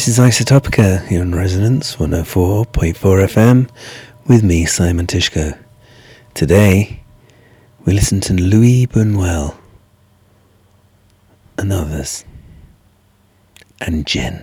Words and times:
This 0.00 0.18
is 0.18 0.18
Isotopica 0.18 1.06
here 1.08 1.20
on 1.20 1.34
Resonance 1.34 1.96
104.4 1.96 2.94
FM 2.94 3.68
with 4.26 4.42
me, 4.42 4.64
Simon 4.64 5.06
Tishko. 5.06 5.58
Today, 6.32 7.02
we 7.84 7.92
listen 7.92 8.22
to 8.22 8.32
Luis 8.32 8.86
Buñuel 8.86 9.54
and 11.58 11.70
others, 11.70 12.24
and 13.82 14.06
Jen. 14.06 14.42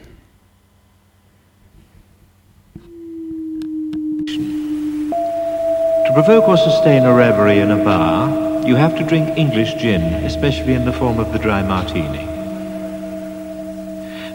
To 6.06 6.12
provoke 6.14 6.48
or 6.48 6.58
sustain 6.58 7.02
a 7.02 7.16
reverie 7.16 7.58
in 7.58 7.72
a 7.72 7.84
bar, 7.84 8.64
you 8.64 8.76
have 8.76 8.96
to 9.00 9.04
drink 9.04 9.36
English 9.36 9.74
gin, 9.82 10.04
especially 10.24 10.76
in 10.76 10.86
the 10.86 10.94
form 10.94 11.18
of 11.20 11.34
the 11.34 11.40
dry 11.40 11.64
martini. 11.64 12.27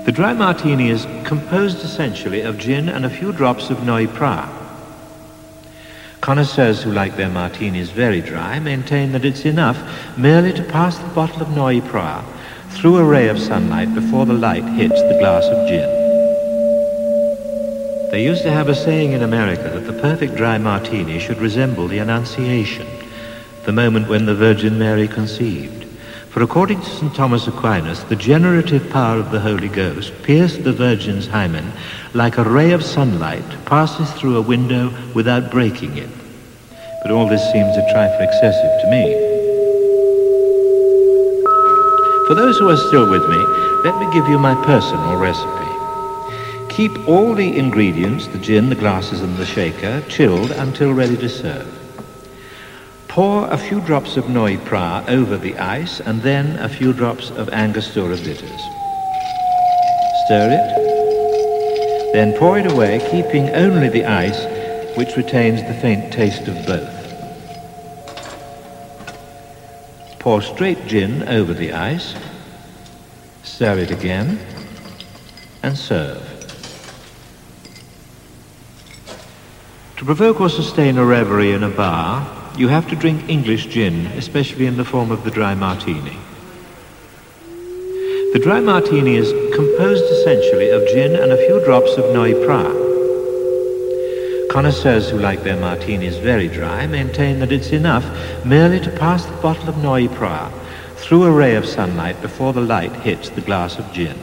The 0.05 0.11
dry 0.11 0.33
martini 0.33 0.91
is 0.91 1.07
composed 1.23 1.85
essentially 1.85 2.41
of 2.41 2.59
gin 2.59 2.89
and 2.89 3.05
a 3.05 3.11
few 3.11 3.33
drops 3.33 3.71
of 3.71 3.85
Noilly 3.85 4.09
Prat. 4.09 4.51
Connoisseurs 6.21 6.83
who 6.83 6.91
like 6.91 7.17
their 7.17 7.29
martinis 7.29 7.91
very 7.91 8.21
dry 8.21 8.59
maintain 8.59 9.13
that 9.13 9.25
it's 9.25 9.45
enough 9.45 9.79
merely 10.19 10.53
to 10.55 10.65
pass 10.65 10.99
the 10.99 11.07
bottle 11.11 11.41
of 11.41 11.55
Noilly 11.55 11.81
Prat 11.81 12.25
through 12.71 12.97
a 12.97 13.05
ray 13.05 13.29
of 13.29 13.39
sunlight 13.39 13.95
before 13.95 14.27
the 14.27 14.33
light 14.33 14.65
hits 14.65 15.01
the 15.03 15.19
glass 15.21 15.45
of 15.45 15.69
gin. 15.69 15.89
They 18.11 18.25
used 18.25 18.43
to 18.43 18.51
have 18.51 18.69
a 18.69 18.75
saying 18.75 19.13
in 19.13 19.23
America 19.23 19.71
that 19.71 19.87
the 19.87 20.01
perfect 20.01 20.35
dry 20.35 20.59
martini 20.59 21.21
should 21.21 21.39
resemble 21.39 21.87
the 21.87 21.99
Annunciation, 21.99 22.89
the 23.67 23.73
moment 23.73 24.09
when 24.09 24.27
the 24.27 24.35
Virgin 24.35 24.81
Mary 24.81 25.07
conceived. 25.07 25.82
For 26.33 26.43
according 26.43 26.81
to 26.81 26.89
St. 26.89 27.15
Thomas 27.15 27.47
Aquinas, 27.47 28.05
the 28.05 28.17
generative 28.17 28.89
power 28.89 29.19
of 29.19 29.31
the 29.31 29.41
Holy 29.41 29.69
Ghost 29.69 30.15
pierced 30.23 30.65
the 30.65 30.73
Virgin's 30.73 31.27
hymen 31.27 31.71
like 32.15 32.39
a 32.39 32.43
ray 32.43 32.73
of 32.73 32.83
sunlight 32.83 33.45
passes 33.67 34.11
through 34.15 34.39
a 34.39 34.41
window 34.41 34.95
without 35.13 35.51
breaking 35.51 35.99
it. 35.99 36.09
But 37.03 37.11
all 37.11 37.29
this 37.29 37.43
seems 37.53 37.77
a 37.77 37.93
trifle 37.93 38.23
excessive 38.23 38.81
to 38.81 38.91
me. 38.91 39.13
For 42.29 42.35
those 42.35 42.57
who 42.59 42.71
are 42.71 42.79
still 42.79 43.11
with 43.11 43.29
me, 43.29 43.37
let 43.85 44.01
me 44.01 44.11
give 44.15 44.27
you 44.27 44.39
my 44.39 44.55
personal 44.65 45.19
recipe. 45.19 46.73
Keep 46.75 47.07
all 47.07 47.35
the 47.35 47.59
ingredients, 47.59 48.29
the 48.29 48.39
gin, 48.39 48.71
the 48.71 48.75
glasses 48.75 49.21
and 49.21 49.37
the 49.37 49.45
shaker, 49.45 50.01
chilled 50.09 50.51
until 50.53 50.95
ready 50.95 51.19
to 51.19 51.29
serve. 51.29 51.82
Pour 53.13 53.47
a 53.51 53.59
few 53.59 53.83
drops 53.83 54.17
of 54.17 54.31
Noilly 54.31 54.57
Prat 54.57 55.07
over 55.11 55.37
the 55.37 55.55
ice 55.59 56.01
and 56.01 56.23
then 56.23 56.59
a 56.59 56.67
few 56.67 56.95
drops 56.95 57.29
of 57.33 57.51
Angostura 57.51 58.17
bitters. 58.17 58.63
Stir 60.25 60.49
it. 60.49 62.13
Then 62.15 62.33
pour 62.39 62.59
it 62.59 62.73
away, 62.73 63.07
keeping 63.11 63.51
only 63.51 63.91
the 63.91 64.07
ice, 64.07 64.47
which 64.97 65.15
retains 65.15 65.61
the 65.61 65.75
faint 65.75 66.11
taste 66.11 66.49
of 66.49 66.55
both. 66.67 66.89
Pour 70.19 70.41
straight 70.41 70.87
gin 70.87 71.29
over 71.29 71.53
the 71.53 71.75
ice. 71.75 72.15
Stir 73.43 73.77
it 73.77 73.91
again 73.91 74.39
and 75.63 75.77
serve. 75.77 76.27
To 79.99 80.05
provoke 80.07 80.41
or 80.41 80.49
sustain 80.49 80.97
a 80.97 81.05
reverie 81.05 81.53
in 81.53 81.63
a 81.63 81.69
bar, 81.69 82.42
you 82.57 82.69
have 82.69 82.89
to 82.91 82.97
drink 82.97 83.29
English 83.29 83.67
gin, 83.67 84.07
especially 84.19 84.67
in 84.67 84.77
the 84.77 84.85
form 84.85 85.11
of 85.11 85.25
the 85.25 85.31
dry 85.31 85.55
martini. 85.55 86.17
The 88.33 88.41
dry 88.43 88.61
martini 88.61 89.17
is 89.17 89.31
composed 89.55 90.05
essentially 90.05 90.71
of 90.71 90.87
gin 90.89 91.15
and 91.17 91.33
a 91.33 91.47
few 91.47 91.65
drops 91.65 91.93
of 91.99 92.05
Pra. 92.45 92.65
Connoisseurs 94.51 95.11
who 95.11 95.19
like 95.19 95.43
their 95.43 95.59
martinis 95.59 96.17
very 96.17 96.49
dry 96.49 96.87
maintain 96.87 97.41
that 97.41 97.53
it's 97.53 97.73
enough 97.73 98.05
merely 98.45 98.81
to 98.81 98.91
pass 98.91 99.25
the 99.25 99.37
bottle 99.43 99.69
of 99.69 100.15
Pra 100.15 100.51
through 100.97 101.25
a 101.25 101.31
ray 101.31 101.57
of 101.57 101.67
sunlight 101.67 102.21
before 102.23 102.53
the 102.53 102.61
light 102.61 102.93
hits 102.97 103.29
the 103.31 103.41
glass 103.41 103.79
of 103.79 103.93
gin. 103.93 104.19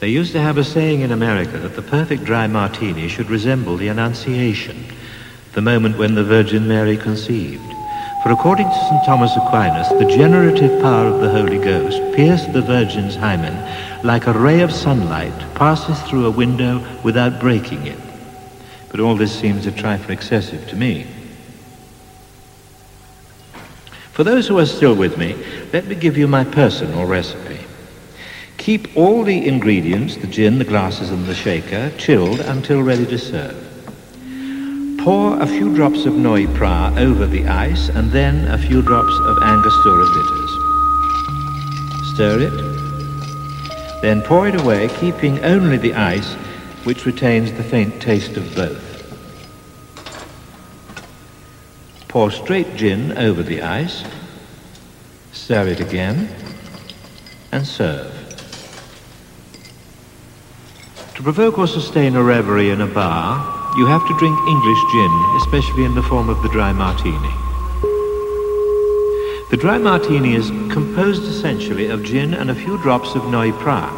They 0.00 0.08
used 0.08 0.32
to 0.32 0.40
have 0.40 0.58
a 0.58 0.64
saying 0.64 1.00
in 1.00 1.12
America 1.12 1.58
that 1.58 1.76
the 1.76 1.82
perfect 1.82 2.24
dry 2.24 2.46
martini 2.46 3.08
should 3.08 3.30
resemble 3.30 3.76
the 3.76 3.88
Annunciation, 3.88 4.84
the 5.54 5.62
moment 5.62 5.96
when 5.96 6.14
the 6.14 6.24
Virgin 6.24 6.66
Mary 6.66 6.96
conceived. 6.96 7.72
For 8.22 8.32
according 8.32 8.66
to 8.66 8.74
St. 8.74 9.04
Thomas 9.04 9.36
Aquinas, 9.36 9.88
the 9.90 10.16
generative 10.16 10.80
power 10.82 11.06
of 11.06 11.20
the 11.20 11.30
Holy 11.30 11.58
Ghost 11.58 12.00
pierced 12.16 12.52
the 12.52 12.62
Virgin's 12.62 13.14
hymen 13.14 13.54
like 14.02 14.26
a 14.26 14.32
ray 14.32 14.62
of 14.62 14.72
sunlight 14.72 15.32
passes 15.54 16.00
through 16.02 16.26
a 16.26 16.30
window 16.30 16.84
without 17.02 17.38
breaking 17.38 17.86
it. 17.86 17.98
But 18.90 19.00
all 19.00 19.14
this 19.14 19.38
seems 19.38 19.66
a 19.66 19.72
trifle 19.72 20.10
excessive 20.10 20.68
to 20.68 20.76
me. 20.76 21.06
For 24.12 24.24
those 24.24 24.48
who 24.48 24.58
are 24.58 24.66
still 24.66 24.94
with 24.94 25.18
me, 25.18 25.36
let 25.72 25.86
me 25.86 25.94
give 25.94 26.16
you 26.16 26.26
my 26.26 26.44
personal 26.44 27.04
recipe. 27.04 27.60
Keep 28.58 28.96
all 28.96 29.22
the 29.22 29.46
ingredients, 29.46 30.16
the 30.16 30.26
gin, 30.26 30.58
the 30.58 30.64
glasses 30.64 31.10
and 31.10 31.26
the 31.26 31.34
shaker, 31.34 31.92
chilled 31.98 32.40
until 32.40 32.82
ready 32.82 33.04
to 33.06 33.18
serve. 33.18 33.63
Pour 35.04 35.38
a 35.38 35.46
few 35.46 35.74
drops 35.74 36.06
of 36.06 36.14
Noilly 36.14 36.46
Prat 36.54 36.96
over 36.96 37.26
the 37.26 37.46
ice 37.46 37.90
and 37.90 38.10
then 38.10 38.50
a 38.50 38.56
few 38.56 38.80
drops 38.80 39.12
of 39.18 39.36
Angostura 39.42 40.06
bitters. 40.14 40.50
Stir 42.14 42.38
it. 42.40 44.00
Then 44.00 44.22
pour 44.22 44.48
it 44.48 44.58
away, 44.58 44.88
keeping 45.00 45.44
only 45.44 45.76
the 45.76 45.92
ice, 45.92 46.32
which 46.84 47.04
retains 47.04 47.52
the 47.52 47.62
faint 47.62 48.00
taste 48.00 48.38
of 48.38 48.54
both. 48.54 48.80
Pour 52.08 52.30
straight 52.30 52.74
gin 52.74 53.12
over 53.18 53.42
the 53.42 53.60
ice. 53.60 54.04
Stir 55.32 55.66
it 55.66 55.80
again 55.80 56.30
and 57.52 57.66
serve. 57.66 58.10
To 61.16 61.22
provoke 61.22 61.58
or 61.58 61.66
sustain 61.66 62.16
a 62.16 62.22
reverie 62.22 62.70
in 62.70 62.80
a 62.80 62.86
bar, 62.86 63.53
you 63.76 63.86
have 63.86 64.06
to 64.06 64.18
drink 64.18 64.38
English 64.46 64.78
gin, 64.92 65.34
especially 65.36 65.84
in 65.84 65.94
the 65.94 66.02
form 66.02 66.28
of 66.28 66.40
the 66.42 66.48
dry 66.48 66.72
martini. 66.72 67.34
The 69.50 69.56
dry 69.56 69.78
martini 69.78 70.34
is 70.34 70.50
composed 70.72 71.24
essentially 71.24 71.88
of 71.88 72.04
gin 72.04 72.34
and 72.34 72.50
a 72.50 72.54
few 72.54 72.78
drops 72.78 73.14
of 73.14 73.28
Noilly 73.28 73.52
Prat. 73.52 73.92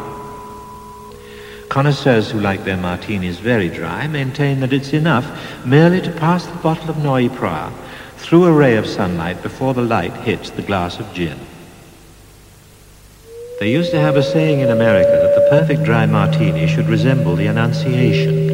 Connoisseurs 1.69 2.31
who 2.31 2.39
like 2.39 2.63
their 2.63 2.77
martinis 2.77 3.39
very 3.39 3.69
dry 3.69 4.07
maintain 4.07 4.61
that 4.61 4.73
it's 4.73 4.93
enough 4.93 5.25
merely 5.65 6.01
to 6.01 6.11
pass 6.11 6.45
the 6.45 6.57
bottle 6.57 6.89
of 6.89 6.97
Noilly 6.97 7.29
Prat 7.29 7.71
through 8.17 8.45
a 8.45 8.51
ray 8.51 8.77
of 8.77 8.87
sunlight 8.87 9.43
before 9.43 9.73
the 9.73 9.81
light 9.81 10.13
hits 10.13 10.49
the 10.49 10.61
glass 10.63 10.99
of 10.99 11.13
gin. 11.13 11.37
They 13.59 13.71
used 13.71 13.91
to 13.91 13.99
have 13.99 14.15
a 14.15 14.23
saying 14.23 14.59
in 14.59 14.69
America 14.69 15.11
that 15.11 15.35
the 15.35 15.47
perfect 15.49 15.83
dry 15.83 16.05
martini 16.05 16.67
should 16.67 16.87
resemble 16.87 17.35
the 17.35 17.47
Annunciation, 17.47 18.46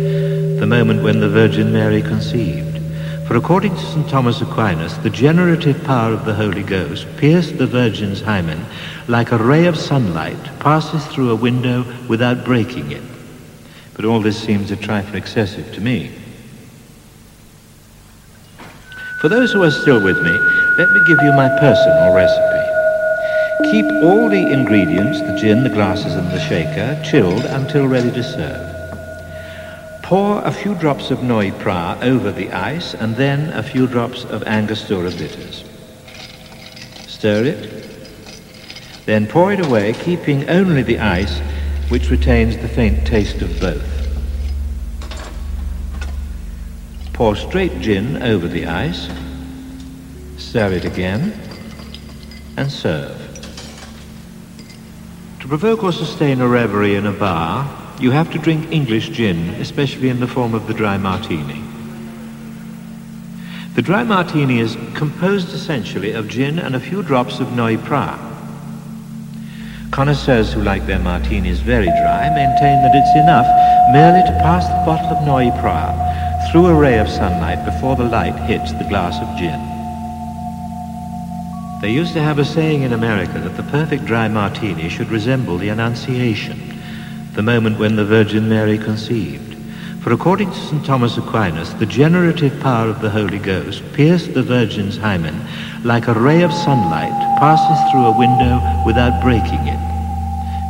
the 0.64 0.68
moment 0.68 1.04
when 1.04 1.20
the 1.20 1.28
Virgin 1.28 1.74
Mary 1.74 2.02
conceived. 2.02 2.80
For 3.28 3.36
according 3.36 3.76
to 3.76 3.82
St. 3.82 4.08
Thomas 4.08 4.40
Aquinas, 4.40 4.98
the 5.00 5.10
generative 5.10 5.84
power 5.84 6.14
of 6.14 6.24
the 6.24 6.34
Holy 6.34 6.64
Ghost 6.64 7.06
pierced 7.18 7.58
the 7.58 7.68
Virgin's 7.68 8.22
hymen 8.22 8.66
like 9.10 9.34
a 9.34 9.38
ray 9.38 9.66
of 9.66 9.78
sunlight 9.78 10.42
passes 10.62 11.06
through 11.08 11.32
a 11.32 11.36
window 11.36 11.84
without 12.08 12.46
breaking 12.46 12.94
it. 12.94 13.04
But 13.94 14.06
all 14.06 14.22
this 14.22 14.42
seems 14.42 14.72
a 14.72 14.78
trifle 14.78 15.18
excessive 15.18 15.74
to 15.74 15.82
me. 15.82 16.14
For 19.20 19.28
those 19.28 19.52
who 19.52 19.64
are 19.64 19.72
still 19.72 20.02
with 20.02 20.24
me, 20.24 20.32
let 20.78 20.90
me 20.92 21.02
give 21.06 21.22
you 21.24 21.34
my 21.34 21.50
personal 21.60 22.16
recipe. 22.16 23.70
Keep 23.70 23.92
all 24.02 24.30
the 24.30 24.50
ingredients, 24.54 25.20
the 25.20 25.38
gin, 25.38 25.64
the 25.64 25.70
glasses 25.70 26.16
and 26.16 26.32
the 26.32 26.40
shaker, 26.40 27.02
chilled 27.04 27.44
until 27.44 27.86
ready 27.86 28.12
to 28.12 28.24
serve. 28.24 28.73
Pour 30.14 30.44
a 30.44 30.52
few 30.52 30.76
drops 30.76 31.10
of 31.10 31.24
Noilly 31.24 31.50
Prat 31.58 32.04
over 32.04 32.32
the 32.32 32.52
ice 32.52 32.94
and 32.94 33.16
then 33.16 33.50
a 33.54 33.64
few 33.64 33.88
drops 33.88 34.26
of 34.26 34.44
Angostura 34.44 35.10
bitters. 35.10 35.64
Stir 37.08 37.46
it. 37.46 37.90
Then 39.08 39.26
pour 39.26 39.52
it 39.52 39.66
away, 39.66 39.94
keeping 39.94 40.48
only 40.52 40.84
the 40.84 41.00
ice, 41.00 41.40
which 41.90 42.12
retains 42.12 42.58
the 42.58 42.68
faint 42.68 43.08
taste 43.08 43.42
of 43.42 43.60
both. 43.60 43.82
Pour 47.14 47.36
straight 47.36 47.82
gin 47.82 48.22
over 48.22 48.48
the 48.48 48.68
ice. 48.68 49.10
Stir 50.38 50.74
it 50.74 50.86
again 50.86 51.34
and 52.56 52.72
serve. 52.72 53.18
To 55.40 55.48
provoke 55.48 55.84
or 55.84 55.92
sustain 55.92 56.40
a 56.40 56.48
reverie 56.48 56.94
in 56.94 57.08
a 57.08 57.12
bar, 57.12 57.83
you 58.04 58.12
have 58.12 58.30
to 58.34 58.38
drink 58.38 58.70
English 58.70 59.12
gin, 59.12 59.38
especially 59.62 60.10
in 60.10 60.20
the 60.20 60.28
form 60.28 60.54
of 60.54 60.68
the 60.68 60.74
dry 60.74 60.98
martini. 60.98 61.64
The 63.76 63.82
dry 63.82 64.04
martini 64.04 64.60
is 64.60 64.76
composed 64.94 65.54
essentially 65.54 66.12
of 66.12 66.28
gin 66.28 66.60
and 66.60 66.76
a 66.76 66.82
few 66.82 67.02
drops 67.02 67.40
of 67.40 67.54
Noilly 67.54 67.78
Prat. 67.78 68.20
Connoisseurs 69.92 70.52
who 70.52 70.62
like 70.62 70.86
their 70.86 71.00
martinis 71.00 71.62
very 71.62 71.86
dry 71.86 72.30
maintain 72.36 72.84
that 72.84 72.94
it's 72.94 73.16
enough 73.16 73.48
merely 73.94 74.22
to 74.28 74.38
pass 74.44 74.68
the 74.68 74.86
bottle 74.86 75.18
of 75.18 75.26
Noilly 75.26 75.58
Prat 75.62 76.52
through 76.52 76.66
a 76.66 76.76
ray 76.76 77.00
of 77.00 77.08
sunlight 77.08 77.64
before 77.64 77.96
the 77.96 78.04
light 78.04 78.36
hits 78.50 78.74
the 78.74 78.90
glass 78.90 79.16
of 79.22 79.38
gin. 79.38 79.62
They 81.80 81.94
used 81.94 82.14
to 82.16 82.22
have 82.22 82.38
a 82.38 82.44
saying 82.44 82.82
in 82.82 82.92
America 82.92 83.40
that 83.40 83.56
the 83.56 83.72
perfect 83.72 84.04
dry 84.04 84.28
martini 84.28 84.90
should 84.90 85.10
resemble 85.10 85.58
the 85.58 85.70
Annunciation, 85.70 86.73
the 87.34 87.42
moment 87.42 87.80
when 87.80 87.96
the 87.96 88.06
Virgin 88.06 88.48
Mary 88.48 88.78
conceived. 88.78 89.58
For 90.04 90.12
according 90.14 90.52
to 90.52 90.58
St. 90.58 90.86
Thomas 90.86 91.18
Aquinas, 91.18 91.74
the 91.76 91.86
generative 91.86 92.60
power 92.60 92.90
of 92.90 93.02
the 93.02 93.10
Holy 93.10 93.40
Ghost 93.40 93.82
pierced 93.94 94.34
the 94.34 94.44
Virgin's 94.44 94.98
hymen 94.98 95.40
like 95.84 96.08
a 96.08 96.14
ray 96.14 96.44
of 96.44 96.54
sunlight 96.54 97.12
passes 97.40 97.92
through 97.92 98.06
a 98.06 98.18
window 98.18 98.84
without 98.86 99.22
breaking 99.22 99.68
it. 99.68 99.80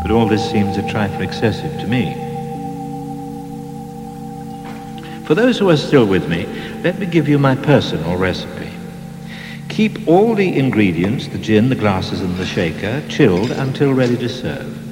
But 0.02 0.12
all 0.12 0.28
this 0.28 0.50
seems 0.52 0.78
a 0.78 0.90
trifle 0.90 1.22
excessive 1.22 1.80
to 1.82 1.88
me. 1.88 2.14
For 5.26 5.36
those 5.36 5.58
who 5.58 5.70
are 5.70 5.78
still 5.78 6.06
with 6.06 6.30
me, 6.30 6.46
let 6.82 7.00
me 7.00 7.06
give 7.06 7.28
you 7.28 7.40
my 7.40 7.56
personal 7.56 8.18
recipe. 8.18 8.70
Keep 9.70 10.08
all 10.08 10.36
the 10.36 10.58
ingredients, 10.58 11.28
the 11.28 11.38
gin, 11.40 11.70
the 11.70 11.76
glasses 11.76 12.22
and 12.22 12.36
the 12.38 12.46
shaker, 12.46 13.02
chilled 13.10 13.52
until 13.52 13.94
ready 13.94 14.18
to 14.18 14.30
serve. 14.30 14.83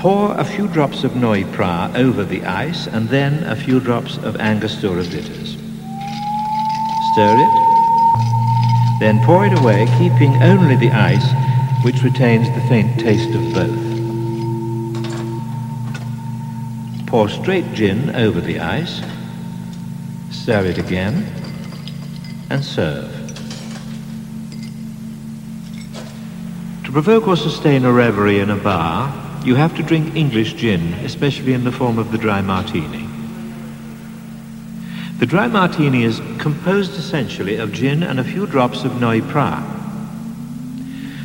Pour 0.00 0.32
a 0.32 0.44
few 0.44 0.66
drops 0.66 1.04
of 1.04 1.14
Noilly 1.14 1.44
Prat 1.52 1.94
over 1.94 2.24
the 2.24 2.42
ice 2.46 2.86
and 2.86 3.06
then 3.10 3.44
a 3.44 3.54
few 3.54 3.80
drops 3.80 4.16
of 4.16 4.40
Angostura 4.40 5.02
bitters. 5.02 5.58
Stir 7.12 7.36
it. 7.36 7.54
Then 8.98 9.22
pour 9.26 9.44
it 9.44 9.52
away, 9.58 9.84
keeping 9.98 10.42
only 10.42 10.76
the 10.76 10.88
ice, 10.88 11.30
which 11.84 12.02
retains 12.02 12.48
the 12.48 12.62
faint 12.66 12.98
taste 12.98 13.28
of 13.34 13.52
both. 13.52 13.78
Pour 17.06 17.28
straight 17.28 17.70
gin 17.74 18.16
over 18.16 18.40
the 18.40 18.58
ice. 18.58 19.02
Stir 20.30 20.64
it 20.64 20.78
again 20.78 21.26
and 22.48 22.64
serve. 22.64 23.12
To 26.86 26.90
provoke 26.90 27.28
or 27.28 27.36
sustain 27.36 27.84
a 27.84 27.92
reverie 27.92 28.40
in 28.40 28.48
a 28.48 28.56
bar, 28.56 29.26
you 29.44 29.54
have 29.54 29.74
to 29.76 29.82
drink 29.82 30.14
English 30.14 30.54
gin, 30.54 30.94
especially 31.04 31.54
in 31.54 31.64
the 31.64 31.72
form 31.72 31.98
of 31.98 32.12
the 32.12 32.18
dry 32.18 32.42
martini. 32.42 33.06
The 35.18 35.26
dry 35.26 35.48
martini 35.48 36.04
is 36.04 36.20
composed 36.38 36.98
essentially 36.98 37.56
of 37.56 37.72
gin 37.72 38.02
and 38.02 38.18
a 38.20 38.24
few 38.24 38.46
drops 38.46 38.84
of 38.84 39.00
Noilly 39.00 39.22
Prat. 39.22 39.62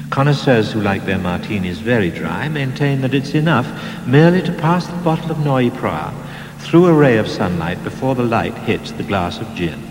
Connoisseurs 0.09 0.71
who 0.71 0.81
like 0.81 1.05
their 1.05 1.17
martinis 1.17 1.79
very 1.79 2.09
dry 2.09 2.47
maintain 2.47 3.01
that 3.01 3.13
it's 3.13 3.33
enough 3.33 3.67
merely 4.07 4.41
to 4.41 4.51
pass 4.53 4.87
the 4.87 5.03
bottle 5.03 5.31
of 5.31 5.39
Noilly 5.39 5.71
Prat 5.71 6.13
through 6.59 6.85
a 6.85 6.93
ray 6.93 7.17
of 7.17 7.27
sunlight 7.27 7.83
before 7.83 8.15
the 8.15 8.23
light 8.23 8.53
hits 8.59 8.91
the 8.91 9.03
glass 9.03 9.39
of 9.39 9.55
gin. 9.55 9.81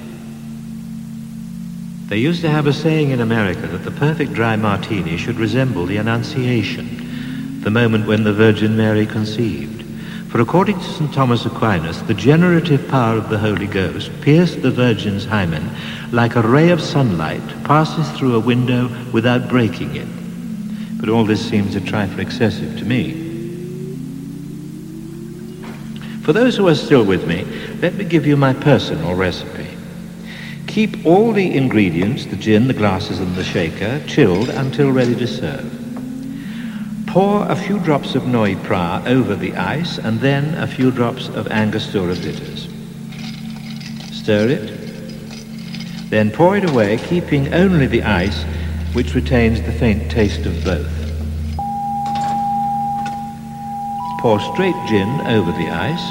They 2.06 2.18
used 2.18 2.42
to 2.42 2.50
have 2.50 2.66
a 2.66 2.72
saying 2.72 3.10
in 3.10 3.20
America 3.20 3.66
that 3.66 3.84
the 3.84 3.90
perfect 3.90 4.32
dry 4.32 4.56
martini 4.56 5.16
should 5.16 5.36
resemble 5.36 5.86
the 5.86 5.96
Annunciation, 5.96 7.03
the 7.64 7.70
moment 7.70 8.06
when 8.06 8.24
the 8.24 8.32
Virgin 8.32 8.76
Mary 8.76 9.06
conceived. 9.06 9.82
For 10.30 10.42
according 10.42 10.78
to 10.78 10.84
St. 10.84 11.14
Thomas 11.14 11.46
Aquinas, 11.46 12.02
the 12.02 12.12
generative 12.12 12.86
power 12.88 13.16
of 13.16 13.30
the 13.30 13.38
Holy 13.38 13.66
Ghost 13.66 14.10
pierced 14.20 14.60
the 14.60 14.70
Virgin's 14.70 15.24
hymen 15.24 15.70
like 16.12 16.36
a 16.36 16.42
ray 16.42 16.68
of 16.68 16.82
sunlight 16.82 17.40
passes 17.64 18.10
through 18.18 18.34
a 18.34 18.40
window 18.40 18.90
without 19.12 19.48
breaking 19.48 19.96
it. 19.96 20.08
But 21.00 21.08
all 21.08 21.24
this 21.24 21.48
seems 21.48 21.74
a 21.74 21.80
trifle 21.80 22.20
excessive 22.20 22.78
to 22.78 22.84
me. 22.84 23.12
For 26.22 26.34
those 26.34 26.56
who 26.56 26.68
are 26.68 26.74
still 26.74 27.04
with 27.04 27.26
me, 27.26 27.44
let 27.80 27.94
me 27.94 28.04
give 28.04 28.26
you 28.26 28.36
my 28.36 28.52
personal 28.52 29.14
recipe. 29.14 29.68
Keep 30.66 31.06
all 31.06 31.32
the 31.32 31.56
ingredients, 31.56 32.26
the 32.26 32.36
gin, 32.36 32.66
the 32.66 32.74
glasses 32.74 33.20
and 33.20 33.34
the 33.36 33.44
shaker, 33.44 34.02
chilled 34.06 34.50
until 34.50 34.90
ready 34.90 35.14
to 35.14 35.26
serve. 35.26 35.83
Pour 37.14 37.48
a 37.48 37.54
few 37.54 37.78
drops 37.78 38.16
of 38.16 38.24
Noilly 38.24 38.56
Prat 38.64 39.06
over 39.06 39.36
the 39.36 39.54
ice 39.54 39.98
and 39.98 40.18
then 40.18 40.52
a 40.54 40.66
few 40.66 40.90
drops 40.90 41.28
of 41.28 41.46
Angostura 41.46 42.16
bitters. 42.16 42.68
Stir 44.10 44.48
it. 44.48 46.10
Then 46.10 46.32
pour 46.32 46.56
it 46.56 46.68
away, 46.68 46.98
keeping 46.98 47.54
only 47.54 47.86
the 47.86 48.02
ice, 48.02 48.42
which 48.94 49.14
retains 49.14 49.62
the 49.62 49.70
faint 49.70 50.10
taste 50.10 50.44
of 50.44 50.64
both. 50.64 50.90
Pour 54.18 54.40
straight 54.40 54.74
gin 54.88 55.20
over 55.28 55.52
the 55.52 55.70
ice. 55.70 56.06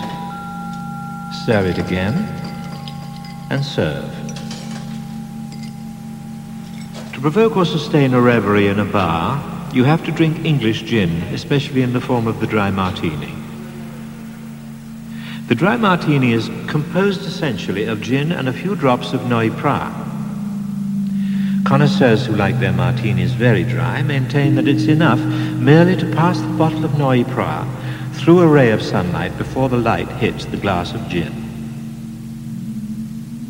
Stir 1.44 1.66
it 1.66 1.80
again 1.80 2.14
and 3.50 3.62
serve. 3.62 4.10
To 7.12 7.20
provoke 7.20 7.58
or 7.58 7.66
sustain 7.66 8.14
a 8.14 8.22
reverie 8.22 8.68
in 8.68 8.80
a 8.80 8.86
bar, 8.86 9.53
you 9.74 9.84
have 9.84 10.06
to 10.06 10.12
drink 10.12 10.46
English 10.46 10.84
gin, 10.84 11.10
especially 11.34 11.82
in 11.82 11.94
the 11.94 12.02
form 12.02 12.28
of 12.28 12.40
the 12.40 12.46
dry 12.46 12.70
martini. 12.70 13.34
The 15.48 15.56
dry 15.56 15.78
martini 15.78 16.32
is 16.32 16.48
composed 16.68 17.22
essentially 17.22 17.86
of 17.86 18.00
gin 18.00 18.32
and 18.32 18.48
a 18.48 18.54
few 18.54 18.76
drops 18.76 19.14
of 19.14 19.28
Noilly 19.28 19.50
Prat. 19.50 19.92
Connoisseurs 21.66 22.26
who 22.28 22.36
like 22.36 22.60
their 22.60 22.72
martinis 22.72 23.34
very 23.34 23.64
dry 23.64 24.04
maintain 24.04 24.56
that 24.56 24.68
it's 24.68 24.86
enough 24.86 25.20
merely 25.20 25.96
to 25.96 26.12
pass 26.12 26.40
the 26.40 26.48
bottle 26.50 26.86
of 26.86 26.98
Noilly 26.98 27.24
Prat 27.24 27.68
through 28.14 28.42
a 28.42 28.48
ray 28.48 28.70
of 28.72 28.82
sunlight 28.82 29.36
before 29.40 29.70
the 29.70 29.78
light 29.78 30.08
hits 30.08 30.46
the 30.46 30.58
glass 30.58 30.94
of 30.94 31.08
gin. 31.10 31.34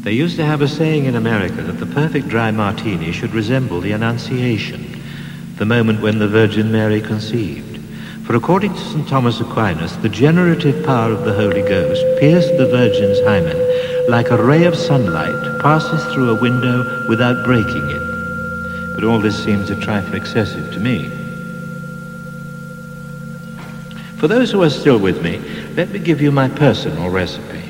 They 0.04 0.14
used 0.14 0.38
to 0.38 0.46
have 0.46 0.62
a 0.62 0.68
saying 0.70 1.04
in 1.06 1.16
America 1.16 1.62
that 1.62 1.80
the 1.80 1.94
perfect 1.94 2.30
dry 2.30 2.52
martini 2.52 3.12
should 3.12 3.34
resemble 3.34 3.81
the 3.81 3.92
Annunciation 3.92 4.93
the 5.55 5.65
moment 5.65 6.01
when 6.01 6.19
the 6.19 6.27
Virgin 6.27 6.71
Mary 6.71 7.01
conceived. 7.01 7.79
For 8.25 8.35
according 8.35 8.73
to 8.73 8.79
St. 8.79 9.07
Thomas 9.07 9.39
Aquinas, 9.39 9.97
the 9.97 10.09
generative 10.09 10.85
power 10.85 11.11
of 11.11 11.25
the 11.25 11.33
Holy 11.33 11.61
Ghost 11.61 12.03
pierced 12.19 12.57
the 12.57 12.67
Virgin's 12.67 13.19
hymen 13.21 13.57
like 14.09 14.31
a 14.31 14.44
ray 14.44 14.65
of 14.65 14.75
sunlight 14.75 15.62
passes 15.62 16.03
through 16.13 16.29
a 16.29 16.41
window 16.41 17.07
without 17.07 17.45
breaking 17.45 17.89
it. 17.89 18.95
But 18.95 19.03
all 19.03 19.19
this 19.19 19.41
seems 19.43 19.69
a 19.69 19.79
trifle 19.79 20.15
excessive 20.15 20.74
to 20.74 20.79
me. 20.79 21.10
For 24.17 24.27
those 24.27 24.51
who 24.51 24.63
are 24.63 24.69
still 24.69 25.00
with 25.00 25.22
me, 25.22 25.39
let 25.75 25.89
me 25.89 26.00
give 26.00 26.22
you 26.22 26.31
my 26.31 26.50
personal 26.50 27.10
recipe. 27.10 27.62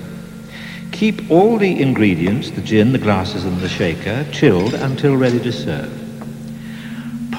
Keep 0.92 1.30
all 1.32 1.58
the 1.58 1.82
ingredients, 1.82 2.52
the 2.52 2.62
gin, 2.62 2.92
the 2.92 3.00
glasses 3.00 3.46
and 3.46 3.60
the 3.60 3.70
shaker, 3.70 4.26
chilled 4.32 4.74
until 4.76 5.16
ready 5.16 5.40
to 5.40 5.52
serve. 5.52 6.03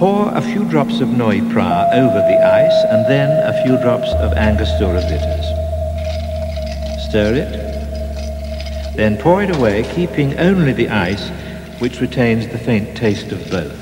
Pour 0.04 0.28
a 0.36 0.42
few 0.42 0.68
drops 0.68 1.00
of 1.00 1.08
Noilly 1.08 1.40
Prat 1.50 1.94
over 1.94 2.18
the 2.28 2.44
ice 2.44 2.84
and 2.90 3.06
then 3.10 3.30
a 3.48 3.62
few 3.62 3.78
drops 3.78 4.10
of 4.10 4.34
Angostura 4.34 5.00
bitters. 5.00 5.46
Stir 7.08 7.32
it. 7.36 8.96
Then 8.98 9.16
pour 9.16 9.42
it 9.42 9.56
away, 9.56 9.82
keeping 9.94 10.38
only 10.38 10.74
the 10.74 10.90
ice, 10.90 11.30
which 11.80 12.02
retains 12.02 12.46
the 12.48 12.58
faint 12.58 12.94
taste 12.94 13.32
of 13.32 13.50
both. 13.50 13.80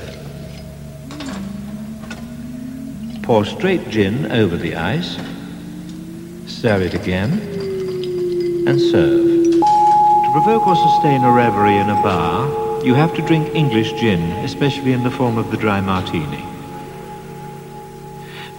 Pour 3.23 3.43
straight 3.43 3.89
gin 3.89 4.31
over 4.31 4.55
the 4.55 4.77
ice. 4.77 5.17
Stir 6.47 6.83
it 6.83 6.93
again 6.93 7.33
and 8.65 8.79
serve. 8.79 9.25
To 9.59 10.29
provoke 10.31 10.67
or 10.67 10.77
sustain 10.77 11.21
a 11.25 11.31
reverie 11.33 11.75
in 11.75 11.89
a 11.89 12.01
bar, 12.01 12.62
you 12.85 12.93
have 12.93 13.15
to 13.15 13.21
drink 13.21 13.55
English 13.55 13.93
gin, 13.93 14.21
especially 14.43 14.91
in 14.91 15.03
the 15.03 15.11
form 15.11 15.37
of 15.37 15.51
the 15.51 15.57
dry 15.57 15.79
martini. 15.79 16.45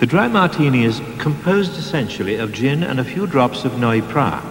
The 0.01 0.07
dry 0.07 0.29
martini 0.29 0.85
is 0.85 1.01
composed 1.19 1.79
essentially 1.79 2.37
of 2.37 2.53
gin 2.53 2.83
and 2.83 2.99
a 2.99 3.05
few 3.05 3.27
drops 3.27 3.65
of 3.65 3.79
Noilly 3.79 4.03
Prat. 4.03 4.45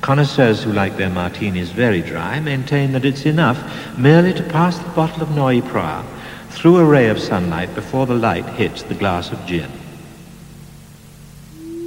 Connoisseurs 0.00 0.62
who 0.62 0.72
like 0.72 0.96
their 0.96 1.10
martinis 1.10 1.70
very 1.70 2.02
dry 2.02 2.40
maintain 2.40 2.92
that 2.92 3.04
it's 3.04 3.26
enough 3.26 3.98
merely 3.98 4.32
to 4.34 4.42
pass 4.42 4.78
the 4.78 4.90
bottle 4.90 5.22
of 5.22 5.30
Noilly 5.30 5.62
Prat 5.62 6.04
through 6.50 6.78
a 6.78 6.84
ray 6.84 7.08
of 7.08 7.18
sunlight 7.18 7.74
before 7.74 8.06
the 8.06 8.14
light 8.14 8.46
hits 8.46 8.82
the 8.82 8.94
glass 8.94 9.30
of 9.30 9.44
gin. 9.46 9.70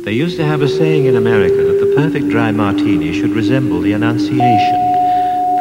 They 0.03 0.13
used 0.13 0.37
to 0.37 0.45
have 0.45 0.61
a 0.61 0.67
saying 0.67 1.05
in 1.05 1.15
America 1.15 1.55
that 1.55 1.85
the 1.85 1.93
perfect 1.95 2.29
dry 2.29 2.51
martini 2.51 3.13
should 3.13 3.31
resemble 3.31 3.81
the 3.81 3.93
Annunciation 3.93 4.82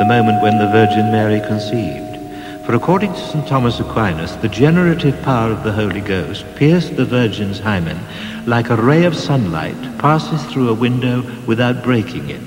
the 0.03 0.09
moment 0.09 0.43
when 0.43 0.59
the 0.59 0.67
Virgin 0.67 1.13
Mary 1.13 1.39
conceived. 1.39 2.19
For 2.67 2.75
according 2.75 3.13
to 3.13 3.21
St. 3.21 3.47
Thomas 3.47 3.79
Aquinas, 3.79 4.35
the 4.39 4.49
generative 4.49 5.23
power 5.23 5.53
of 5.53 5.63
the 5.63 5.71
Holy 5.71 6.01
Ghost 6.01 6.45
pierced 6.57 6.97
the 6.97 7.05
Virgin's 7.05 7.61
hymen 7.61 8.01
like 8.45 8.71
a 8.71 8.75
ray 8.75 9.05
of 9.05 9.15
sunlight 9.15 9.77
passes 9.99 10.45
through 10.47 10.71
a 10.71 10.75
window 10.75 11.23
without 11.47 11.85
breaking 11.85 12.31
it. 12.31 12.43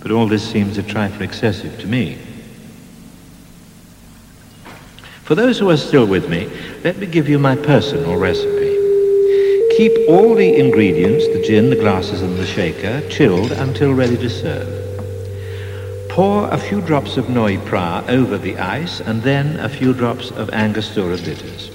But 0.00 0.12
all 0.12 0.28
this 0.28 0.48
seems 0.48 0.78
a 0.78 0.84
trifle 0.84 1.22
excessive 1.22 1.76
to 1.80 1.88
me. 1.88 2.18
For 5.24 5.34
those 5.34 5.58
who 5.58 5.70
are 5.70 5.76
still 5.76 6.06
with 6.06 6.28
me, 6.28 6.48
let 6.84 6.98
me 6.98 7.06
give 7.06 7.28
you 7.28 7.40
my 7.40 7.56
personal 7.56 8.14
recipe. 8.14 8.76
Keep 9.76 10.08
all 10.08 10.36
the 10.36 10.54
ingredients, 10.56 11.26
the 11.32 11.42
gin, 11.44 11.68
the 11.68 11.74
glasses 11.74 12.22
and 12.22 12.36
the 12.36 12.46
shaker, 12.46 13.02
chilled 13.08 13.50
until 13.50 13.92
ready 13.92 14.16
to 14.16 14.30
serve. 14.30 14.79
Pour 16.20 16.50
a 16.50 16.58
few 16.58 16.82
drops 16.82 17.16
of 17.16 17.30
Noilly 17.30 17.56
Prat 17.64 18.10
over 18.10 18.36
the 18.36 18.58
ice 18.58 19.00
and 19.00 19.22
then 19.22 19.58
a 19.58 19.70
few 19.70 19.94
drops 19.94 20.30
of 20.30 20.50
Angostura 20.50 21.16
bitters. 21.16 21.70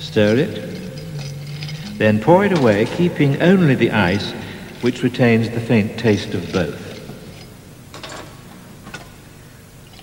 Stir 0.00 0.34
it. 0.38 1.98
Then 1.98 2.20
pour 2.20 2.44
it 2.44 2.58
away, 2.58 2.84
keeping 2.84 3.40
only 3.40 3.76
the 3.76 3.92
ice, 3.92 4.32
which 4.80 5.04
retains 5.04 5.48
the 5.50 5.60
faint 5.60 6.00
taste 6.00 6.34
of 6.34 6.52
both. 6.52 6.82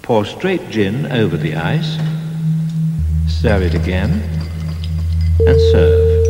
Pour 0.02 0.24
straight 0.24 0.70
gin 0.70 1.12
over 1.12 1.36
the 1.36 1.56
ice. 1.56 1.98
Stir 3.28 3.64
it 3.64 3.74
again 3.74 4.12
and 5.40 5.60
serve. 5.74 6.23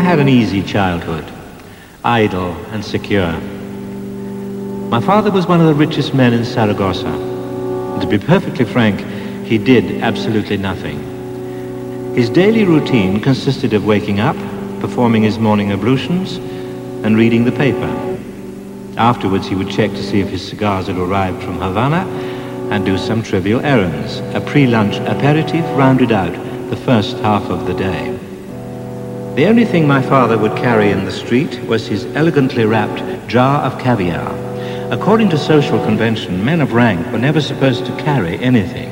I 0.00 0.02
had 0.02 0.18
an 0.18 0.30
easy 0.30 0.62
childhood, 0.62 1.30
idle 2.02 2.52
and 2.72 2.82
secure. 2.82 3.32
My 4.88 4.98
father 4.98 5.30
was 5.30 5.46
one 5.46 5.60
of 5.60 5.66
the 5.66 5.74
richest 5.74 6.14
men 6.14 6.32
in 6.32 6.42
Saragossa. 6.42 7.12
To 8.00 8.06
be 8.06 8.16
perfectly 8.16 8.64
frank, 8.64 8.98
he 9.44 9.58
did 9.58 10.00
absolutely 10.00 10.56
nothing. 10.56 12.14
His 12.14 12.30
daily 12.30 12.64
routine 12.64 13.20
consisted 13.20 13.74
of 13.74 13.84
waking 13.84 14.20
up, 14.20 14.36
performing 14.80 15.22
his 15.22 15.38
morning 15.38 15.70
ablutions, 15.70 16.36
and 17.04 17.18
reading 17.18 17.44
the 17.44 17.52
paper. 17.52 18.18
Afterwards, 18.96 19.48
he 19.48 19.54
would 19.54 19.68
check 19.68 19.90
to 19.90 20.02
see 20.02 20.20
if 20.20 20.30
his 20.30 20.48
cigars 20.48 20.86
had 20.86 20.96
arrived 20.96 21.42
from 21.42 21.60
Havana 21.60 22.06
and 22.72 22.86
do 22.86 22.96
some 22.96 23.22
trivial 23.22 23.60
errands. 23.60 24.20
A 24.34 24.40
pre-lunch 24.40 24.96
aperitif 24.96 25.66
rounded 25.76 26.10
out 26.10 26.32
the 26.70 26.76
first 26.76 27.18
half 27.18 27.50
of 27.50 27.66
the 27.66 27.74
day. 27.74 28.19
The 29.36 29.46
only 29.46 29.64
thing 29.64 29.86
my 29.86 30.02
father 30.02 30.36
would 30.36 30.56
carry 30.56 30.90
in 30.90 31.04
the 31.04 31.12
street 31.12 31.62
was 31.64 31.86
his 31.86 32.04
elegantly 32.16 32.64
wrapped 32.64 33.28
jar 33.28 33.62
of 33.62 33.80
caviar. 33.80 34.28
According 34.92 35.28
to 35.28 35.38
social 35.38 35.78
convention, 35.84 36.44
men 36.44 36.60
of 36.60 36.72
rank 36.72 37.06
were 37.12 37.18
never 37.18 37.40
supposed 37.40 37.86
to 37.86 37.96
carry 37.96 38.38
anything. 38.40 38.90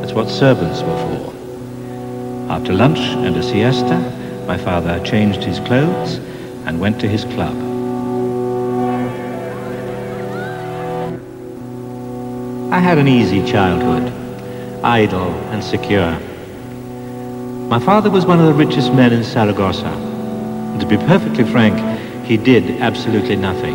That's 0.00 0.12
what 0.12 0.28
servants 0.28 0.82
were 0.82 0.98
for. 0.98 2.52
After 2.52 2.72
lunch 2.72 2.98
and 2.98 3.36
a 3.36 3.42
siesta, 3.42 4.44
my 4.48 4.58
father 4.58 4.98
changed 5.04 5.44
his 5.44 5.60
clothes 5.60 6.16
and 6.66 6.80
went 6.80 7.00
to 7.00 7.08
his 7.08 7.24
club. 7.24 7.54
I 12.72 12.80
had 12.80 12.98
an 12.98 13.06
easy 13.06 13.46
childhood, 13.46 14.12
idle 14.84 15.30
and 15.52 15.62
secure. 15.62 16.18
My 17.68 17.80
father 17.80 18.10
was 18.10 18.24
one 18.24 18.38
of 18.38 18.46
the 18.46 18.54
richest 18.54 18.92
men 18.92 19.12
in 19.12 19.24
Saragossa. 19.24 19.88
And 19.88 20.80
to 20.80 20.86
be 20.86 20.96
perfectly 20.96 21.42
frank, 21.42 21.76
he 22.24 22.36
did 22.36 22.80
absolutely 22.80 23.34
nothing. 23.34 23.74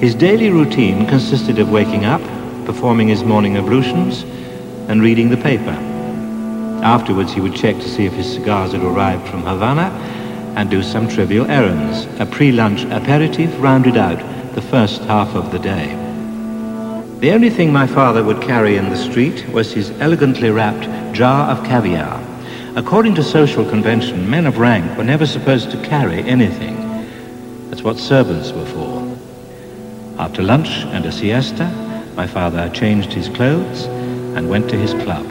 His 0.00 0.14
daily 0.14 0.48
routine 0.48 1.06
consisted 1.06 1.58
of 1.58 1.70
waking 1.70 2.06
up, 2.06 2.22
performing 2.64 3.08
his 3.08 3.24
morning 3.24 3.58
ablutions, 3.58 4.22
and 4.88 5.02
reading 5.02 5.28
the 5.28 5.36
paper. 5.36 5.76
Afterwards, 6.82 7.34
he 7.34 7.42
would 7.42 7.54
check 7.54 7.76
to 7.76 7.88
see 7.90 8.06
if 8.06 8.14
his 8.14 8.32
cigars 8.32 8.72
had 8.72 8.82
arrived 8.82 9.28
from 9.28 9.42
Havana 9.42 9.90
and 10.56 10.70
do 10.70 10.82
some 10.82 11.06
trivial 11.06 11.50
errands. 11.50 12.06
A 12.20 12.24
pre-lunch 12.24 12.86
aperitif 12.86 13.54
rounded 13.58 13.98
out 13.98 14.18
the 14.54 14.62
first 14.62 15.02
half 15.02 15.34
of 15.34 15.52
the 15.52 15.58
day. 15.58 15.88
The 17.20 17.32
only 17.32 17.50
thing 17.50 17.70
my 17.70 17.86
father 17.86 18.24
would 18.24 18.40
carry 18.40 18.78
in 18.78 18.88
the 18.88 18.96
street 18.96 19.46
was 19.50 19.74
his 19.74 19.90
elegantly 20.00 20.48
wrapped 20.48 21.14
jar 21.14 21.50
of 21.50 21.62
caviar. 21.66 22.31
According 22.74 23.16
to 23.16 23.22
social 23.22 23.68
convention, 23.68 24.30
men 24.30 24.46
of 24.46 24.56
rank 24.56 24.96
were 24.96 25.04
never 25.04 25.26
supposed 25.26 25.70
to 25.72 25.82
carry 25.82 26.20
anything. 26.20 26.74
That's 27.68 27.82
what 27.82 27.98
servants 27.98 28.50
were 28.52 28.64
for. 28.64 29.18
After 30.18 30.42
lunch 30.42 30.70
and 30.86 31.04
a 31.04 31.12
siesta, 31.12 31.70
my 32.16 32.26
father 32.26 32.70
changed 32.70 33.12
his 33.12 33.28
clothes 33.28 33.84
and 34.36 34.48
went 34.48 34.70
to 34.70 34.76
his 34.76 34.94
club. 35.04 35.26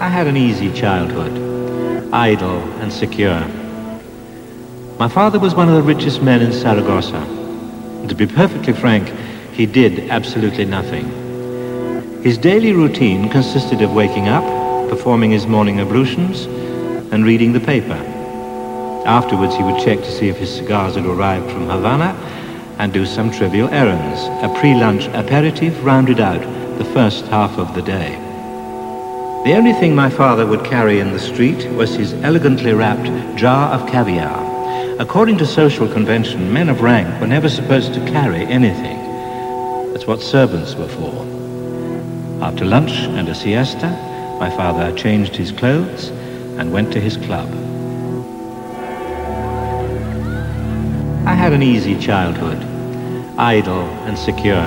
I 0.00 0.08
had 0.08 0.26
an 0.26 0.36
easy 0.36 0.70
childhood, 0.72 2.12
idle 2.12 2.60
and 2.82 2.92
secure. 2.92 3.40
My 4.98 5.08
father 5.08 5.38
was 5.38 5.54
one 5.54 5.70
of 5.70 5.76
the 5.76 5.82
richest 5.82 6.20
men 6.22 6.42
in 6.42 6.52
Saragossa. 6.52 7.16
And 7.16 8.08
to 8.10 8.14
be 8.14 8.26
perfectly 8.26 8.74
frank, 8.74 9.08
he 9.52 9.64
did 9.64 10.10
absolutely 10.10 10.66
nothing. 10.66 11.06
His 12.22 12.36
daily 12.36 12.72
routine 12.72 13.30
consisted 13.30 13.80
of 13.80 13.94
waking 13.94 14.28
up, 14.28 14.57
performing 14.88 15.30
his 15.30 15.46
morning 15.46 15.80
ablutions, 15.80 16.46
and 17.12 17.24
reading 17.24 17.52
the 17.52 17.60
paper. 17.60 17.94
Afterwards, 19.06 19.56
he 19.56 19.62
would 19.62 19.82
check 19.82 19.98
to 19.98 20.12
see 20.12 20.28
if 20.28 20.36
his 20.36 20.54
cigars 20.54 20.96
had 20.96 21.06
arrived 21.06 21.50
from 21.50 21.68
Havana 21.68 22.12
and 22.78 22.92
do 22.92 23.06
some 23.06 23.30
trivial 23.30 23.68
errands. 23.68 24.20
A 24.42 24.60
pre-lunch 24.60 25.06
aperitif 25.08 25.74
rounded 25.84 26.20
out 26.20 26.40
the 26.78 26.84
first 26.84 27.24
half 27.26 27.58
of 27.58 27.74
the 27.74 27.82
day. 27.82 28.10
The 29.44 29.54
only 29.54 29.72
thing 29.72 29.94
my 29.94 30.10
father 30.10 30.46
would 30.46 30.64
carry 30.64 31.00
in 31.00 31.12
the 31.12 31.18
street 31.18 31.66
was 31.72 31.94
his 31.94 32.12
elegantly 32.12 32.72
wrapped 32.74 33.36
jar 33.36 33.70
of 33.70 33.88
caviar. 33.88 34.46
According 35.00 35.38
to 35.38 35.46
social 35.46 35.88
convention, 35.88 36.52
men 36.52 36.68
of 36.68 36.82
rank 36.82 37.20
were 37.20 37.26
never 37.26 37.48
supposed 37.48 37.94
to 37.94 38.00
carry 38.10 38.44
anything. 38.46 38.98
That's 39.92 40.06
what 40.06 40.20
servants 40.20 40.74
were 40.74 40.88
for. 40.88 41.24
After 42.44 42.64
lunch 42.64 42.92
and 42.92 43.28
a 43.28 43.34
siesta, 43.34 44.07
my 44.38 44.48
father 44.50 44.96
changed 44.96 45.34
his 45.34 45.50
clothes 45.50 46.10
and 46.58 46.72
went 46.72 46.92
to 46.92 47.00
his 47.00 47.16
club. 47.16 47.48
I 51.26 51.34
had 51.34 51.52
an 51.52 51.62
easy 51.62 51.98
childhood, 51.98 52.58
idle 53.36 53.82
and 54.06 54.16
secure. 54.16 54.64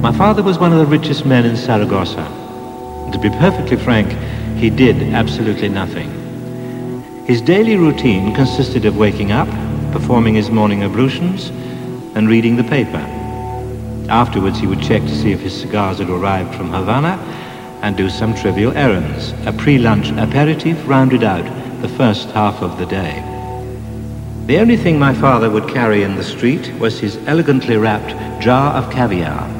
My 0.00 0.16
father 0.16 0.42
was 0.42 0.58
one 0.58 0.72
of 0.72 0.78
the 0.78 0.86
richest 0.86 1.26
men 1.26 1.44
in 1.44 1.56
Saragossa. 1.56 2.20
And 3.04 3.12
to 3.12 3.18
be 3.18 3.28
perfectly 3.28 3.76
frank, 3.76 4.10
he 4.58 4.70
did 4.70 5.14
absolutely 5.14 5.68
nothing. 5.68 6.08
His 7.26 7.42
daily 7.42 7.76
routine 7.76 8.34
consisted 8.34 8.86
of 8.86 8.96
waking 8.96 9.30
up, 9.30 9.48
performing 9.92 10.34
his 10.34 10.50
morning 10.50 10.82
ablutions, 10.84 11.50
and 12.16 12.28
reading 12.28 12.56
the 12.56 12.64
paper. 12.64 13.04
Afterwards, 14.08 14.58
he 14.58 14.66
would 14.66 14.80
check 14.80 15.02
to 15.02 15.14
see 15.14 15.32
if 15.32 15.40
his 15.40 15.58
cigars 15.60 15.98
had 15.98 16.08
arrived 16.08 16.54
from 16.54 16.70
Havana 16.70 17.35
and 17.82 17.96
do 17.96 18.08
some 18.08 18.34
trivial 18.34 18.76
errands. 18.76 19.32
A 19.46 19.52
pre-lunch 19.52 20.10
aperitif 20.12 20.76
rounded 20.86 21.22
out 21.22 21.44
the 21.82 21.88
first 21.88 22.30
half 22.30 22.62
of 22.62 22.78
the 22.78 22.86
day. 22.86 23.22
The 24.46 24.58
only 24.58 24.76
thing 24.76 24.98
my 24.98 25.12
father 25.12 25.50
would 25.50 25.68
carry 25.68 26.02
in 26.02 26.14
the 26.16 26.22
street 26.22 26.72
was 26.78 27.00
his 27.00 27.16
elegantly 27.26 27.76
wrapped 27.76 28.40
jar 28.40 28.74
of 28.74 28.92
caviar. 28.92 29.50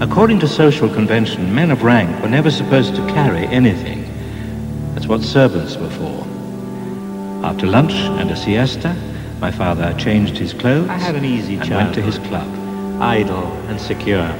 According 0.00 0.40
to 0.40 0.48
social 0.48 0.88
convention, 0.88 1.54
men 1.54 1.70
of 1.70 1.82
rank 1.82 2.22
were 2.22 2.28
never 2.28 2.50
supposed 2.50 2.94
to 2.96 3.06
carry 3.08 3.46
anything. 3.46 4.04
That's 4.94 5.06
what 5.06 5.22
servants 5.22 5.76
were 5.76 5.90
for. 5.90 6.26
After 7.44 7.66
lunch 7.66 7.94
and 7.94 8.30
a 8.30 8.36
siesta, 8.36 8.94
my 9.40 9.50
father 9.50 9.94
changed 9.98 10.36
his 10.36 10.52
clothes 10.52 10.88
I 10.88 10.98
had 10.98 11.14
an 11.14 11.24
easy 11.24 11.56
and 11.56 11.70
went 11.70 11.94
to 11.94 12.02
his 12.02 12.18
club, 12.18 12.48
idle 13.00 13.52
and 13.68 13.80
secure. 13.80 14.32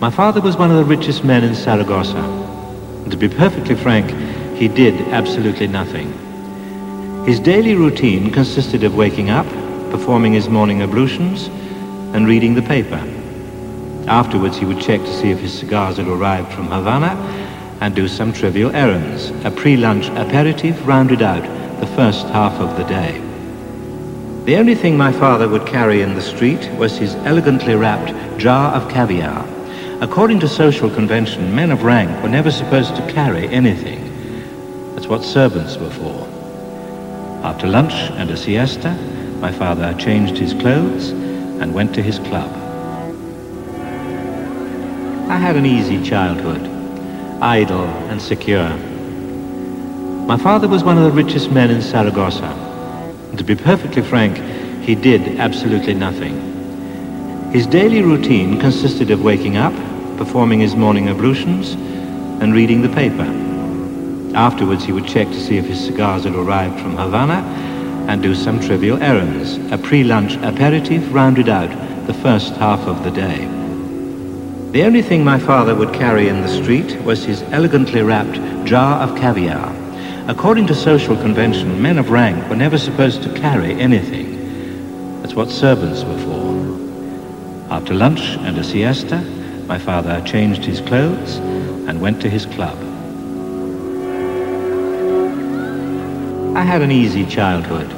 My 0.00 0.10
father 0.10 0.40
was 0.40 0.56
one 0.56 0.70
of 0.70 0.76
the 0.76 0.84
richest 0.84 1.24
men 1.24 1.42
in 1.42 1.56
Saragossa. 1.56 2.18
And 3.02 3.10
to 3.10 3.16
be 3.16 3.28
perfectly 3.28 3.74
frank, 3.74 4.08
he 4.56 4.68
did 4.68 4.94
absolutely 5.08 5.66
nothing. 5.66 6.12
His 7.26 7.40
daily 7.40 7.74
routine 7.74 8.30
consisted 8.30 8.84
of 8.84 8.94
waking 8.94 9.28
up, 9.30 9.46
performing 9.90 10.34
his 10.34 10.48
morning 10.48 10.82
ablutions, 10.82 11.48
and 12.14 12.28
reading 12.28 12.54
the 12.54 12.62
paper. 12.62 13.02
Afterwards, 14.06 14.56
he 14.56 14.64
would 14.64 14.80
check 14.80 15.00
to 15.00 15.12
see 15.12 15.32
if 15.32 15.40
his 15.40 15.58
cigars 15.58 15.96
had 15.96 16.06
arrived 16.06 16.52
from 16.52 16.68
Havana 16.68 17.16
and 17.80 17.92
do 17.92 18.06
some 18.06 18.32
trivial 18.32 18.70
errands. 18.76 19.30
A 19.44 19.50
pre-lunch 19.50 20.10
aperitif 20.10 20.86
rounded 20.86 21.22
out 21.22 21.42
the 21.80 21.88
first 21.88 22.28
half 22.28 22.52
of 22.60 22.76
the 22.76 22.84
day. 22.84 23.20
The 24.44 24.58
only 24.58 24.76
thing 24.76 24.96
my 24.96 25.10
father 25.10 25.48
would 25.48 25.66
carry 25.66 26.02
in 26.02 26.14
the 26.14 26.22
street 26.22 26.70
was 26.74 26.96
his 26.96 27.16
elegantly 27.16 27.74
wrapped 27.74 28.38
jar 28.38 28.72
of 28.72 28.88
caviar. 28.88 29.57
According 30.00 30.38
to 30.40 30.48
social 30.48 30.88
convention, 30.88 31.56
men 31.56 31.72
of 31.72 31.82
rank 31.82 32.22
were 32.22 32.28
never 32.28 32.52
supposed 32.52 32.94
to 32.94 33.12
carry 33.12 33.48
anything. 33.48 34.04
That's 34.94 35.08
what 35.08 35.24
servants 35.24 35.76
were 35.76 35.90
for. 35.90 36.28
After 37.44 37.66
lunch 37.66 37.94
and 38.12 38.30
a 38.30 38.36
siesta, 38.36 38.96
my 39.40 39.50
father 39.50 39.92
changed 39.94 40.38
his 40.38 40.54
clothes 40.54 41.10
and 41.10 41.74
went 41.74 41.96
to 41.96 42.02
his 42.02 42.20
club. 42.20 42.48
I 45.28 45.36
had 45.36 45.56
an 45.56 45.66
easy 45.66 46.00
childhood, 46.04 46.62
idle 47.42 47.86
and 48.08 48.22
secure. 48.22 48.68
My 50.26 50.36
father 50.36 50.68
was 50.68 50.84
one 50.84 50.96
of 50.96 51.02
the 51.02 51.10
richest 51.10 51.50
men 51.50 51.70
in 51.70 51.82
Saragossa. 51.82 52.44
And 53.30 53.38
to 53.38 53.42
be 53.42 53.56
perfectly 53.56 54.02
frank, 54.02 54.38
he 54.84 54.94
did 54.94 55.40
absolutely 55.40 55.94
nothing. 55.94 56.47
His 57.52 57.66
daily 57.66 58.02
routine 58.02 58.60
consisted 58.60 59.10
of 59.10 59.22
waking 59.22 59.56
up, 59.56 59.72
performing 60.18 60.60
his 60.60 60.76
morning 60.76 61.08
ablutions, 61.08 61.72
and 62.42 62.52
reading 62.52 62.82
the 62.82 62.90
paper. 62.90 63.24
Afterwards, 64.36 64.84
he 64.84 64.92
would 64.92 65.06
check 65.06 65.28
to 65.28 65.40
see 65.40 65.56
if 65.56 65.64
his 65.64 65.82
cigars 65.82 66.24
had 66.24 66.34
arrived 66.34 66.78
from 66.78 66.96
Havana 66.96 67.42
and 68.06 68.22
do 68.22 68.34
some 68.34 68.60
trivial 68.60 69.02
errands. 69.02 69.56
A 69.72 69.78
pre-lunch 69.78 70.36
aperitif 70.36 71.02
rounded 71.10 71.48
out 71.48 71.70
the 72.06 72.12
first 72.12 72.52
half 72.56 72.80
of 72.80 73.02
the 73.02 73.10
day. 73.10 73.46
The 74.72 74.84
only 74.84 75.00
thing 75.00 75.24
my 75.24 75.38
father 75.38 75.74
would 75.74 75.94
carry 75.94 76.28
in 76.28 76.42
the 76.42 76.62
street 76.62 77.00
was 77.02 77.24
his 77.24 77.42
elegantly 77.44 78.02
wrapped 78.02 78.66
jar 78.66 79.00
of 79.00 79.16
caviar. 79.16 79.74
According 80.28 80.66
to 80.66 80.74
social 80.74 81.16
convention, 81.16 81.80
men 81.80 81.96
of 81.96 82.10
rank 82.10 82.46
were 82.50 82.56
never 82.56 82.76
supposed 82.76 83.22
to 83.22 83.32
carry 83.40 83.72
anything. 83.80 85.22
That's 85.22 85.34
what 85.34 85.48
servants 85.48 86.04
were 86.04 86.18
for. 86.18 86.27
After 87.70 87.92
lunch 87.92 88.20
and 88.38 88.56
a 88.56 88.64
siesta, 88.64 89.20
my 89.66 89.78
father 89.78 90.22
changed 90.22 90.64
his 90.64 90.80
clothes 90.80 91.36
and 91.86 92.00
went 92.00 92.22
to 92.22 92.30
his 92.30 92.46
club. 92.46 92.78
I 96.56 96.62
had 96.62 96.80
an 96.80 96.90
easy 96.90 97.26
childhood, 97.26 97.92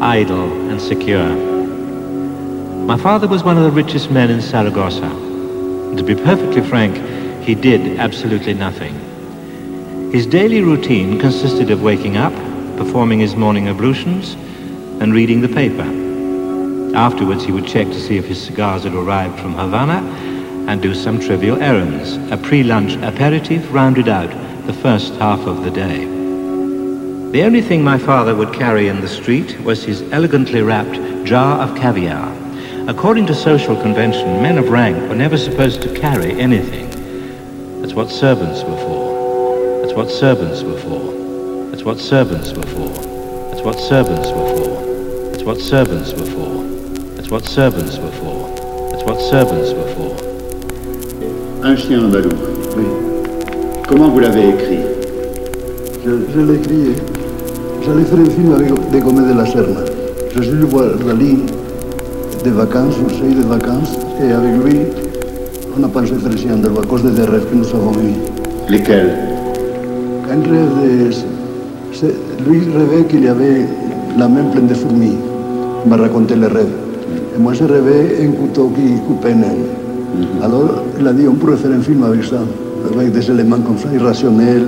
idle 0.00 0.52
and 0.70 0.80
secure. 0.80 1.34
My 2.86 2.96
father 2.96 3.26
was 3.26 3.42
one 3.42 3.56
of 3.56 3.64
the 3.64 3.72
richest 3.72 4.12
men 4.12 4.30
in 4.30 4.40
Saragossa. 4.40 5.10
To 5.96 6.02
be 6.04 6.14
perfectly 6.14 6.62
frank, 6.62 6.96
he 7.42 7.56
did 7.56 7.98
absolutely 7.98 8.54
nothing. 8.54 8.94
His 10.12 10.26
daily 10.26 10.60
routine 10.60 11.18
consisted 11.18 11.72
of 11.72 11.82
waking 11.82 12.16
up, 12.16 12.34
performing 12.76 13.18
his 13.18 13.34
morning 13.34 13.66
ablutions, 13.66 14.34
and 15.02 15.12
reading 15.12 15.40
the 15.40 15.48
paper. 15.48 16.01
Afterwards, 16.94 17.44
he 17.44 17.52
would 17.52 17.66
check 17.66 17.86
to 17.86 18.00
see 18.00 18.18
if 18.18 18.26
his 18.26 18.42
cigars 18.42 18.84
had 18.84 18.94
arrived 18.94 19.40
from 19.40 19.54
Havana 19.54 20.06
and 20.68 20.82
do 20.82 20.94
some 20.94 21.18
trivial 21.18 21.60
errands. 21.62 22.16
A 22.30 22.36
pre-lunch 22.36 22.96
aperitif 22.96 23.66
rounded 23.72 24.08
out 24.08 24.30
the 24.66 24.74
first 24.74 25.14
half 25.14 25.40
of 25.40 25.64
the 25.64 25.70
day. 25.70 26.04
The 27.32 27.44
only 27.44 27.62
thing 27.62 27.82
my 27.82 27.96
father 27.96 28.34
would 28.34 28.52
carry 28.52 28.88
in 28.88 29.00
the 29.00 29.08
street 29.08 29.58
was 29.62 29.82
his 29.82 30.02
elegantly 30.12 30.60
wrapped 30.60 31.24
jar 31.24 31.60
of 31.60 31.74
caviar. 31.76 32.30
According 32.88 33.26
to 33.26 33.34
social 33.34 33.80
convention, 33.80 34.42
men 34.42 34.58
of 34.58 34.68
rank 34.68 34.96
were 35.08 35.16
never 35.16 35.38
supposed 35.38 35.80
to 35.82 35.98
carry 35.98 36.38
anything. 36.38 36.90
That's 37.80 37.94
what 37.94 38.10
servants 38.10 38.62
were 38.64 38.76
for. 38.76 39.80
That's 39.80 39.94
what 39.94 40.10
servants 40.10 40.62
were 40.62 40.78
for. 40.78 41.70
That's 41.70 41.84
what 41.84 41.98
servants 41.98 42.52
were 42.52 42.62
for. 42.66 42.88
That's 43.48 43.62
what 43.62 43.78
servants 43.80 44.28
were 44.30 44.56
for. 44.56 45.30
That's 45.30 45.42
what 45.44 45.58
servants 45.58 46.12
were 46.12 46.26
for 46.26 46.71
what 47.30 47.44
servants 47.46 47.98
were 47.98 48.10
for. 48.12 48.48
That's 48.90 49.04
what 49.04 49.20
servants 49.20 49.72
were 49.72 49.88
for. 49.94 50.16
Un 51.62 51.76
chien 51.76 52.04
andalou. 52.04 52.30
Oui. 52.76 52.84
Comment 53.88 54.08
vous 54.08 54.20
l'avez 54.20 54.48
écrit? 54.48 54.80
Je, 56.04 56.10
je 56.34 56.40
l'ai 56.40 56.54
écrit. 56.56 56.94
J'allais 57.84 58.04
faire 58.04 58.18
un 58.18 58.30
film 58.30 58.54
avec 58.54 58.90
des 58.90 59.00
Gomez 59.00 59.32
de 59.32 59.38
la 59.38 59.46
Serna. 59.46 59.84
Je 60.34 60.42
suis 60.42 60.52
voir 60.52 60.90
Rally 61.06 61.38
des 62.44 62.50
vacances, 62.50 62.94
une 62.98 63.10
série 63.10 63.34
de 63.34 63.46
vacances, 63.46 63.96
et 64.20 64.32
avec 64.32 64.64
lui, 64.64 64.80
on 65.78 65.84
a 65.84 65.88
pensé 65.88 66.14
faire 66.14 66.32
un 66.32 66.36
chien 66.36 66.54
andalou 66.54 66.80
à 66.80 66.86
cause 66.86 67.04
des 67.04 67.22
rêves 67.22 67.46
que 67.50 67.54
nous 67.54 67.68
avons 67.68 67.92
eus. 67.92 68.16
Lesquels? 68.68 69.12
Un 70.30 70.40
rêve 70.42 70.70
de... 70.82 71.10
Lui 72.48 72.60
rêvait 72.76 73.04
qu'il 73.04 73.24
y 73.24 73.28
avait 73.28 73.66
la 74.18 74.26
main 74.26 74.44
pleine 74.50 74.66
de 74.66 74.74
fourmis. 74.74 75.16
Il 75.84 75.90
m'a 75.90 75.96
raconté 75.96 76.34
les 76.34 76.46
rêves. 76.46 76.81
Et 77.34 77.38
moi, 77.38 77.52
je 77.54 77.64
rêvais 77.64 78.18
un 78.22 78.32
couteau 78.32 78.70
qui 78.74 79.00
coupait 79.06 79.32
un 79.32 79.36
mm 79.36 80.42
Alors, 80.42 80.82
il 81.00 81.06
a 81.06 81.12
dit, 81.12 81.26
on 81.26 81.34
pourrait 81.34 81.56
faire 81.56 81.70
un 81.70 81.80
film 81.80 82.02
avec 82.04 82.24
ça, 82.24 82.40
avec 82.94 83.12
des 83.12 83.30
éléments 83.30 83.60
comme 83.60 83.78
ça, 83.78 83.88
irrationnels. 83.94 84.66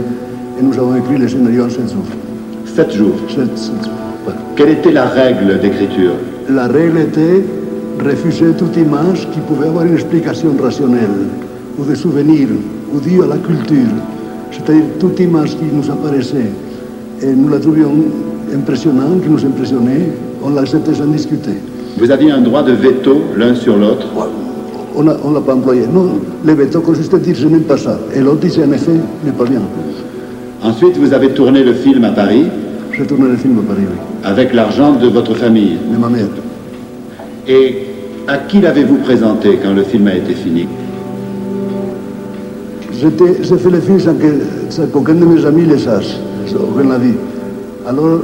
Et 0.59 0.63
nous 0.63 0.73
avons 0.79 0.97
écrit 0.97 1.19
le 1.19 1.29
scénario 1.29 1.65
en 1.65 1.71
sept 1.71 1.91
jours. 1.93 2.05
Sept 2.65 2.93
jours 2.93 3.17
Sept, 3.29 3.59
sept 3.59 3.85
jours. 3.85 4.35
Quelle 4.57 4.71
était 4.71 4.93
la 4.93 5.07
règle 5.07 5.61
d'écriture? 5.61 6.13
La 6.49 6.67
règle 6.69 6.99
était 6.99 7.45
refuser 8.03 8.53
toute 8.59 8.77
image 8.77 9.29
qui 9.33 9.41
pouvait 9.41 9.67
avoir 9.67 9.85
une 9.85 9.95
explication 9.95 10.55
rationnelle, 10.63 11.29
ou 11.79 11.85
des 11.85 11.97
souvenirs, 11.97 12.49
ou 12.93 13.01
due 13.01 13.23
à 13.23 13.27
la 13.27 13.37
culture. 13.37 13.93
C'est-à-dire 14.51 14.85
toute 14.99 15.19
image 15.21 15.57
qui 15.57 15.65
nous 15.73 15.91
apparaissait. 15.91 16.51
Et 17.21 17.33
nous 17.33 17.49
la 17.49 17.59
trouvions 17.59 17.93
impressionnante, 18.55 19.23
qui 19.23 19.29
nous 19.29 19.45
impressionnait, 19.45 20.11
on 20.43 20.51
l'acceptait 20.51 20.95
sans 20.95 21.07
discuter. 21.07 21.59
Vous 21.97 22.11
aviez 22.11 22.31
un 22.33 22.41
droit 22.41 22.63
de 22.63 22.73
veto 22.73 23.23
l'un 23.37 23.55
sur 23.55 23.77
l'autre 23.77 24.07
On 24.97 25.03
ne 25.03 25.35
l'a 25.35 25.41
pas 25.41 25.55
employé. 25.55 25.87
Non, 25.87 26.19
le 26.45 26.53
veto 26.55 26.81
consiste 26.81 27.15
à 27.15 27.19
dire 27.19 27.35
je 27.37 27.47
n'aime 27.49 27.63
pas 27.63 27.77
ça. 27.77 27.99
Et 28.15 28.21
l'autre 28.21 28.41
dit 28.47 28.61
en 28.61 28.73
effet, 28.73 28.93
n'est 29.25 29.33
pas 29.33 29.45
bien. 29.45 29.63
Ensuite, 30.63 30.97
vous 30.97 31.13
avez 31.13 31.31
tourné 31.31 31.63
le 31.63 31.75
film 31.75 32.05
à 32.05 32.11
Paris 32.11 32.47
J'ai 32.93 33.07
tourné 33.07 33.29
le 33.29 33.37
film 33.37 33.59
à 33.59 33.63
Paris, 33.69 33.85
oui. 33.89 33.99
avec 34.25 34.55
l'argent 34.55 34.95
de 34.95 35.09
votre 35.09 35.35
famille. 35.35 35.77
De 35.93 35.99
ma 35.99 36.09
mère. 36.09 36.27
Et 37.47 37.87
à 38.27 38.39
qui 38.39 38.61
l'avez-vous 38.61 38.97
présenté 38.97 39.59
quand 39.63 39.75
le 39.75 39.83
film 39.83 40.07
a 40.09 40.15
été 40.15 40.33
fini? 40.33 40.67
J'ai 42.93 43.11
fait 43.11 43.71
le 43.71 43.81
film 43.81 43.99
sans 44.01 44.87
qu'aucun 44.87 45.15
de 45.15 45.25
mes 45.27 45.45
amis 45.45 45.67
le 45.67 45.77
sache, 45.77 46.17
aucun 46.55 46.89
l'a 46.89 46.99
vu. 46.99 47.15
Alors, 47.87 48.21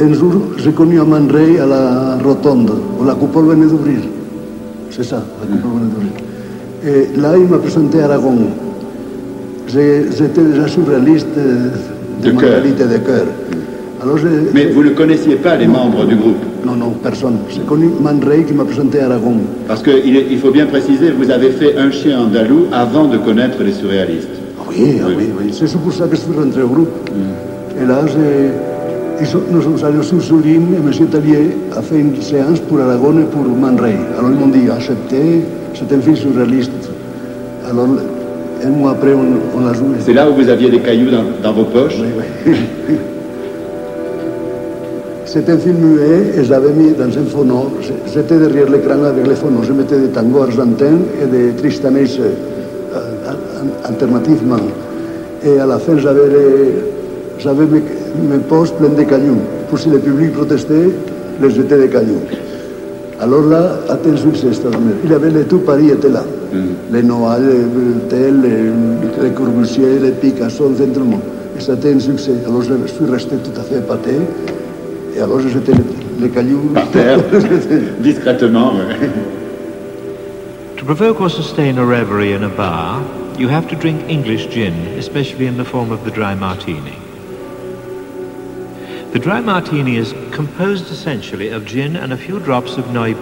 un 0.00 0.12
jour, 0.12 0.32
j'ai 0.58 0.72
connu 0.72 1.00
à 1.00 1.04
Man 1.04 1.28
Ray 1.30 1.58
à 1.58 1.66
la 1.66 2.18
rotonde, 2.22 2.70
où 3.00 3.04
la 3.04 3.14
coupole 3.14 3.46
venait 3.46 3.66
d'ouvrir. 3.66 4.00
C'est 4.90 5.04
ça, 5.04 5.22
la 5.40 5.56
coupole 5.56 5.80
venait 5.80 5.92
d'ouvrir. 5.92 6.12
Et 6.86 7.20
là, 7.20 7.36
il 7.38 7.46
m'a 7.48 7.58
présenté 7.58 8.00
Aragon. 8.00 8.36
J'étais 9.68 10.42
déjà 10.42 10.68
surréaliste 10.68 11.26
euh, 11.38 11.70
de, 12.22 12.28
De 12.28 12.32
mentalité 12.32 12.84
de 12.84 12.98
cœur. 12.98 13.24
Alors, 14.02 14.18
Mais 14.52 14.66
vous 14.66 14.82
ne 14.84 14.90
connaissiez 14.90 15.36
pas 15.36 15.56
les 15.56 15.66
membres 15.66 16.04
du 16.04 16.14
groupe? 16.16 16.36
Non, 16.66 16.74
non, 16.76 16.90
personne. 17.02 17.36
J'ai 17.48 17.60
connu 17.62 17.88
Man 18.02 18.20
Ray 18.26 18.44
qui 18.44 18.52
m'a 18.52 18.64
présenté 18.64 19.00
Aragon. 19.00 19.36
Parce 19.66 19.82
qu'il 19.82 20.16
il 20.30 20.38
faut 20.38 20.50
bien 20.50 20.66
préciser, 20.66 21.10
vous 21.10 21.30
avez 21.30 21.50
fait 21.50 21.76
un 21.78 21.90
chien 21.90 22.20
andalou 22.20 22.66
avant 22.72 23.06
de 23.06 23.16
connaître 23.16 23.62
les 23.62 23.72
surréalistes. 23.72 24.28
Ah 24.58 24.64
Oui, 24.68 24.98
ah 25.02 25.06
Oui. 25.08 25.14
oui, 25.18 25.26
oui. 25.40 25.50
C'est 25.58 25.72
pour 25.78 25.92
ça 25.92 26.04
que 26.06 26.16
je 26.16 26.20
suis 26.20 26.32
rentré 26.38 26.62
au 26.62 26.68
groupe. 26.68 26.90
Et 27.80 27.86
là, 27.86 28.00
j'ai- 28.06 28.73
nous 29.50 29.62
sommes 29.62 29.84
allés 29.84 30.02
sur 30.02 30.20
Souline 30.22 30.66
et 30.74 30.76
M. 30.76 31.06
Tallier 31.08 31.56
a 31.76 31.80
fait 31.82 31.98
une 31.98 32.20
séance 32.20 32.60
pour 32.60 32.80
Aragon 32.80 33.14
et 33.18 33.24
pour 33.24 33.42
Man 33.44 33.78
Ray. 33.78 33.94
Alors 34.18 34.30
ils 34.30 34.38
m'ont 34.38 34.48
dit, 34.48 34.68
acceptez, 34.70 35.42
c'est 35.74 35.92
un 35.94 36.00
film 36.00 36.16
surréaliste. 36.16 36.70
Alors, 37.68 37.86
un 38.64 38.70
mois 38.70 38.92
après, 38.92 39.12
on, 39.14 39.58
on 39.58 39.64
l'a 39.66 39.72
joué. 39.72 39.86
C'est 40.00 40.12
là 40.14 40.28
où 40.28 40.34
vous 40.34 40.48
aviez 40.48 40.70
des 40.70 40.80
cailloux 40.80 41.10
dans, 41.10 41.24
dans 41.42 41.52
vos 41.52 41.64
poches? 41.64 41.96
Oui, 42.00 42.08
oui. 42.48 42.94
C'est 45.26 45.48
un 45.48 45.58
film 45.58 45.76
muet 45.78 46.38
et 46.38 46.44
j'avais 46.44 46.70
mis 46.72 46.92
dans 46.92 47.04
un 47.06 47.24
phono. 47.28 47.70
J'étais 48.12 48.36
derrière 48.38 48.68
l'écran 48.70 49.02
avec 49.04 49.26
les 49.26 49.34
phonos. 49.34 49.64
Je 49.66 49.72
mettais 49.72 49.98
des 49.98 50.08
tangos 50.08 50.42
argentins 50.42 50.98
et 51.22 51.26
des 51.26 51.52
tristanés 51.56 52.04
euh, 52.20 52.30
al- 53.28 53.36
alternativement. 53.84 54.56
Et 55.44 55.58
à 55.58 55.66
la 55.66 55.78
fin, 55.78 55.96
j'avais 55.98 56.28
les- 56.28 56.74
j'avais 58.14 58.28
mes, 58.28 58.36
mes 58.36 58.42
poches 58.42 58.72
de 58.80 59.02
cailloux. 59.02 59.38
Pour 59.68 59.78
si 59.78 59.88
le 59.90 59.98
public 59.98 60.32
protestait, 60.32 60.90
les 61.40 61.50
jetais 61.50 61.78
des 61.78 61.88
cailloux. 61.88 62.20
Alors 63.20 63.42
là, 63.42 63.78
a 63.88 63.94
été 63.94 64.10
un 64.10 64.16
succès 64.16 64.48
extraordinaire. 64.48 64.96
Il 65.04 65.10
y 65.10 65.14
avait 65.14 65.30
les 65.30 65.44
tout 65.44 65.58
Paris 65.58 65.90
était 65.90 66.08
là. 66.08 66.24
Les 66.92 67.02
Noailles, 67.02 67.42
les 67.42 68.08
Tel, 68.08 68.40
les, 68.42 69.24
les 69.28 69.30
Corbusier, 69.34 69.98
les 70.00 70.10
Picasso, 70.12 70.68
le 70.68 70.76
centre 70.76 70.92
du 71.00 71.08
monde. 71.08 71.20
Et 71.56 71.60
ça 71.60 71.72
a 71.72 71.74
été 71.76 71.92
un 71.92 72.00
succès. 72.00 72.32
Alors 72.46 72.62
je 72.62 72.74
suis 72.86 73.04
resté 73.10 73.36
tout 73.36 73.58
à 73.58 73.62
fait 73.62 73.78
épaté. 73.78 74.10
Et 75.16 75.20
alors 75.20 75.40
j'ai 75.44 75.50
jeté 75.50 75.72
les, 75.72 76.24
les 76.26 76.28
cailloux. 76.30 76.70
par 76.74 76.88
terre, 76.90 77.18
discrètement. 78.00 78.72
ouais. 78.74 79.08
To 80.76 80.84
provoke 80.84 81.20
or 81.20 81.30
sustain 81.30 81.78
a 81.78 81.84
reverie 81.84 82.34
in 82.34 82.42
a 82.44 82.48
bar, 82.48 83.00
you 83.38 83.48
have 83.48 83.66
to 83.68 83.76
drink 83.76 84.02
English 84.08 84.48
gin, 84.48 84.74
especially 84.98 85.46
in 85.46 85.56
the 85.56 85.64
form 85.64 85.90
of 85.90 86.04
the 86.04 86.10
dry 86.10 86.34
martini. 86.34 86.92
The 89.14 89.20
dry 89.20 89.40
martini 89.40 89.94
is 89.94 90.12
composed 90.32 90.90
essentially 90.90 91.50
of 91.50 91.64
gin 91.64 91.94
and 91.94 92.12
a 92.12 92.16
few 92.16 92.40
drops 92.40 92.78
of 92.78 92.90
Noi. 92.90 93.14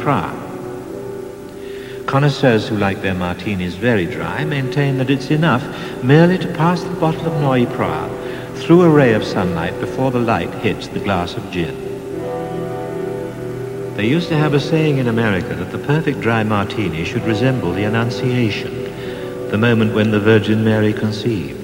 Connoisseurs 2.06 2.66
who 2.66 2.78
like 2.78 3.02
their 3.02 3.12
martinis 3.12 3.74
very 3.74 4.06
dry 4.06 4.42
maintain 4.46 4.96
that 4.96 5.10
it's 5.10 5.30
enough 5.30 5.62
merely 6.02 6.38
to 6.38 6.48
pass 6.54 6.82
the 6.82 6.94
bottle 6.94 7.26
of 7.26 7.72
Pra 7.74 8.08
through 8.54 8.80
a 8.80 8.88
ray 8.88 9.12
of 9.12 9.22
sunlight 9.22 9.78
before 9.80 10.10
the 10.10 10.18
light 10.18 10.48
hits 10.64 10.88
the 10.88 10.98
glass 10.98 11.34
of 11.34 11.50
gin. 11.50 11.76
They 13.94 14.06
used 14.06 14.28
to 14.28 14.38
have 14.38 14.54
a 14.54 14.60
saying 14.60 14.96
in 14.96 15.08
America 15.08 15.54
that 15.54 15.72
the 15.72 15.86
perfect 15.86 16.22
dry 16.22 16.42
martini 16.42 17.04
should 17.04 17.24
resemble 17.24 17.70
the 17.70 17.84
Annunciation, 17.84 19.50
the 19.50 19.58
moment 19.58 19.94
when 19.94 20.10
the 20.10 20.20
Virgin 20.20 20.64
Mary 20.64 20.94
conceived. 20.94 21.61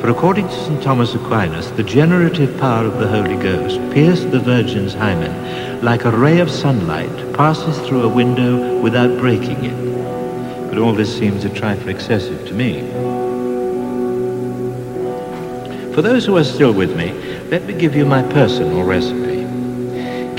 For 0.00 0.10
according 0.10 0.48
to 0.48 0.64
St. 0.64 0.82
Thomas 0.82 1.14
Aquinas, 1.14 1.70
the 1.72 1.82
generative 1.82 2.58
power 2.58 2.84
of 2.84 2.98
the 2.98 3.08
Holy 3.08 3.36
Ghost 3.36 3.78
pierced 3.92 4.30
the 4.30 4.38
Virgin's 4.38 4.94
hymen 4.94 5.82
like 5.82 6.04
a 6.04 6.10
ray 6.10 6.40
of 6.40 6.50
sunlight 6.50 7.34
passes 7.34 7.78
through 7.86 8.02
a 8.02 8.08
window 8.08 8.80
without 8.80 9.18
breaking 9.18 9.64
it. 9.64 10.70
But 10.70 10.78
all 10.78 10.92
this 10.92 11.16
seems 11.16 11.44
a 11.44 11.50
trifle 11.50 11.88
excessive 11.88 12.46
to 12.48 12.54
me. 12.54 12.80
For 15.94 16.02
those 16.02 16.26
who 16.26 16.36
are 16.36 16.44
still 16.44 16.72
with 16.72 16.96
me, 16.96 17.12
let 17.50 17.64
me 17.64 17.74
give 17.74 17.94
you 17.94 18.04
my 18.04 18.22
personal 18.22 18.82
recipe. 18.82 19.46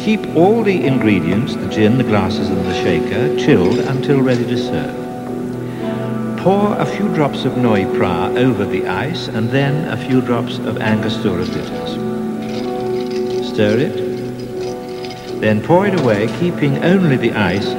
Keep 0.04 0.36
all 0.36 0.63
the 0.63 0.86
ingredients, 0.86 1.56
the 1.56 1.70
gin, 1.70 1.98
the 1.98 2.04
glasses 2.04 2.50
and 2.50 2.65
the 2.65 2.74
shaker, 2.74 3.36
chilled 3.38 3.80
until 3.80 4.22
ready 4.22 4.46
to 4.46 4.58
serve. 4.58 5.05
Pour 6.45 6.77
a 6.77 6.86
few 6.86 7.12
drops 7.15 7.43
of 7.43 7.58
Noilly 7.58 7.88
Prat 7.97 8.38
over 8.38 8.65
the 8.65 8.86
ice 8.86 9.27
and 9.29 9.49
then 9.49 9.88
a 9.88 9.97
few 9.97 10.21
drops 10.21 10.60
of 10.60 10.77
Angostura 10.77 11.43
bitters. 11.43 11.93
Stir 13.49 13.79
it. 13.79 15.41
Then 15.41 15.63
pour 15.63 15.88
it 15.88 15.99
away, 15.99 16.27
keeping 16.39 16.84
only 16.84 17.17
the 17.17 17.31
ice, 17.31 17.73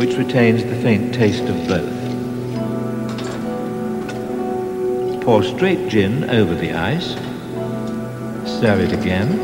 which 0.00 0.16
retains 0.16 0.64
the 0.64 0.74
faint 0.82 1.14
taste 1.14 1.44
of 1.44 1.68
both. 1.68 1.94
Pour 5.22 5.44
straight 5.44 5.88
gin 5.88 6.28
over 6.28 6.56
the 6.56 6.72
ice. 6.72 7.12
Stir 8.50 8.80
it 8.80 8.92
again 8.92 9.38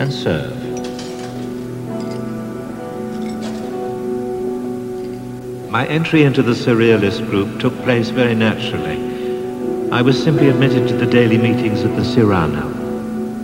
and 0.00 0.10
serve. 0.10 0.61
My 5.72 5.86
entry 5.86 6.24
into 6.24 6.42
the 6.42 6.52
Surrealist 6.52 7.30
group 7.30 7.58
took 7.58 7.74
place 7.82 8.10
very 8.10 8.34
naturally. 8.34 9.90
I 9.90 10.02
was 10.02 10.22
simply 10.22 10.50
admitted 10.50 10.86
to 10.88 10.94
the 10.94 11.06
daily 11.06 11.38
meetings 11.38 11.82
at 11.82 11.96
the 11.96 12.04
Cyrano. 12.04 12.68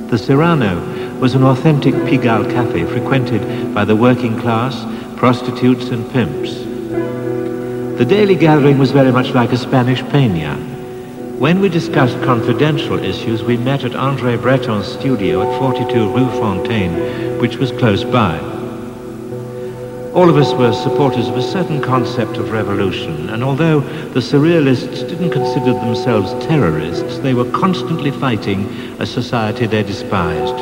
The 0.08 0.18
Cyrano 0.18 1.18
was 1.20 1.34
an 1.34 1.42
authentic 1.42 1.94
Pigalle 1.94 2.50
cafe 2.50 2.84
frequented 2.84 3.72
by 3.72 3.86
the 3.86 3.96
working 3.96 4.38
class, 4.38 4.76
prostitutes 5.16 5.88
and 5.88 6.04
pimps. 6.10 6.52
The 7.96 8.04
daily 8.06 8.34
gathering 8.34 8.76
was 8.76 8.90
very 8.90 9.10
much 9.10 9.30
like 9.30 9.52
a 9.52 9.56
Spanish 9.56 10.02
peña. 10.02 10.54
When 11.38 11.60
we 11.60 11.70
discussed 11.70 12.22
confidential 12.24 12.98
issues, 12.98 13.42
we 13.42 13.56
met 13.56 13.84
at 13.84 13.92
André 13.92 14.38
Breton's 14.38 14.86
studio 14.86 15.50
at 15.50 15.58
42 15.58 16.14
Rue 16.14 16.28
Fontaine, 16.32 17.40
which 17.40 17.56
was 17.56 17.72
close 17.72 18.04
by. 18.04 18.57
All 20.18 20.28
of 20.28 20.36
us 20.36 20.52
were 20.52 20.72
supporters 20.72 21.28
of 21.28 21.36
a 21.36 21.42
certain 21.42 21.80
concept 21.80 22.38
of 22.38 22.50
revolution, 22.50 23.30
and 23.30 23.44
although 23.44 23.78
the 24.14 24.20
Surrealists 24.20 25.08
didn't 25.08 25.30
consider 25.30 25.72
themselves 25.74 26.32
terrorists, 26.44 27.20
they 27.20 27.34
were 27.34 27.48
constantly 27.52 28.10
fighting 28.10 28.64
a 28.98 29.06
society 29.06 29.66
they 29.66 29.84
despised. 29.84 30.56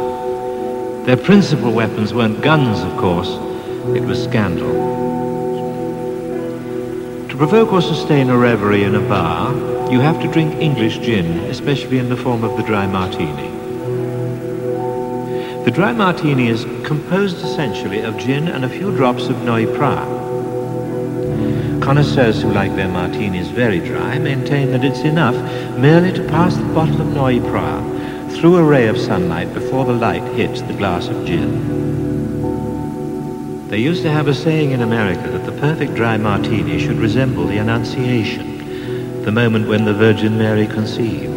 Their 1.07 1.17
principal 1.17 1.73
weapons 1.73 2.13
weren't 2.13 2.43
guns, 2.43 2.81
of 2.81 2.99
course, 2.99 3.31
it 3.97 4.03
was 4.03 4.23
scandal. 4.23 4.75
To 7.31 7.37
provoke 7.39 7.73
or 7.73 7.81
sustain 7.81 8.29
a 8.29 8.37
reverie 8.37 8.83
in 8.83 8.95
a 8.95 9.09
bar, 9.09 9.55
you 9.91 10.01
have 10.01 10.21
to 10.21 10.31
drink 10.31 10.53
English 10.61 10.99
gin, 10.99 11.39
especially 11.49 11.97
in 11.99 12.11
the 12.11 12.17
form 12.19 12.45
of 12.45 12.59
the 12.59 12.63
dry 12.63 12.87
martini. 12.87 13.56
The 15.67 15.73
dry 15.73 15.93
martini 15.93 16.49
is 16.49 16.65
composed 16.87 17.45
essentially 17.45 17.99
of 18.03 18.17
gin 18.19 18.47
and 18.47 18.65
a 18.65 18.69
few 18.69 18.93
drops 18.95 19.27
of 19.27 19.43
Noilly 19.43 19.67
Prat. 19.77 20.07
Connoisseurs 21.83 22.41
who 22.41 22.53
like 22.53 22.77
their 22.77 22.87
martinis 22.87 23.49
very 23.49 23.81
dry 23.81 24.17
maintain 24.21 24.71
that 24.71 24.85
it's 24.85 25.01
enough 25.01 25.35
merely 25.77 26.13
to 26.13 26.23
pass 26.29 26.57
the 26.57 26.63
bottle 26.73 27.01
of 27.01 27.09
Noilly 27.09 27.41
Prat 27.51 27.83
through 28.35 28.59
a 28.59 28.63
ray 28.63 28.87
of 28.87 28.97
sunlight 28.97 29.53
before 29.55 29.85
the 29.85 29.93
light 29.93 30.23
hits 30.35 30.63
the 30.63 30.75
glass 30.75 31.09
of 31.09 31.27
gin. 31.27 31.67
They 33.67 33.79
used 33.79 34.03
to 34.03 34.13
have 34.13 34.29
a 34.29 34.35
saying 34.35 34.71
in 34.71 34.83
America 34.83 35.29
that 35.31 35.47
the 35.47 35.61
perfect 35.61 35.97
dry 35.97 36.17
martini 36.17 36.79
should 36.79 36.99
resemble 36.99 37.45
the 37.45 37.59
Annunciation, 37.59 39.25
the 39.25 39.33
moment 39.33 39.67
when 39.67 39.85
the 39.85 39.95
Virgin 39.95 40.39
Mary 40.39 40.69
conceived. 40.69 41.35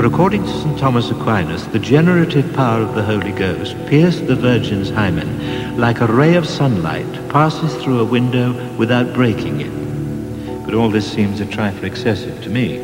For 0.00 0.06
according 0.06 0.44
to 0.44 0.48
St. 0.48 0.78
Thomas 0.78 1.10
Aquinas, 1.10 1.66
the 1.66 1.78
generative 1.78 2.54
power 2.54 2.80
of 2.80 2.94
the 2.94 3.02
Holy 3.02 3.32
Ghost 3.32 3.76
pierced 3.86 4.26
the 4.26 4.34
Virgin's 4.34 4.88
hymen 4.88 5.76
like 5.76 6.00
a 6.00 6.06
ray 6.06 6.36
of 6.36 6.46
sunlight 6.46 7.28
passes 7.28 7.74
through 7.82 8.00
a 8.00 8.04
window 8.06 8.54
without 8.78 9.12
breaking 9.12 9.60
it. 9.60 10.64
But 10.64 10.72
all 10.72 10.88
this 10.88 11.12
seems 11.12 11.42
a 11.42 11.44
trifle 11.44 11.84
excessive 11.84 12.42
to 12.44 12.48
me. 12.48 12.78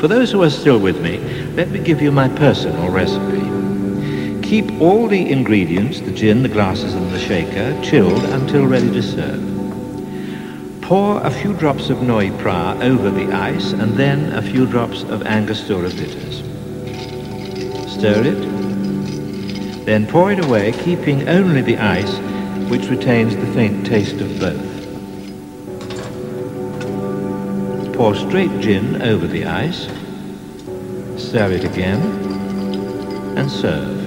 For 0.00 0.08
those 0.08 0.32
who 0.32 0.42
are 0.42 0.50
still 0.50 0.80
with 0.80 1.00
me, 1.00 1.18
let 1.54 1.70
me 1.70 1.78
give 1.78 2.02
you 2.02 2.10
my 2.10 2.28
personal 2.30 2.90
recipe. 2.90 4.42
Keep 4.42 4.80
all 4.80 5.06
the 5.06 5.30
ingredients, 5.30 6.00
the 6.00 6.10
gin, 6.10 6.42
the 6.42 6.48
glasses 6.48 6.94
and 6.94 7.12
the 7.12 7.20
shaker, 7.20 7.80
chilled 7.80 8.24
until 8.24 8.66
ready 8.66 8.90
to 8.90 9.02
serve. 9.04 9.49
Pour 10.90 11.22
a 11.24 11.30
few 11.30 11.54
drops 11.54 11.88
of 11.88 11.98
Noilly 11.98 12.36
Prat 12.40 12.82
over 12.82 13.10
the 13.10 13.30
ice 13.32 13.70
and 13.70 13.92
then 13.92 14.32
a 14.32 14.42
few 14.42 14.66
drops 14.66 15.04
of 15.04 15.22
Angostura 15.22 15.88
bitters. 15.88 16.38
Stir 17.92 18.24
it. 18.24 19.84
Then 19.86 20.04
pour 20.08 20.32
it 20.32 20.44
away, 20.44 20.72
keeping 20.72 21.28
only 21.28 21.60
the 21.60 21.76
ice, 21.78 22.18
which 22.68 22.88
retains 22.88 23.36
the 23.36 23.46
faint 23.52 23.86
taste 23.86 24.20
of 24.20 24.40
both. 24.40 24.66
Pour 27.94 28.16
straight 28.16 28.58
gin 28.58 29.00
over 29.00 29.28
the 29.28 29.44
ice. 29.44 29.86
Stir 31.16 31.52
it 31.52 31.62
again 31.62 32.00
and 33.38 33.48
serve. 33.48 33.99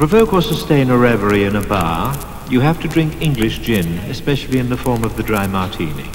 Provoke 0.00 0.32
or 0.32 0.40
sustain 0.40 0.88
a 0.88 0.96
reverie 0.96 1.44
in 1.44 1.56
a 1.56 1.60
bar, 1.60 2.16
you 2.48 2.60
have 2.60 2.80
to 2.80 2.88
drink 2.88 3.20
English 3.20 3.58
gin, 3.58 3.98
especially 4.08 4.58
in 4.58 4.70
the 4.70 4.76
form 4.78 5.04
of 5.04 5.14
the 5.18 5.22
dry 5.22 5.46
martini. 5.46 6.08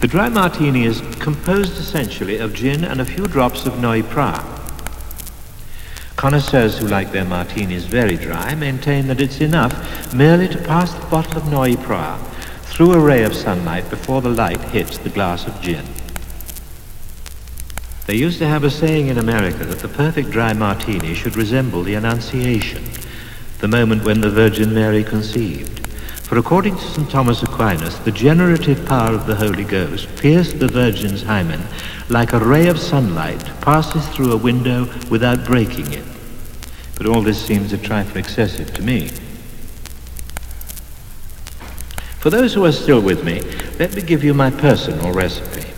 The 0.00 0.06
dry 0.06 0.30
martini 0.30 0.86
is 0.86 1.02
composed 1.20 1.76
essentially 1.76 2.38
of 2.38 2.54
gin 2.54 2.82
and 2.82 2.98
a 2.98 3.04
few 3.04 3.26
drops 3.26 3.66
of 3.66 3.78
Prat. 4.08 4.42
Connoisseurs 6.16 6.78
who 6.78 6.88
like 6.88 7.12
their 7.12 7.26
martinis 7.26 7.84
very 7.84 8.16
dry 8.16 8.54
maintain 8.54 9.06
that 9.08 9.20
it's 9.20 9.42
enough 9.42 10.14
merely 10.14 10.48
to 10.48 10.56
pass 10.56 10.94
the 10.94 11.06
bottle 11.08 11.36
of 11.36 11.82
Prat 11.82 12.18
through 12.62 12.94
a 12.94 12.98
ray 12.98 13.22
of 13.22 13.34
sunlight 13.34 13.90
before 13.90 14.22
the 14.22 14.30
light 14.30 14.62
hits 14.70 14.96
the 14.96 15.10
glass 15.10 15.46
of 15.46 15.60
gin. 15.60 15.84
They 18.06 18.14
used 18.14 18.38
to 18.38 18.46
have 18.46 18.62
a 18.62 18.70
saying 18.70 19.08
in 19.08 19.18
America 19.18 19.64
that 19.64 19.80
the 19.80 19.88
perfect 19.88 20.30
dry 20.30 20.52
martini 20.52 21.12
should 21.14 21.36
resemble 21.36 21.82
the 21.82 21.94
Annunciation, 21.94 22.84
the 23.58 23.66
moment 23.66 24.04
when 24.04 24.20
the 24.20 24.30
Virgin 24.30 24.72
Mary 24.72 25.02
conceived. 25.02 25.84
For 26.26 26.38
according 26.38 26.76
to 26.76 26.82
St. 26.82 27.10
Thomas 27.10 27.42
Aquinas, 27.42 27.98
the 28.00 28.12
generative 28.12 28.86
power 28.86 29.12
of 29.12 29.26
the 29.26 29.34
Holy 29.34 29.64
Ghost 29.64 30.08
pierced 30.16 30.60
the 30.60 30.68
Virgin's 30.68 31.22
hymen 31.22 31.60
like 32.08 32.32
a 32.32 32.38
ray 32.38 32.68
of 32.68 32.78
sunlight 32.78 33.44
passes 33.60 34.06
through 34.08 34.32
a 34.32 34.36
window 34.36 34.88
without 35.10 35.44
breaking 35.44 35.92
it. 35.92 36.04
But 36.96 37.08
all 37.08 37.22
this 37.22 37.44
seems 37.44 37.72
a 37.72 37.78
trifle 37.78 38.18
excessive 38.18 38.72
to 38.74 38.82
me. 38.82 39.08
For 42.20 42.30
those 42.30 42.54
who 42.54 42.64
are 42.64 42.72
still 42.72 43.00
with 43.00 43.24
me, 43.24 43.40
let 43.80 43.94
me 43.94 44.02
give 44.02 44.22
you 44.22 44.32
my 44.32 44.50
personal 44.50 45.12
recipe. 45.12 45.75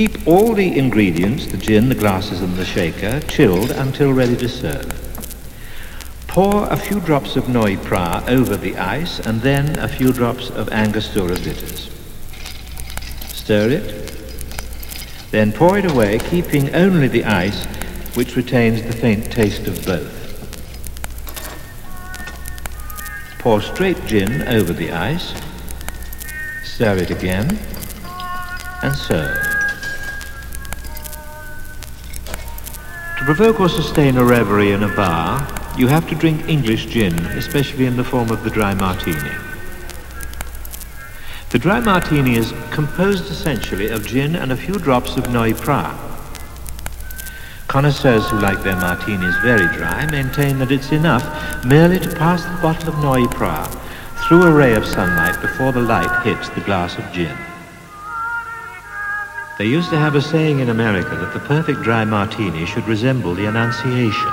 Keep 0.00 0.26
all 0.26 0.54
the 0.54 0.78
ingredients, 0.78 1.44
the 1.44 1.58
gin, 1.58 1.90
the 1.90 1.94
glasses 1.94 2.40
and 2.40 2.54
the 2.54 2.64
shaker, 2.64 3.20
chilled 3.28 3.70
until 3.70 4.14
ready 4.14 4.34
to 4.34 4.48
serve. 4.48 4.90
Pour 6.26 6.66
a 6.72 6.76
few 6.78 7.00
drops 7.00 7.36
of 7.36 7.50
Noilly 7.50 7.76
Prat 7.76 8.26
over 8.30 8.56
the 8.56 8.78
ice 8.78 9.20
and 9.20 9.42
then 9.42 9.78
a 9.78 9.86
few 9.86 10.10
drops 10.10 10.48
of 10.48 10.70
Angostura 10.70 11.34
bitters. 11.34 11.90
Stir 13.26 13.68
it. 13.68 14.14
Then 15.32 15.52
pour 15.52 15.76
it 15.76 15.84
away, 15.84 16.18
keeping 16.18 16.74
only 16.74 17.06
the 17.06 17.26
ice, 17.26 17.66
which 18.16 18.36
retains 18.36 18.82
the 18.82 18.94
faint 18.94 19.30
taste 19.30 19.66
of 19.66 19.84
both. 19.84 20.16
Pour 23.38 23.60
straight 23.60 24.02
gin 24.06 24.48
over 24.48 24.72
the 24.72 24.92
ice. 24.92 25.34
Stir 26.64 26.96
it 26.96 27.10
again 27.10 27.58
and 28.82 28.96
serve. 28.96 29.49
Provoke 33.30 33.60
or 33.60 33.68
sustain 33.68 34.16
a 34.16 34.24
reverie 34.24 34.72
in 34.72 34.82
a 34.82 34.92
bar, 34.96 35.46
you 35.78 35.86
have 35.86 36.08
to 36.08 36.16
drink 36.16 36.48
English 36.48 36.86
gin, 36.86 37.14
especially 37.38 37.86
in 37.86 37.96
the 37.96 38.02
form 38.02 38.28
of 38.28 38.42
the 38.42 38.50
dry 38.50 38.74
martini. 38.74 39.30
The 41.50 41.60
dry 41.60 41.78
martini 41.78 42.34
is 42.34 42.52
composed 42.72 43.30
essentially 43.30 43.90
of 43.90 44.04
gin 44.04 44.34
and 44.34 44.50
a 44.50 44.56
few 44.56 44.74
drops 44.74 45.16
of 45.16 45.30
Noilly 45.30 45.54
Prat. 45.54 45.96
Connoisseurs 47.68 48.28
who 48.30 48.40
like 48.40 48.64
their 48.64 48.74
martinis 48.74 49.36
very 49.44 49.72
dry 49.76 50.10
maintain 50.10 50.58
that 50.58 50.72
it's 50.72 50.90
enough 50.90 51.64
merely 51.64 52.00
to 52.00 52.16
pass 52.16 52.42
the 52.42 52.60
bottle 52.60 52.88
of 52.88 52.96
Noilly 52.96 53.28
Prat 53.28 53.72
through 54.26 54.42
a 54.42 54.52
ray 54.52 54.74
of 54.74 54.84
sunlight 54.84 55.40
before 55.40 55.70
the 55.70 55.80
light 55.80 56.24
hits 56.24 56.48
the 56.48 56.62
glass 56.62 56.98
of 56.98 57.04
gin. 57.12 57.36
They 59.60 59.66
used 59.66 59.90
to 59.90 59.98
have 59.98 60.14
a 60.14 60.22
saying 60.22 60.60
in 60.60 60.70
America 60.70 61.14
that 61.16 61.34
the 61.34 61.46
perfect 61.46 61.82
dry 61.82 62.06
martini 62.06 62.64
should 62.64 62.88
resemble 62.88 63.34
the 63.34 63.44
Annunciation, 63.44 64.32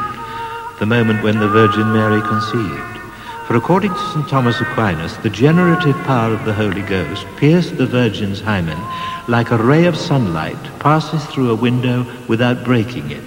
the 0.79 0.85
moment 0.85 1.21
when 1.21 1.37
the 1.37 1.49
Virgin 1.49 1.91
Mary 1.91 2.21
conceived. 2.21 2.97
For 3.45 3.57
according 3.57 3.91
to 3.91 4.09
St. 4.13 4.29
Thomas 4.29 4.61
Aquinas, 4.61 5.17
the 5.17 5.29
generative 5.29 5.97
power 6.05 6.33
of 6.33 6.45
the 6.45 6.53
Holy 6.53 6.81
Ghost 6.81 7.27
pierced 7.35 7.75
the 7.75 7.85
Virgin's 7.85 8.39
hymen 8.39 8.79
like 9.27 9.51
a 9.51 9.57
ray 9.57 9.85
of 9.85 9.97
sunlight 9.97 10.79
passes 10.79 11.25
through 11.25 11.51
a 11.51 11.55
window 11.55 12.05
without 12.29 12.63
breaking 12.63 13.11
it. 13.11 13.23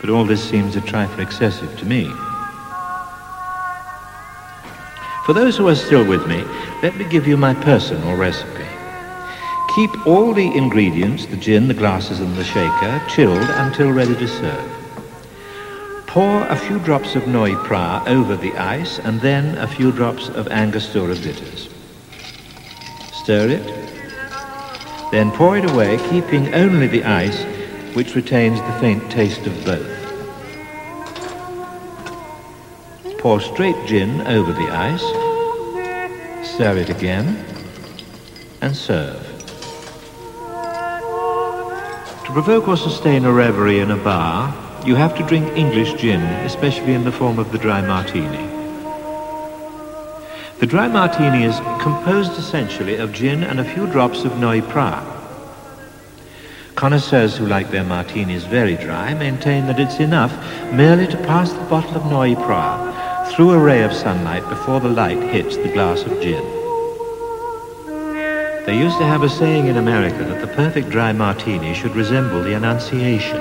But 0.00 0.08
all 0.08 0.24
this 0.24 0.42
seems 0.42 0.76
a 0.76 0.80
trifle 0.80 1.20
excessive 1.20 1.78
to 1.78 1.84
me. 1.84 2.10
For 5.26 5.34
those 5.34 5.58
who 5.58 5.68
are 5.68 5.74
still 5.74 6.06
with 6.06 6.26
me, 6.26 6.42
let 6.82 6.96
me 6.96 7.04
give 7.04 7.26
you 7.26 7.36
my 7.36 7.52
personal 7.52 8.16
recipe. 8.16 8.71
Keep 9.74 10.06
all 10.06 10.34
the 10.34 10.54
ingredients, 10.54 11.24
the 11.24 11.36
gin, 11.36 11.66
the 11.66 11.72
glasses 11.72 12.20
and 12.20 12.36
the 12.36 12.44
shaker, 12.44 13.02
chilled 13.08 13.48
until 13.48 13.90
ready 13.90 14.14
to 14.14 14.28
serve. 14.28 14.70
Pour 16.06 16.46
a 16.48 16.56
few 16.56 16.78
drops 16.80 17.16
of 17.16 17.26
Noilly 17.26 17.56
Prat 17.64 18.06
over 18.06 18.36
the 18.36 18.52
ice 18.58 18.98
and 18.98 19.18
then 19.22 19.56
a 19.56 19.66
few 19.66 19.90
drops 19.90 20.28
of 20.28 20.46
Angostura 20.48 21.14
bitters. 21.14 21.70
Stir 23.14 23.48
it. 23.48 23.66
Then 25.10 25.30
pour 25.30 25.56
it 25.56 25.70
away, 25.70 25.96
keeping 26.10 26.52
only 26.52 26.86
the 26.86 27.04
ice, 27.04 27.42
which 27.94 28.14
retains 28.14 28.60
the 28.60 28.72
faint 28.78 29.10
taste 29.10 29.46
of 29.46 29.64
both. 29.64 29.88
Pour 33.20 33.40
straight 33.40 33.86
gin 33.86 34.20
over 34.26 34.52
the 34.52 34.68
ice. 34.70 35.04
Stir 36.46 36.76
it 36.76 36.90
again 36.90 37.42
and 38.60 38.76
serve. 38.76 39.21
To 42.32 42.42
provoke 42.42 42.66
or 42.66 42.78
sustain 42.78 43.26
a 43.26 43.30
reverie 43.30 43.80
in 43.80 43.90
a 43.90 43.96
bar, 43.98 44.54
you 44.86 44.94
have 44.94 45.14
to 45.18 45.26
drink 45.26 45.54
English 45.54 45.92
gin, 46.00 46.22
especially 46.46 46.94
in 46.94 47.04
the 47.04 47.12
form 47.12 47.38
of 47.38 47.52
the 47.52 47.58
dry 47.58 47.82
martini. 47.82 48.48
The 50.58 50.64
dry 50.64 50.88
martini 50.88 51.44
is 51.44 51.60
composed 51.82 52.32
essentially 52.38 52.96
of 52.96 53.12
gin 53.12 53.44
and 53.44 53.60
a 53.60 53.74
few 53.74 53.86
drops 53.86 54.24
of 54.24 54.38
Noilly 54.38 54.62
Prat. 54.62 55.04
Connoisseurs 56.74 57.36
who 57.36 57.46
like 57.46 57.70
their 57.70 57.84
martinis 57.84 58.44
very 58.44 58.76
dry 58.76 59.12
maintain 59.12 59.66
that 59.66 59.78
it's 59.78 60.00
enough 60.00 60.32
merely 60.72 61.06
to 61.08 61.18
pass 61.18 61.52
the 61.52 61.64
bottle 61.64 61.96
of 61.96 62.06
Noilly 62.10 62.36
Prat 62.36 63.30
through 63.30 63.50
a 63.50 63.58
ray 63.58 63.82
of 63.82 63.92
sunlight 63.92 64.48
before 64.48 64.80
the 64.80 64.88
light 64.88 65.22
hits 65.22 65.58
the 65.58 65.70
glass 65.74 66.00
of 66.04 66.18
gin. 66.22 66.61
They 68.64 68.78
used 68.78 68.98
to 68.98 69.04
have 69.04 69.24
a 69.24 69.28
saying 69.28 69.66
in 69.66 69.76
America 69.76 70.22
that 70.22 70.40
the 70.40 70.54
perfect 70.54 70.88
dry 70.88 71.12
martini 71.12 71.74
should 71.74 71.96
resemble 71.96 72.44
the 72.44 72.54
Annunciation, 72.54 73.40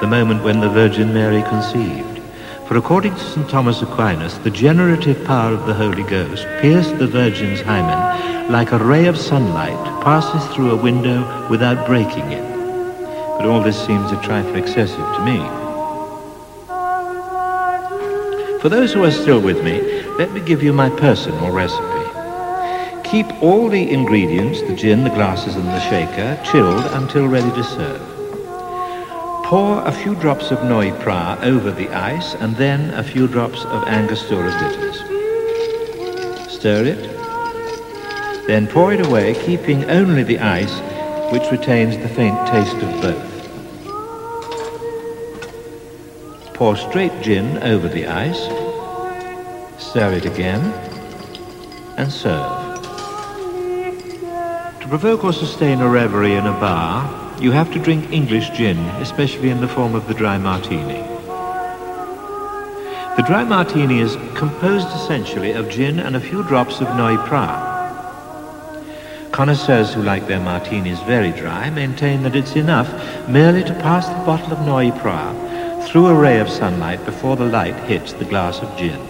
the 0.00 0.08
moment 0.08 0.42
when 0.42 0.58
the 0.58 0.68
Virgin 0.68 1.14
Mary 1.14 1.42
conceived. 1.42 2.20
For 2.66 2.76
according 2.76 3.14
to 3.14 3.20
St. 3.20 3.48
Thomas 3.48 3.82
Aquinas, 3.82 4.38
the 4.40 4.50
generative 4.50 5.24
power 5.24 5.52
of 5.52 5.66
the 5.66 5.74
Holy 5.74 6.02
Ghost 6.02 6.44
pierced 6.60 6.98
the 6.98 7.06
Virgin's 7.06 7.60
hymen 7.60 8.50
like 8.50 8.72
a 8.72 8.78
ray 8.78 9.06
of 9.06 9.16
sunlight 9.16 9.78
passes 10.02 10.44
through 10.52 10.72
a 10.72 10.82
window 10.82 11.48
without 11.48 11.86
breaking 11.86 12.32
it. 12.32 12.42
But 13.38 13.46
all 13.46 13.62
this 13.62 13.78
seems 13.86 14.10
a 14.10 14.20
trifle 14.22 14.56
excessive 14.56 14.96
to 14.96 15.24
me. 15.24 15.38
For 18.60 18.68
those 18.68 18.92
who 18.92 19.04
are 19.04 19.12
still 19.12 19.40
with 19.40 19.62
me, 19.62 20.02
let 20.18 20.32
me 20.32 20.40
give 20.40 20.64
you 20.64 20.72
my 20.72 20.90
personal 20.90 21.52
recipe. 21.52 21.91
Keep 23.12 23.42
all 23.42 23.68
the 23.68 23.90
ingredients, 23.90 24.62
the 24.62 24.74
gin, 24.74 25.04
the 25.04 25.10
glasses 25.10 25.54
and 25.54 25.66
the 25.66 25.80
shaker, 25.80 26.40
chilled 26.50 26.86
until 26.92 27.26
ready 27.28 27.50
to 27.50 27.62
serve. 27.62 28.00
Pour 29.44 29.86
a 29.86 29.92
few 29.92 30.14
drops 30.14 30.50
of 30.50 30.60
Noilly 30.60 30.98
Prat 31.02 31.44
over 31.44 31.70
the 31.70 31.90
ice 31.90 32.32
and 32.36 32.56
then 32.56 32.88
a 32.94 33.04
few 33.04 33.28
drops 33.28 33.66
of 33.66 33.86
Angostura 33.86 34.50
bitters. 34.58 34.96
Stir 36.50 36.84
it. 36.86 38.46
Then 38.46 38.66
pour 38.66 38.94
it 38.94 39.06
away, 39.06 39.34
keeping 39.44 39.84
only 39.90 40.22
the 40.22 40.38
ice, 40.38 40.80
which 41.30 41.50
retains 41.50 41.98
the 41.98 42.08
faint 42.08 42.46
taste 42.46 42.76
of 42.76 43.02
both. 43.02 43.28
Pour 46.54 46.76
straight 46.78 47.20
gin 47.20 47.62
over 47.62 47.88
the 47.88 48.06
ice. 48.06 48.40
Stir 49.76 50.14
it 50.14 50.24
again 50.24 50.62
and 51.98 52.10
serve. 52.10 52.61
To 54.92 54.98
provoke 54.98 55.24
or 55.24 55.32
sustain 55.32 55.80
a 55.80 55.88
reverie 55.88 56.34
in 56.34 56.46
a 56.46 56.52
bar, 56.52 57.40
you 57.40 57.50
have 57.50 57.72
to 57.72 57.78
drink 57.78 58.12
English 58.12 58.50
gin, 58.50 58.76
especially 59.00 59.48
in 59.48 59.62
the 59.62 59.66
form 59.66 59.94
of 59.94 60.06
the 60.06 60.12
dry 60.12 60.36
martini. 60.36 61.00
The 63.16 63.24
dry 63.26 63.42
martini 63.42 64.00
is 64.00 64.16
composed 64.34 64.88
essentially 64.88 65.52
of 65.52 65.70
gin 65.70 65.98
and 65.98 66.14
a 66.14 66.20
few 66.20 66.42
drops 66.42 66.82
of 66.82 66.88
Noilly 66.88 67.16
Prat. 67.26 67.58
Connoisseurs 69.32 69.94
who 69.94 70.02
like 70.02 70.26
their 70.26 70.40
martinis 70.40 71.00
very 71.04 71.32
dry 71.32 71.70
maintain 71.70 72.22
that 72.24 72.36
it's 72.36 72.54
enough 72.54 72.92
merely 73.30 73.64
to 73.64 73.72
pass 73.72 74.06
the 74.06 74.26
bottle 74.26 74.52
of 74.52 74.58
Noilly 74.66 74.92
Prat 75.00 75.88
through 75.88 76.08
a 76.08 76.14
ray 76.14 76.38
of 76.38 76.50
sunlight 76.50 77.02
before 77.06 77.36
the 77.36 77.46
light 77.46 77.76
hits 77.88 78.12
the 78.12 78.26
glass 78.26 78.60
of 78.60 78.76
gin. 78.76 79.00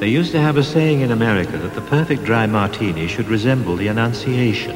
They 0.00 0.08
used 0.08 0.32
to 0.32 0.40
have 0.40 0.56
a 0.56 0.64
saying 0.64 1.02
in 1.02 1.12
America 1.12 1.58
that 1.58 1.74
the 1.74 1.82
perfect 1.82 2.24
dry 2.24 2.46
martini 2.46 3.06
should 3.06 3.28
resemble 3.28 3.76
the 3.76 3.88
Annunciation, 3.88 4.74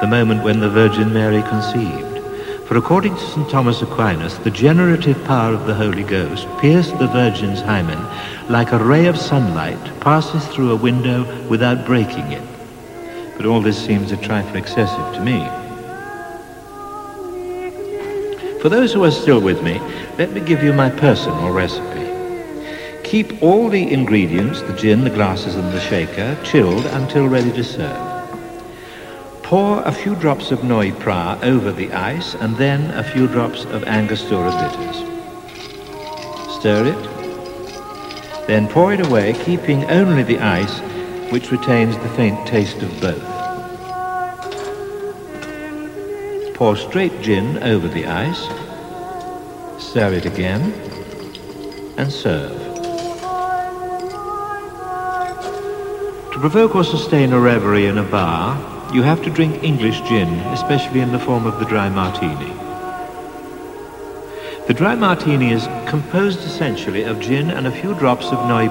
the 0.00 0.06
moment 0.08 0.44
when 0.44 0.60
the 0.60 0.70
Virgin 0.70 1.12
Mary 1.12 1.42
conceived. 1.42 2.22
For 2.68 2.76
according 2.76 3.16
to 3.16 3.26
St. 3.26 3.50
Thomas 3.50 3.82
Aquinas, 3.82 4.38
the 4.38 4.52
generative 4.52 5.22
power 5.24 5.52
of 5.52 5.66
the 5.66 5.74
Holy 5.74 6.04
Ghost 6.04 6.46
pierced 6.60 6.96
the 7.00 7.08
Virgin's 7.08 7.60
hymen 7.60 7.98
like 8.48 8.70
a 8.70 8.78
ray 8.78 9.06
of 9.06 9.18
sunlight 9.18 9.78
passes 9.98 10.46
through 10.46 10.70
a 10.70 10.76
window 10.76 11.24
without 11.48 11.84
breaking 11.84 12.30
it. 12.30 12.42
But 13.36 13.46
all 13.46 13.60
this 13.60 13.84
seems 13.84 14.12
a 14.12 14.16
trifle 14.16 14.54
excessive 14.54 15.14
to 15.14 15.24
me. 15.24 15.40
For 18.62 18.68
those 18.68 18.92
who 18.92 19.02
are 19.02 19.10
still 19.10 19.40
with 19.40 19.60
me, 19.64 19.80
let 20.18 20.30
me 20.30 20.40
give 20.40 20.62
you 20.62 20.72
my 20.72 20.88
personal 20.88 21.50
recipe. 21.50 22.05
Keep 23.06 23.40
all 23.40 23.68
the 23.68 23.92
ingredients, 23.92 24.62
the 24.62 24.72
gin, 24.72 25.04
the 25.04 25.10
glasses 25.10 25.54
and 25.54 25.72
the 25.72 25.80
shaker, 25.80 26.36
chilled 26.42 26.84
until 26.86 27.28
ready 27.28 27.52
to 27.52 27.62
serve. 27.62 27.96
Pour 29.44 29.80
a 29.84 29.92
few 29.92 30.16
drops 30.16 30.50
of 30.50 30.64
Noilly 30.64 30.90
Prat 30.90 31.44
over 31.44 31.70
the 31.70 31.92
ice 31.92 32.34
and 32.34 32.56
then 32.56 32.90
a 32.98 33.04
few 33.04 33.28
drops 33.28 33.64
of 33.66 33.84
Angostura 33.84 34.50
bitters. 34.50 34.96
Stir 36.58 36.86
it. 36.86 38.48
Then 38.48 38.66
pour 38.66 38.92
it 38.92 39.06
away, 39.06 39.34
keeping 39.44 39.84
only 39.84 40.24
the 40.24 40.40
ice, 40.40 40.80
which 41.30 41.52
retains 41.52 41.96
the 41.98 42.08
faint 42.16 42.44
taste 42.44 42.82
of 42.82 43.00
both. 43.00 43.22
Pour 46.56 46.76
straight 46.76 47.22
gin 47.22 47.62
over 47.62 47.86
the 47.86 48.06
ice. 48.06 48.48
Stir 49.80 50.14
it 50.14 50.26
again 50.26 50.72
and 51.96 52.10
serve. 52.10 52.65
Provoke 56.46 56.76
or 56.76 56.84
sustain 56.84 57.32
a 57.32 57.40
reverie 57.40 57.86
in 57.86 57.98
a 57.98 58.04
bar, 58.04 58.54
you 58.94 59.02
have 59.02 59.20
to 59.24 59.30
drink 59.30 59.64
English 59.64 60.00
gin, 60.02 60.28
especially 60.54 61.00
in 61.00 61.10
the 61.10 61.18
form 61.18 61.44
of 61.44 61.58
the 61.58 61.64
dry 61.64 61.88
martini. 61.88 62.52
The 64.68 64.72
dry 64.72 64.94
martini 64.94 65.50
is 65.50 65.66
composed 65.88 66.38
essentially 66.44 67.02
of 67.02 67.18
gin 67.18 67.50
and 67.50 67.66
a 67.66 67.72
few 67.72 67.94
drops 67.94 68.26
of 68.26 68.38
Noilly. 68.46 68.68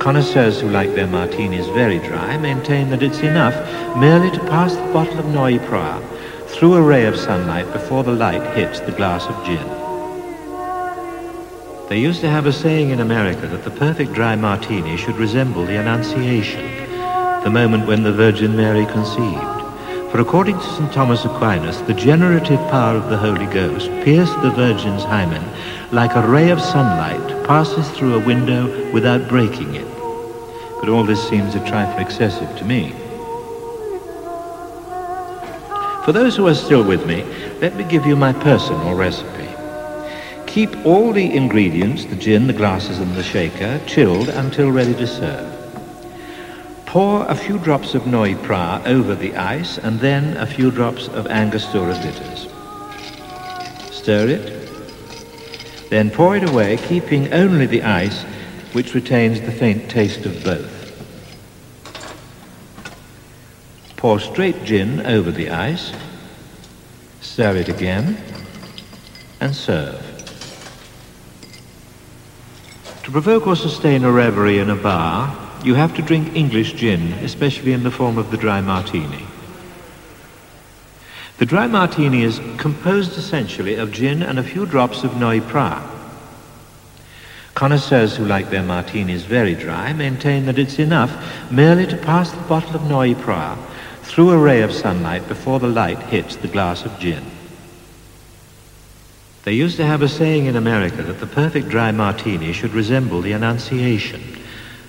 Connoisseurs 0.00 0.60
who 0.60 0.68
like 0.68 0.96
their 0.96 1.06
martinis 1.06 1.68
very 1.68 2.00
dry 2.00 2.36
maintain 2.38 2.90
that 2.90 3.04
it's 3.04 3.20
enough 3.20 3.54
merely 3.96 4.32
to 4.32 4.40
pass 4.46 4.74
the 4.74 4.92
bottle 4.92 5.20
of 5.20 5.26
Noilly 5.26 5.60
through 6.48 6.74
a 6.74 6.82
ray 6.82 7.04
of 7.04 7.16
sunlight 7.16 7.72
before 7.72 8.02
the 8.02 8.10
light 8.10 8.42
hits 8.56 8.80
the 8.80 8.90
glass 8.90 9.26
of 9.26 9.46
gin. 9.46 9.71
They 11.92 11.98
used 11.98 12.22
to 12.22 12.30
have 12.30 12.46
a 12.46 12.54
saying 12.54 12.88
in 12.88 13.00
America 13.00 13.46
that 13.46 13.64
the 13.64 13.70
perfect 13.70 14.14
dry 14.14 14.34
martini 14.34 14.96
should 14.96 15.16
resemble 15.16 15.66
the 15.66 15.76
Annunciation, 15.76 16.64
the 17.44 17.50
moment 17.50 17.86
when 17.86 18.02
the 18.02 18.14
Virgin 18.14 18.56
Mary 18.56 18.86
conceived. 18.86 20.10
For 20.10 20.18
according 20.18 20.58
to 20.58 20.64
St. 20.64 20.90
Thomas 20.90 21.26
Aquinas, 21.26 21.82
the 21.82 21.92
generative 21.92 22.60
power 22.70 22.96
of 22.96 23.10
the 23.10 23.18
Holy 23.18 23.44
Ghost 23.44 23.90
pierced 24.04 24.40
the 24.40 24.52
Virgin's 24.52 25.04
hymen 25.04 25.44
like 25.90 26.14
a 26.14 26.26
ray 26.26 26.48
of 26.48 26.62
sunlight 26.62 27.44
passes 27.44 27.86
through 27.90 28.14
a 28.14 28.24
window 28.24 28.90
without 28.92 29.28
breaking 29.28 29.74
it. 29.74 29.86
But 30.80 30.88
all 30.88 31.04
this 31.04 31.28
seems 31.28 31.54
a 31.54 31.68
trifle 31.68 32.00
excessive 32.00 32.56
to 32.56 32.64
me. 32.64 32.92
For 36.06 36.12
those 36.12 36.36
who 36.36 36.46
are 36.48 36.54
still 36.54 36.84
with 36.84 37.06
me, 37.06 37.22
let 37.60 37.76
me 37.76 37.84
give 37.84 38.06
you 38.06 38.16
my 38.16 38.32
personal 38.32 38.94
recipe. 38.94 39.51
Keep 40.52 40.84
all 40.84 41.14
the 41.14 41.34
ingredients, 41.34 42.04
the 42.04 42.14
gin, 42.14 42.46
the 42.46 42.52
glasses 42.52 42.98
and 42.98 43.14
the 43.14 43.22
shaker, 43.22 43.80
chilled 43.86 44.28
until 44.28 44.70
ready 44.70 44.92
to 44.92 45.06
serve. 45.06 45.50
Pour 46.84 47.24
a 47.24 47.34
few 47.34 47.58
drops 47.58 47.94
of 47.94 48.06
Noilly 48.06 48.34
Prat 48.34 48.86
over 48.86 49.14
the 49.14 49.34
ice 49.34 49.78
and 49.78 49.98
then 49.98 50.36
a 50.36 50.44
few 50.44 50.70
drops 50.70 51.08
of 51.08 51.26
Angostura 51.28 51.94
bitters. 52.02 52.48
Stir 53.90 54.28
it. 54.28 55.88
Then 55.88 56.10
pour 56.10 56.36
it 56.36 56.46
away, 56.46 56.76
keeping 56.76 57.32
only 57.32 57.64
the 57.64 57.82
ice, 57.82 58.22
which 58.74 58.92
retains 58.92 59.40
the 59.40 59.52
faint 59.52 59.90
taste 59.90 60.26
of 60.26 60.44
both. 60.44 60.80
Pour 63.96 64.20
straight 64.20 64.64
gin 64.64 65.00
over 65.06 65.30
the 65.30 65.48
ice. 65.48 65.94
Stir 67.22 67.56
it 67.56 67.70
again 67.70 68.18
and 69.40 69.56
serve. 69.56 70.11
To 73.04 73.10
provoke 73.10 73.48
or 73.48 73.56
sustain 73.56 74.04
a 74.04 74.12
reverie 74.12 74.58
in 74.58 74.70
a 74.70 74.76
bar, 74.76 75.36
you 75.64 75.74
have 75.74 75.94
to 75.96 76.02
drink 76.02 76.36
English 76.36 76.74
gin, 76.74 77.12
especially 77.24 77.72
in 77.72 77.82
the 77.82 77.90
form 77.90 78.16
of 78.16 78.30
the 78.30 78.36
dry 78.36 78.60
martini. 78.60 79.26
The 81.38 81.46
dry 81.46 81.66
martini 81.66 82.22
is 82.22 82.40
composed 82.58 83.18
essentially 83.18 83.74
of 83.74 83.90
gin 83.90 84.22
and 84.22 84.38
a 84.38 84.44
few 84.44 84.66
drops 84.66 85.02
of 85.02 85.16
Noilly. 85.16 85.82
Connoisseurs 87.54 88.16
who 88.16 88.24
like 88.24 88.50
their 88.50 88.62
martinis 88.62 89.24
very 89.24 89.56
dry 89.56 89.92
maintain 89.92 90.46
that 90.46 90.58
it's 90.58 90.78
enough 90.78 91.50
merely 91.50 91.86
to 91.86 91.96
pass 91.96 92.30
the 92.30 92.40
bottle 92.42 92.76
of 92.76 92.82
Noilly 92.82 93.14
through 94.02 94.30
a 94.30 94.38
ray 94.38 94.62
of 94.62 94.72
sunlight 94.72 95.26
before 95.26 95.58
the 95.58 95.66
light 95.66 95.98
hits 96.04 96.36
the 96.36 96.48
glass 96.48 96.84
of 96.84 96.96
gin. 97.00 97.24
They 99.44 99.54
used 99.54 99.76
to 99.78 99.84
have 99.84 100.02
a 100.02 100.08
saying 100.08 100.46
in 100.46 100.54
America 100.54 101.02
that 101.02 101.18
the 101.18 101.26
perfect 101.26 101.68
dry 101.68 101.90
martini 101.90 102.52
should 102.52 102.74
resemble 102.74 103.20
the 103.20 103.32
Annunciation, 103.32 104.22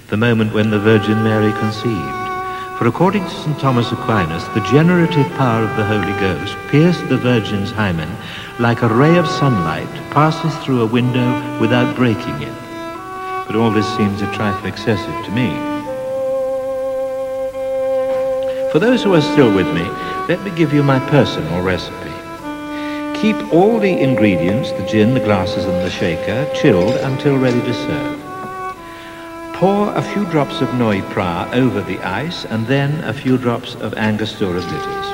the 0.10 0.18
moment 0.18 0.54
when 0.54 0.70
the 0.70 0.80
Virgin 0.80 1.24
Mary 1.24 1.52
conceived. 1.54 2.78
For 2.78 2.86
according 2.86 3.24
to 3.24 3.30
St. 3.32 3.60
Thomas 3.60 3.92
Aquinas, 3.92 4.48
the 4.50 4.68
generative 4.72 5.28
power 5.38 5.64
of 5.64 5.76
the 5.76 5.84
Holy 5.84 6.14
Ghost 6.20 6.56
pierced 6.70 7.10
the 7.10 7.18
Virgin's 7.18 7.72
hymen 7.72 8.10
like 8.60 8.84
a 8.84 8.94
ray 8.94 9.18
of 9.18 9.28
sunlight 9.28 9.90
passes 10.12 10.56
through 10.64 10.82
a 10.82 10.86
window 10.86 11.60
without 11.60 11.96
breaking 11.96 12.40
it. 12.44 12.54
But 13.48 13.56
all 13.56 13.72
this 13.72 13.90
seems 13.98 14.22
a 14.22 14.32
trifle 14.36 14.68
excessive 14.68 15.26
to 15.26 15.32
me. 15.32 15.50
For 18.72 18.78
those 18.78 19.04
who 19.04 19.16
are 19.16 19.22
still 19.22 19.52
with 19.56 19.68
me, 19.74 19.84
let 20.30 20.44
me 20.44 20.52
give 20.52 20.74
you 20.74 20.84
my 20.84 21.00
personal 21.10 21.64
recipe. 21.64 22.13
Keep 23.24 23.54
all 23.54 23.80
the 23.80 24.02
ingredients, 24.02 24.74
the 24.74 24.86
gin, 24.86 25.14
the 25.14 25.20
glasses 25.22 25.64
and 25.64 25.76
the 25.76 25.90
shaker, 25.90 26.46
chilled 26.54 26.96
until 26.96 27.38
ready 27.38 27.62
to 27.62 27.74
serve. 27.74 28.20
Pour 29.54 29.96
a 29.96 30.02
few 30.02 30.26
drops 30.26 30.60
of 30.60 30.68
Noilly 30.74 31.02
Prat 31.04 31.54
over 31.54 31.80
the 31.80 31.98
ice 32.00 32.44
and 32.44 32.68
then 32.68 33.02
a 33.06 33.14
few 33.14 33.38
drops 33.38 33.76
of 33.76 33.94
Angostura 33.94 34.60
bitters. 34.60 35.06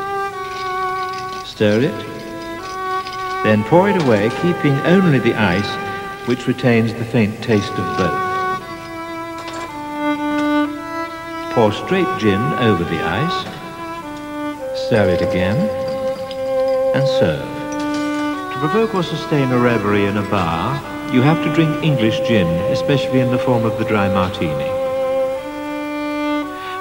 Stir 1.47 1.82
it. 1.82 3.43
Then 3.43 3.64
pour 3.66 3.88
it 3.88 4.01
away, 4.01 4.32
keeping 4.41 4.74
only 4.88 5.20
the 5.20 5.36
ice, 5.36 6.28
which 6.28 6.47
retains 6.47 6.91
the 6.95 7.05
faint 7.05 7.43
taste 7.43 7.74
of 7.74 7.97
both. 7.99 8.64
Pour 11.53 11.72
straight 11.72 12.10
gin 12.18 12.41
over 12.57 12.84
the 12.84 13.03
ice. 13.03 13.45
Stir 14.88 15.10
it 15.10 15.22
again 15.22 15.57
and 16.95 17.07
serve. 17.07 17.59
To 18.60 18.68
provoke 18.68 18.93
or 18.93 19.03
sustain 19.03 19.53
a 19.53 19.57
reverie 19.57 20.03
in 20.03 20.18
a 20.18 20.30
bar, 20.30 20.76
you 21.14 21.22
have 21.22 21.41
to 21.45 21.53
drink 21.55 21.82
English 21.82 22.20
gin, 22.28 22.45
especially 22.76 23.22
in 23.22 23.32
the 23.32 23.38
form 23.38 23.64
of 23.64 23.80
the 23.80 23.86
dry 23.86 24.10
martini. 24.10 24.68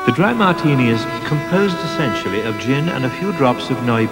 The 0.05 0.11
dry 0.11 0.35
martini 0.35 0.89
is 0.89 1.07
composed 1.29 1.79
essentially 1.79 2.41
of 2.41 2.59
gin 2.59 2.89
and 2.89 3.05
a 3.05 3.11
few 3.23 3.31
drops 3.35 3.71
of 3.71 3.77
Noilly. 3.87 4.09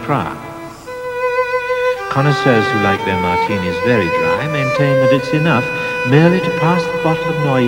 Connoisseurs 2.14 2.70
who 2.70 2.78
like 2.86 3.04
their 3.04 3.20
martinis 3.20 3.74
very 3.82 4.06
dry 4.14 4.46
maintain 4.46 4.94
that 5.02 5.12
it's 5.12 5.34
enough 5.34 5.66
merely 6.06 6.38
to 6.38 6.58
pass 6.60 6.84
the 6.86 7.02
bottle 7.02 7.26
of 7.26 7.46
Noilly 7.46 7.66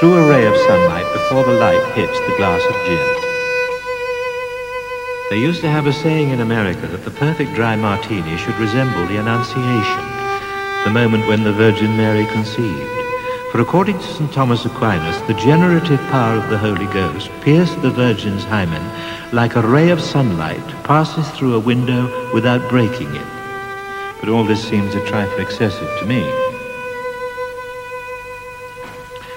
through 0.00 0.14
a 0.14 0.26
ray 0.26 0.46
of 0.46 0.56
sunlight 0.56 1.12
before 1.12 1.44
the 1.44 1.60
light 1.60 1.84
hits 1.92 2.18
the 2.20 2.36
glass 2.38 2.64
of 2.64 2.86
gin. 2.86 3.25
They 5.28 5.40
used 5.40 5.60
to 5.62 5.68
have 5.68 5.88
a 5.88 5.92
saying 5.92 6.30
in 6.30 6.40
America 6.40 6.86
that 6.86 7.04
the 7.04 7.10
perfect 7.10 7.52
dry 7.54 7.74
martini 7.74 8.36
should 8.36 8.56
resemble 8.58 9.04
the 9.08 9.16
Annunciation, 9.16 10.04
the 10.84 10.92
moment 10.92 11.26
when 11.26 11.42
the 11.42 11.52
Virgin 11.52 11.96
Mary 11.96 12.24
conceived. 12.26 12.88
For 13.50 13.60
according 13.60 13.98
to 13.98 14.04
St. 14.04 14.32
Thomas 14.32 14.64
Aquinas, 14.64 15.20
the 15.22 15.34
generative 15.34 15.98
power 16.12 16.36
of 16.36 16.48
the 16.48 16.56
Holy 16.56 16.86
Ghost 16.92 17.28
pierced 17.40 17.82
the 17.82 17.90
Virgin's 17.90 18.44
hymen 18.44 18.82
like 19.32 19.56
a 19.56 19.66
ray 19.66 19.90
of 19.90 20.00
sunlight 20.00 20.64
passes 20.84 21.28
through 21.30 21.56
a 21.56 21.60
window 21.60 22.06
without 22.32 22.70
breaking 22.70 23.12
it. 23.12 23.26
But 24.20 24.28
all 24.28 24.44
this 24.44 24.62
seems 24.62 24.94
a 24.94 25.04
trifle 25.06 25.40
excessive 25.40 25.90
to 25.98 26.06
me. 26.06 26.22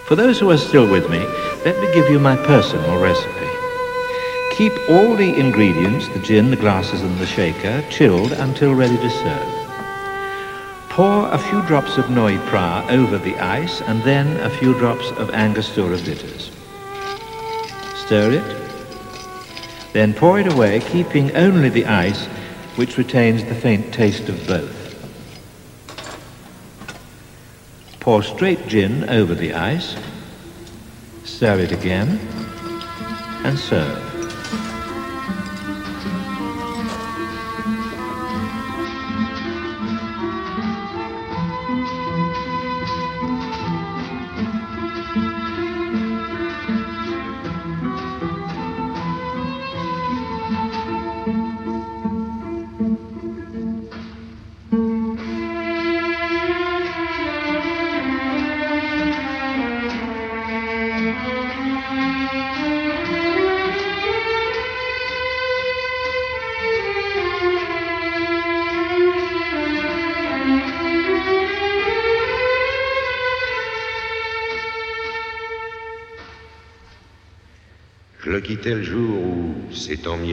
For 0.05 0.15
those 0.15 0.39
who 0.39 0.51
are 0.51 0.57
still 0.57 0.87
with 0.87 1.09
me, 1.09 1.19
let 1.65 1.79
me 1.81 1.91
give 1.95 2.11
you 2.11 2.19
my 2.19 2.35
personal 2.35 3.01
recipe. 3.01 3.38
Keep 4.59 4.89
all 4.89 5.15
the 5.15 5.39
ingredients, 5.39 6.09
the 6.09 6.19
gin, 6.19 6.49
the 6.49 6.57
glasses 6.57 7.01
and 7.01 7.17
the 7.17 7.25
shaker, 7.25 7.81
chilled 7.89 8.33
until 8.33 8.75
ready 8.75 8.97
to 8.97 9.09
serve. 9.09 10.89
Pour 10.89 11.31
a 11.31 11.37
few 11.37 11.61
drops 11.61 11.97
of 11.97 12.09
Noilly 12.09 12.45
Prat 12.49 12.91
over 12.91 13.17
the 13.17 13.37
ice 13.37 13.79
and 13.79 14.03
then 14.03 14.35
a 14.41 14.49
few 14.49 14.73
drops 14.73 15.11
of 15.11 15.29
Angostura 15.29 15.95
bitters. 15.99 16.51
Stir 18.05 18.33
it. 18.33 19.93
Then 19.93 20.13
pour 20.13 20.41
it 20.41 20.51
away, 20.51 20.81
keeping 20.81 21.33
only 21.37 21.69
the 21.69 21.85
ice, 21.85 22.25
which 22.75 22.97
retains 22.97 23.45
the 23.45 23.55
faint 23.55 23.93
taste 23.93 24.27
of 24.27 24.45
both. 24.45 24.75
Pour 28.01 28.21
straight 28.23 28.67
gin 28.67 29.09
over 29.09 29.33
the 29.33 29.53
ice, 29.53 29.95
stir 31.23 31.59
it 31.59 31.71
again, 31.71 32.19
and 33.45 33.57
serve. 33.57 34.08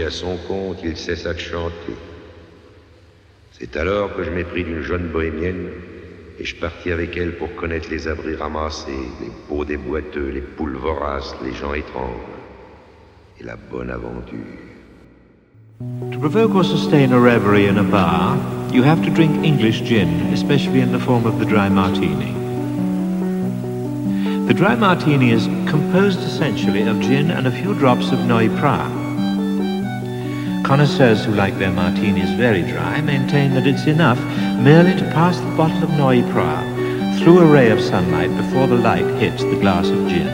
À 0.06 0.10
son 0.10 0.36
compte, 0.48 0.78
il 0.84 0.96
cessa 0.96 1.34
de 1.34 1.38
chanter. 1.38 1.96
C'est 3.58 3.76
alors 3.76 4.14
que 4.14 4.22
je 4.22 4.30
m'épris 4.30 4.62
d'une 4.62 4.82
jeune 4.82 5.08
bohémienne 5.08 5.70
et 6.38 6.44
je 6.44 6.54
partis 6.54 6.92
avec 6.92 7.16
elle 7.16 7.32
pour 7.32 7.52
connaître 7.56 7.90
les 7.90 8.06
abris 8.06 8.36
ramassés, 8.36 8.92
les 9.20 9.30
pots 9.48 9.64
des 9.64 9.76
boiteux, 9.76 10.30
les 10.32 10.42
poules 10.42 10.76
voraces, 10.76 11.34
les 11.44 11.52
gens 11.52 11.74
étranges 11.74 12.20
et 13.40 13.44
la 13.44 13.56
bonne 13.56 13.90
aventure. 13.90 14.38
To 16.12 16.18
provoke 16.18 16.54
or 16.54 16.64
sustain 16.64 17.12
a 17.12 17.18
reverie 17.18 17.66
in 17.66 17.78
a 17.78 17.82
bar, 17.82 18.38
you 18.72 18.82
have 18.82 19.02
to 19.04 19.10
drink 19.10 19.44
English 19.44 19.82
gin, 19.82 20.32
especially 20.32 20.80
in 20.80 20.92
the 20.92 21.00
form 21.00 21.26
of 21.26 21.38
the 21.38 21.44
dry 21.44 21.68
martini. 21.68 22.32
The 24.46 24.54
dry 24.54 24.76
martini 24.76 25.32
is 25.32 25.46
composed 25.68 26.20
essentially 26.20 26.82
of 26.82 27.00
gin 27.00 27.30
and 27.30 27.46
a 27.46 27.50
few 27.50 27.74
drops 27.74 28.12
of 28.12 28.20
Noi 28.26 28.48
Pra. 28.60 29.05
Connoisseurs 30.66 31.24
who 31.24 31.32
like 31.32 31.56
their 31.60 31.70
martinis 31.70 32.28
very 32.32 32.62
dry 32.62 33.00
maintain 33.00 33.54
that 33.54 33.68
it's 33.68 33.86
enough 33.86 34.18
merely 34.58 34.98
to 34.98 35.04
pass 35.12 35.38
the 35.38 35.56
bottle 35.56 35.84
of 35.84 36.32
Prat 36.32 37.20
through 37.20 37.38
a 37.38 37.46
ray 37.46 37.70
of 37.70 37.80
sunlight 37.80 38.36
before 38.36 38.66
the 38.66 38.74
light 38.74 39.06
hits 39.20 39.44
the 39.44 39.60
glass 39.60 39.86
of 39.86 40.08
gin. 40.08 40.26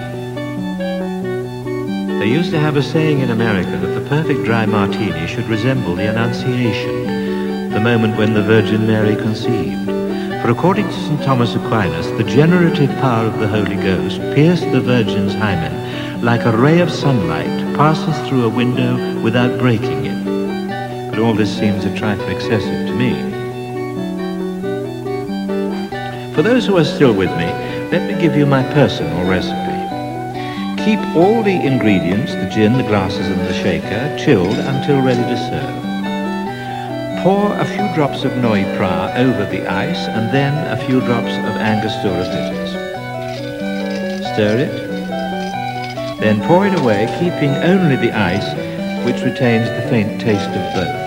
They 2.18 2.28
used 2.28 2.50
to 2.52 2.58
have 2.58 2.78
a 2.78 2.82
saying 2.82 3.20
in 3.20 3.28
America 3.28 3.76
that 3.76 4.00
the 4.00 4.08
perfect 4.08 4.44
dry 4.44 4.64
martini 4.64 5.26
should 5.26 5.46
resemble 5.50 5.96
the 5.96 6.08
Annunciation, 6.08 7.70
the 7.70 7.80
moment 7.80 8.16
when 8.16 8.32
the 8.32 8.42
Virgin 8.42 8.86
Mary 8.86 9.16
conceived. 9.16 9.84
For 10.40 10.48
according 10.48 10.86
to 10.86 10.92
St. 10.94 11.22
Thomas 11.22 11.54
Aquinas, 11.54 12.10
the 12.16 12.24
generative 12.24 12.90
power 13.02 13.26
of 13.26 13.38
the 13.38 13.48
Holy 13.48 13.76
Ghost 13.76 14.18
pierced 14.34 14.72
the 14.72 14.80
Virgin's 14.80 15.34
hymen 15.34 16.22
like 16.22 16.44
a 16.46 16.56
ray 16.56 16.80
of 16.80 16.90
sunlight 16.90 17.62
passes 17.74 18.28
through 18.28 18.44
a 18.44 18.48
window 18.48 19.20
without 19.22 19.58
breaking 19.58 20.06
it. 20.06 20.11
But 21.12 21.20
all 21.20 21.34
this 21.34 21.54
seems 21.58 21.84
a 21.84 21.94
trifle 21.94 22.26
excessive 22.28 22.86
to 22.88 22.94
me. 22.94 23.12
For 26.34 26.40
those 26.40 26.64
who 26.64 26.78
are 26.78 26.84
still 26.84 27.12
with 27.12 27.28
me, 27.36 27.44
let 27.92 28.10
me 28.10 28.18
give 28.18 28.34
you 28.34 28.46
my 28.46 28.62
personal 28.72 29.28
recipe. 29.28 30.82
Keep 30.82 31.00
all 31.14 31.42
the 31.42 31.66
ingredients, 31.66 32.32
the 32.32 32.48
gin, 32.48 32.78
the 32.78 32.82
glasses 32.84 33.26
and 33.26 33.40
the 33.40 33.52
shaker, 33.52 34.16
chilled 34.16 34.56
until 34.56 35.02
ready 35.02 35.20
to 35.20 35.36
serve. 35.36 37.22
Pour 37.22 37.52
a 37.60 37.64
few 37.66 37.94
drops 37.94 38.24
of 38.24 38.32
Noilly 38.38 38.64
Prat 38.78 39.18
over 39.18 39.44
the 39.44 39.68
ice 39.68 40.08
and 40.08 40.32
then 40.34 40.54
a 40.72 40.82
few 40.86 41.00
drops 41.00 41.32
of 41.36 41.60
Angostura 41.60 42.24
bitters. 42.24 42.70
Stir 44.32 44.56
it. 44.60 46.20
Then 46.20 46.40
pour 46.48 46.66
it 46.66 46.80
away, 46.80 47.04
keeping 47.20 47.52
only 47.56 47.96
the 47.96 48.12
ice, 48.12 48.54
which 49.04 49.20
retains 49.20 49.68
the 49.68 49.86
faint 49.90 50.18
taste 50.18 50.48
of 50.48 50.74
both. 50.74 51.01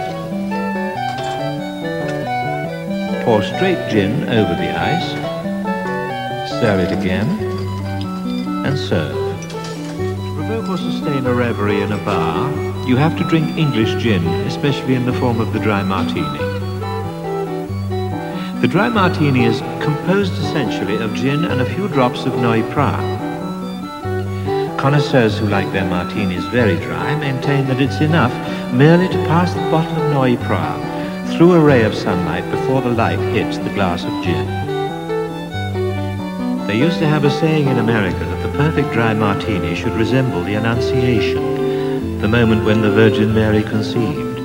Pour 3.25 3.41
straight 3.41 3.89
gin 3.89 4.29
over 4.29 4.53
the 4.53 4.69
ice. 4.69 5.09
Stir 6.47 6.79
it 6.81 6.91
again. 6.91 7.27
And 8.63 8.77
serve. 8.77 9.15
To 9.47 10.33
provoke 10.35 10.69
or 10.69 10.77
sustain 10.77 11.25
a 11.25 11.33
reverie 11.33 11.81
in 11.81 11.91
a 11.91 11.97
bar, 12.05 12.51
you 12.87 12.97
have 12.97 13.17
to 13.17 13.23
drink 13.23 13.57
English 13.57 13.99
gin, 13.99 14.23
especially 14.45 14.93
in 14.93 15.07
the 15.07 15.13
form 15.13 15.41
of 15.41 15.53
the 15.53 15.59
dry 15.59 15.81
martini. 15.81 16.37
The 18.61 18.67
dry 18.67 18.89
martini 18.89 19.45
is 19.45 19.59
composed 19.81 20.33
essentially 20.33 20.97
of 20.97 21.15
gin 21.15 21.45
and 21.45 21.61
a 21.61 21.73
few 21.73 21.87
drops 21.87 22.27
of 22.27 22.33
Noilly 22.33 22.61
Prat. 22.73 23.01
Connoisseurs 24.79 25.39
who 25.39 25.47
like 25.47 25.71
their 25.71 25.89
martinis 25.89 26.45
very 26.49 26.75
dry 26.75 27.15
maintain 27.15 27.65
that 27.69 27.81
it's 27.81 28.01
enough 28.01 28.33
merely 28.71 29.07
to 29.07 29.17
pass 29.25 29.51
the 29.55 29.71
bottle 29.71 29.97
of 29.99 30.13
Noilly 30.13 30.37
Prat 30.37 30.84
through 31.37 31.51
a 31.51 31.59
ray 31.59 31.83
of 31.83 31.93
sunlight 31.93 32.49
before 32.49 32.81
the 32.81 32.89
light 32.89 33.19
hits 33.19 33.57
the 33.57 33.69
glass 33.71 34.05
of 34.05 34.23
gin. 34.23 34.47
They 36.65 36.77
used 36.77 36.99
to 36.99 37.07
have 37.07 37.25
a 37.25 37.29
saying 37.29 37.67
in 37.67 37.77
America 37.77 38.19
that 38.19 38.41
the 38.41 38.57
perfect 38.57 38.93
dry 38.93 39.13
martini 39.13 39.75
should 39.75 39.91
resemble 39.93 40.41
the 40.43 40.53
Annunciation, 40.53 42.21
the 42.21 42.29
moment 42.29 42.63
when 42.63 42.81
the 42.81 42.91
Virgin 42.91 43.33
Mary 43.33 43.63
conceived. 43.63 44.39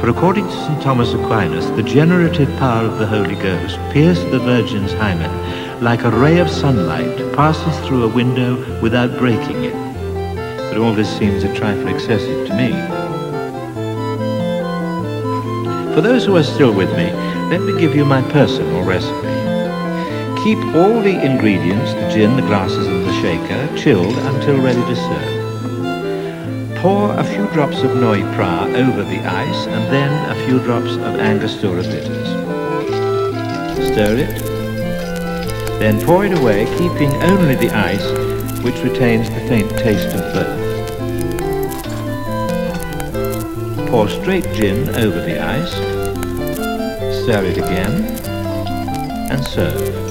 For 0.00 0.08
according 0.08 0.46
to 0.46 0.52
St. 0.52 0.82
Thomas 0.82 1.12
Aquinas, 1.14 1.68
the 1.72 1.82
generative 1.82 2.48
power 2.60 2.84
of 2.84 2.98
the 2.98 3.06
Holy 3.06 3.34
Ghost 3.34 3.76
pierced 3.92 4.30
the 4.30 4.38
Virgin's 4.38 4.92
hymen 4.92 5.82
like 5.82 6.04
a 6.04 6.10
ray 6.10 6.38
of 6.38 6.48
sunlight 6.48 7.34
passes 7.34 7.76
through 7.88 8.04
a 8.04 8.14
window 8.14 8.80
without 8.80 9.18
breaking 9.18 9.64
it. 9.64 9.74
But 10.70 10.78
all 10.78 10.94
this 10.94 11.18
seems 11.18 11.42
a 11.42 11.52
trifle 11.56 11.88
excessive 11.88 12.46
to 12.46 12.54
me. 12.54 12.70
For 15.96 16.02
those 16.02 16.26
who 16.26 16.36
are 16.36 16.42
still 16.42 16.74
with 16.74 16.90
me, 16.90 17.10
let 17.48 17.62
me 17.62 17.80
give 17.80 17.96
you 17.96 18.04
my 18.04 18.20
personal 18.30 18.84
recipe. 18.84 19.32
Keep 20.44 20.58
all 20.76 21.00
the 21.00 21.18
ingredients, 21.24 21.94
the 21.94 22.10
gin, 22.10 22.36
the 22.36 22.42
glasses 22.42 22.86
and 22.86 23.02
the 23.06 23.12
shaker, 23.22 23.76
chilled 23.78 24.14
until 24.14 24.60
ready 24.60 24.82
to 24.82 24.94
serve. 24.94 26.76
Pour 26.82 27.14
a 27.18 27.24
few 27.24 27.46
drops 27.46 27.80
of 27.80 27.92
Noilly 27.92 28.30
Prat 28.34 28.76
over 28.76 29.04
the 29.04 29.20
ice 29.20 29.66
and 29.68 29.90
then 29.90 30.12
a 30.30 30.46
few 30.46 30.58
drops 30.64 30.96
of 30.96 31.18
Angostura 31.18 31.80
bitters. 31.80 32.28
Stir 33.90 34.16
it. 34.18 34.44
Then 35.78 35.98
pour 36.04 36.26
it 36.26 36.38
away, 36.38 36.66
keeping 36.76 37.10
only 37.22 37.54
the 37.54 37.70
ice, 37.70 38.06
which 38.62 38.82
retains 38.82 39.30
the 39.30 39.40
faint 39.48 39.70
taste 39.78 40.14
of 40.14 40.34
both. 40.34 40.65
Pour 43.96 44.10
straight 44.10 44.44
gin 44.52 44.90
over 44.90 45.22
the 45.22 45.40
ice. 45.40 45.72
Stir 47.22 47.44
it 47.46 47.56
again 47.56 48.04
and 49.30 49.42
serve. 49.42 50.04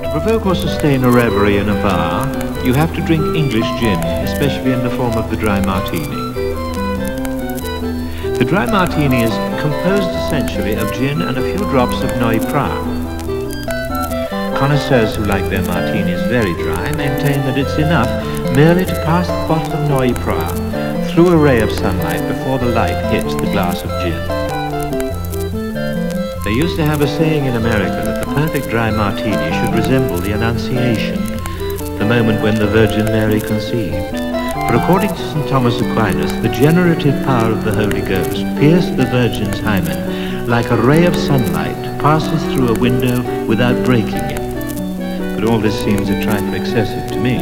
To 0.00 0.10
provoke 0.10 0.46
or 0.46 0.54
sustain 0.54 1.04
a 1.04 1.10
reverie 1.10 1.58
in 1.58 1.68
a 1.68 1.74
bar, 1.82 2.51
you 2.64 2.72
have 2.72 2.94
to 2.94 3.04
drink 3.04 3.36
English 3.36 3.66
gin, 3.80 3.98
especially 4.22 4.72
in 4.72 4.82
the 4.84 4.90
form 4.90 5.12
of 5.14 5.30
the 5.30 5.36
dry 5.36 5.60
martini. 5.66 6.06
The 8.38 8.44
dry 8.44 8.66
martini 8.66 9.22
is 9.22 9.32
composed 9.60 10.08
essentially 10.24 10.74
of 10.74 10.92
gin 10.92 11.22
and 11.22 11.36
a 11.36 11.42
few 11.42 11.58
drops 11.70 12.00
of 12.02 12.10
Noilly. 12.20 12.38
Connoisseurs 14.56 15.16
who 15.16 15.24
like 15.24 15.48
their 15.50 15.62
martinis 15.62 16.22
very 16.28 16.54
dry 16.54 16.92
maintain 16.92 17.40
that 17.46 17.58
it's 17.58 17.76
enough 17.78 18.08
merely 18.54 18.84
to 18.84 18.94
pass 19.04 19.26
the 19.26 19.48
bottle 19.48 19.72
of 19.72 19.88
Noilly 19.90 20.14
through 21.12 21.28
a 21.28 21.36
ray 21.36 21.60
of 21.60 21.70
sunlight 21.72 22.26
before 22.28 22.58
the 22.58 22.66
light 22.66 23.12
hits 23.12 23.34
the 23.34 23.50
glass 23.52 23.82
of 23.82 23.90
gin. 24.02 24.42
They 26.44 26.52
used 26.52 26.76
to 26.76 26.84
have 26.84 27.00
a 27.00 27.08
saying 27.08 27.46
in 27.46 27.56
America 27.56 28.02
that 28.04 28.24
the 28.24 28.34
perfect 28.34 28.68
dry 28.68 28.90
martini 28.90 29.32
should 29.32 29.74
resemble 29.74 30.18
the 30.18 30.32
Annunciation, 30.32 31.31
the 32.02 32.08
moment 32.08 32.42
when 32.42 32.56
the 32.56 32.66
Virgin 32.66 33.04
Mary 33.04 33.40
conceived. 33.40 34.10
For 34.66 34.74
according 34.74 35.10
to 35.10 35.18
St. 35.18 35.48
Thomas 35.48 35.80
Aquinas, 35.80 36.32
the 36.42 36.48
generative 36.48 37.24
power 37.24 37.52
of 37.52 37.64
the 37.64 37.72
Holy 37.72 38.00
Ghost 38.00 38.42
pierced 38.58 38.96
the 38.96 39.06
Virgin's 39.06 39.60
hymen 39.60 40.48
like 40.48 40.68
a 40.72 40.76
ray 40.76 41.04
of 41.04 41.14
sunlight 41.14 41.76
passes 42.00 42.42
through 42.52 42.70
a 42.70 42.78
window 42.80 43.22
without 43.46 43.84
breaking 43.84 44.16
it. 44.16 45.36
But 45.36 45.44
all 45.44 45.60
this 45.60 45.78
seems 45.84 46.08
a 46.08 46.20
trifle 46.24 46.54
excessive 46.54 47.08
to 47.12 47.20
me. 47.20 47.38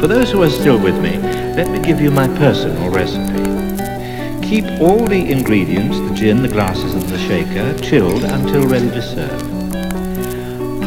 For 0.00 0.06
those 0.06 0.30
who 0.30 0.44
are 0.44 0.50
still 0.50 0.78
with 0.78 0.96
me, 1.02 1.18
let 1.56 1.68
me 1.72 1.80
give 1.80 2.00
you 2.00 2.12
my 2.12 2.28
personal 2.38 2.88
recipe. 2.88 4.46
Keep 4.46 4.80
all 4.80 5.06
the 5.06 5.32
ingredients, 5.32 5.98
the 6.08 6.14
gin, 6.14 6.42
the 6.42 6.48
glasses 6.48 6.94
and 6.94 7.02
the 7.02 7.18
shaker, 7.18 7.76
chilled 7.80 8.22
until 8.22 8.68
ready 8.68 8.90
to 8.90 9.02
serve. 9.02 9.61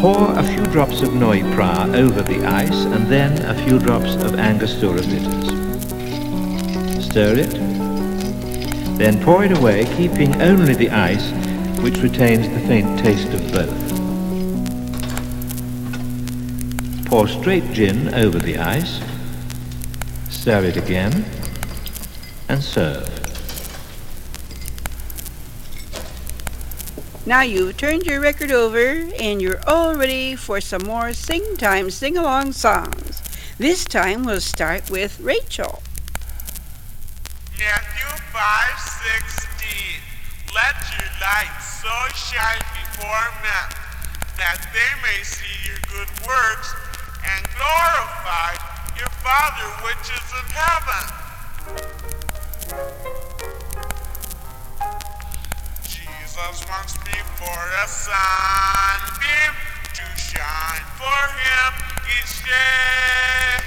Pour 0.05 0.37
a 0.37 0.43
few 0.43 0.63
drops 0.65 1.01
of 1.01 1.15
Noilly 1.15 1.41
Prat 1.55 1.95
over 1.95 2.21
the 2.21 2.45
ice 2.45 2.85
and 2.85 3.07
then 3.07 3.43
a 3.43 3.55
few 3.65 3.79
drops 3.79 4.13
of 4.13 4.35
Angostura 4.35 5.01
bitters. 5.01 5.47
Stir 7.03 7.33
it. 7.39 7.49
Then 8.99 9.19
pour 9.23 9.43
it 9.43 9.57
away, 9.57 9.85
keeping 9.97 10.39
only 10.43 10.75
the 10.75 10.91
ice, 10.91 11.31
which 11.81 11.97
retains 12.03 12.47
the 12.47 12.59
faint 12.67 12.99
taste 12.99 13.33
of 13.33 13.51
both. 13.51 13.73
Pour 17.07 17.27
straight 17.27 17.73
gin 17.73 18.13
over 18.13 18.37
the 18.37 18.59
ice. 18.59 19.01
Stir 20.29 20.65
it 20.65 20.77
again 20.77 21.25
and 22.47 22.63
serve. 22.63 23.14
Now 27.27 27.41
you've 27.41 27.75
turned 27.75 28.05
your 28.05 28.21
record 28.21 28.51
over 28.51 29.09
and 29.19 29.41
you're 29.41 29.59
all 29.65 29.95
ready 29.95 30.35
for 30.35 30.61
some 30.61 30.83
more 30.83 31.11
sing 31.11 31.57
time 31.57 31.89
sing 31.89 32.17
along 32.17 32.51
songs. 32.51 33.23
This 33.57 33.83
time 33.83 34.25
we'll 34.25 34.41
start 34.41 34.91
with 34.91 35.19
Rachel. 35.19 35.81
Matthew 37.57 38.05
5:16 38.29 40.05
Let 40.53 40.75
your 40.93 41.09
light 41.19 41.57
so 41.81 41.89
shine 42.13 42.61
before 42.77 43.33
men 43.41 43.73
that 44.37 44.61
they 44.69 44.91
may 45.01 45.23
see 45.23 45.65
your 45.65 45.81
good 45.89 46.09
works 46.27 46.75
and 47.25 47.41
glorify 47.57 48.53
your 48.99 49.09
Father 49.25 49.65
which 49.81 50.13
is 50.13 50.29
in 50.29 50.45
heaven. 50.53 51.05
Jesus 56.35 56.67
wants 56.67 56.97
me 57.05 57.15
for 57.39 57.47
a 57.47 57.87
sunbeam 57.87 59.55
to 59.93 60.03
shine 60.19 60.83
for 60.99 61.21
him 61.31 61.71
each 62.11 62.43
day. 62.43 63.63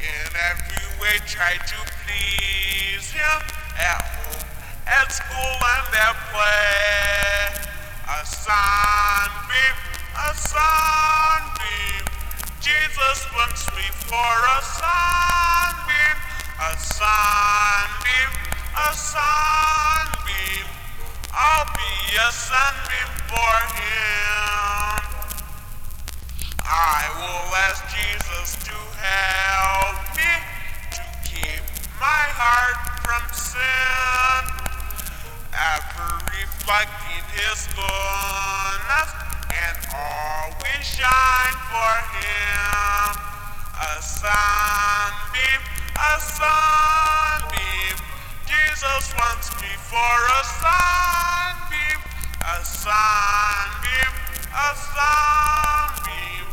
In 0.00 0.32
every 0.32 0.88
way 1.02 1.20
try 1.26 1.52
to 1.52 1.76
please 2.00 3.12
him 3.12 3.40
at 3.76 4.00
home, 4.00 4.40
at 4.86 5.12
school 5.12 5.36
and 5.36 5.92
at 5.92 6.16
play. 6.32 7.60
A 8.08 8.24
sunbeam, 8.24 9.76
a 10.16 10.32
sunbeam. 10.32 12.04
Jesus 12.62 13.20
wants 13.36 13.68
me 13.76 13.84
for 14.08 14.32
a 14.48 14.62
sunbeam, 14.80 16.16
a 16.56 16.72
sunbeam, 16.72 18.32
a 18.80 18.94
sunbeam. 18.96 20.81
I'll 21.34 21.64
be 21.76 22.16
a 22.16 22.32
sunbeam 22.32 23.10
for 23.28 23.54
him. 23.76 25.02
I 26.64 27.08
will 27.16 27.56
ask 27.68 27.84
Jesus 27.88 28.56
to 28.64 28.76
help 29.00 29.96
me 30.16 30.32
to 30.92 31.02
keep 31.24 31.64
my 32.00 32.24
heart 32.36 32.78
from 33.04 33.24
sin, 33.32 34.44
ever 35.56 36.20
reflecting 36.36 37.24
his 37.32 37.68
goodness 37.76 39.10
and 39.52 39.76
always 39.94 40.84
shine 40.84 41.56
for 41.72 41.92
him. 42.16 43.08
A 43.80 44.02
sunbeam, 44.02 45.62
a 45.96 46.14
sunbeam. 46.20 47.96
Jesus 48.46 49.14
wants 49.18 49.48
me 49.62 49.72
for 49.88 50.16
a 50.40 50.44
sunbeam, 50.60 51.11
sunbeam, 52.64 54.12
a 54.54 54.74
sunbeam. 54.94 56.46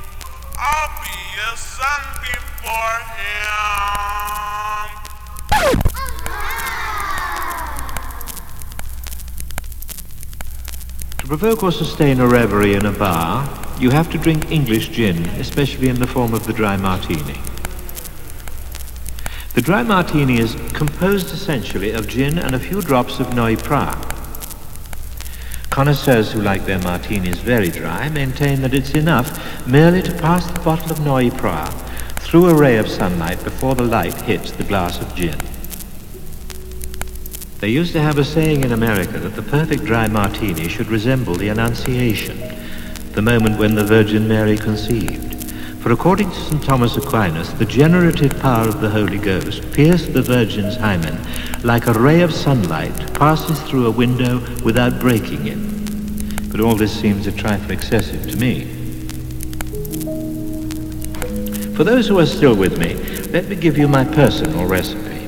I'll 0.58 0.92
be 1.04 1.20
a 1.42 1.58
sunbeam 1.58 2.44
for 2.62 2.90
him. 3.16 3.70
To 11.18 11.28
provoke 11.28 11.64
or 11.64 11.72
sustain 11.72 12.20
a 12.20 12.28
reverie 12.28 12.74
in 12.74 12.86
a 12.86 12.92
bar, 12.92 13.48
you 13.80 13.92
have 13.92 14.12
to 14.12 14.18
drink 14.18 14.52
English 14.52 14.90
gin, 14.90 15.26
especially 15.40 15.90
in 15.90 16.00
the 16.00 16.08
form 16.08 16.34
of 16.34 16.46
the 16.46 16.54
dry 16.54 16.76
martini. 16.76 17.40
The 19.54 19.62
dry 19.62 19.84
martini 19.84 20.40
is 20.40 20.56
composed 20.74 21.34
essentially 21.34 21.92
of 21.92 22.08
gin 22.08 22.38
and 22.38 22.56
a 22.56 22.60
few 22.60 22.82
drops 22.82 23.20
of 23.20 23.36
Noilly 23.36 23.58
Prat. 23.58 24.09
Connoisseurs 25.80 26.34
who 26.34 26.42
like 26.42 26.66
their 26.66 26.80
martinis 26.80 27.40
very 27.40 27.70
dry 27.70 28.10
maintain 28.10 28.62
that 28.62 28.74
it's 28.74 28.90
enough 28.96 29.66
merely 29.66 30.02
to 30.02 30.12
pass 30.16 30.46
the 30.46 30.60
bottle 30.60 30.92
of 30.92 31.00
Noilly 31.00 31.32
Prat 31.32 31.72
through 32.20 32.50
a 32.50 32.54
ray 32.54 32.76
of 32.76 32.90
sunlight 32.90 33.42
before 33.46 33.76
the 33.76 33.86
light 33.86 34.14
hits 34.24 34.52
the 34.52 34.66
glass 34.66 35.00
of 35.00 35.16
gin. 35.16 35.38
They 37.62 37.70
used 37.70 37.94
to 37.94 38.02
have 38.02 38.18
a 38.18 38.26
saying 38.26 38.66
in 38.66 38.74
America 38.74 39.20
that 39.20 39.38
the 39.38 39.42
perfect 39.42 39.86
dry 39.86 40.10
martini 40.10 40.68
should 40.68 40.88
resemble 40.88 41.36
the 41.36 41.48
Annunciation, 41.48 42.38
the 43.14 43.22
moment 43.22 43.58
when 43.58 43.76
the 43.76 43.86
Virgin 43.86 44.28
Mary 44.28 44.58
conceived. 44.58 45.39
For 45.82 45.94
according 45.94 46.30
to 46.30 46.36
St. 46.36 46.62
Thomas 46.62 46.98
Aquinas, 46.98 47.54
the 47.54 47.66
generative 47.66 48.38
power 48.42 48.68
of 48.68 48.82
the 48.82 48.90
Holy 48.90 49.18
Ghost 49.18 49.72
pierced 49.72 50.12
the 50.12 50.22
Virgin's 50.22 50.76
hymen 50.76 51.18
like 51.64 51.88
a 51.88 51.94
ray 51.94 52.22
of 52.22 52.34
sunlight 52.34 53.14
passes 53.14 53.62
through 53.62 53.88
a 53.88 53.92
window 53.92 54.40
without 54.62 55.00
breaking 55.00 55.48
it. 55.48 56.52
But 56.52 56.60
all 56.60 56.76
this 56.76 56.92
seems 56.92 57.28
a 57.28 57.32
trifle 57.32 57.72
excessive 57.72 58.30
to 58.30 58.38
me. 58.38 58.66
For 61.76 61.86
those 61.86 62.10
who 62.10 62.20
are 62.20 62.26
still 62.26 62.58
with 62.58 62.78
me, 62.78 62.96
let 63.32 63.46
me 63.46 63.56
give 63.56 63.78
you 63.78 63.88
my 63.88 64.04
personal 64.04 64.66
recipe. 64.66 65.28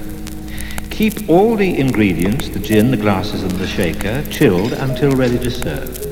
Keep 0.89 1.29
all 1.29 1.55
the 1.55 1.79
ingredients, 1.79 2.49
the 2.49 2.59
gin, 2.59 2.91
the 2.91 2.97
glasses 2.97 3.43
and 3.43 3.51
the 3.51 3.67
shaker, 3.67 4.21
chilled 4.29 4.73
until 4.73 5.11
ready 5.15 5.39
to 5.39 5.49
serve. 5.49 6.10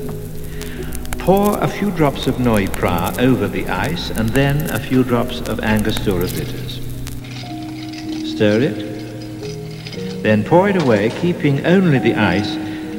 Pour 1.30 1.62
a 1.62 1.68
few 1.68 1.92
drops 1.92 2.26
of 2.26 2.40
Noilly 2.40 2.66
Prat 2.66 3.20
over 3.20 3.46
the 3.46 3.68
ice 3.68 4.10
and 4.10 4.30
then 4.30 4.68
a 4.70 4.80
few 4.80 5.04
drops 5.04 5.38
of 5.42 5.60
Angostura 5.60 6.26
bitters. 6.26 6.80
Stir 8.34 8.58
it. 8.62 10.24
Then 10.24 10.42
pour 10.42 10.68
it 10.68 10.82
away, 10.82 11.10
keeping 11.20 11.64
only 11.64 12.00
the 12.00 12.14
ice, 12.14 12.56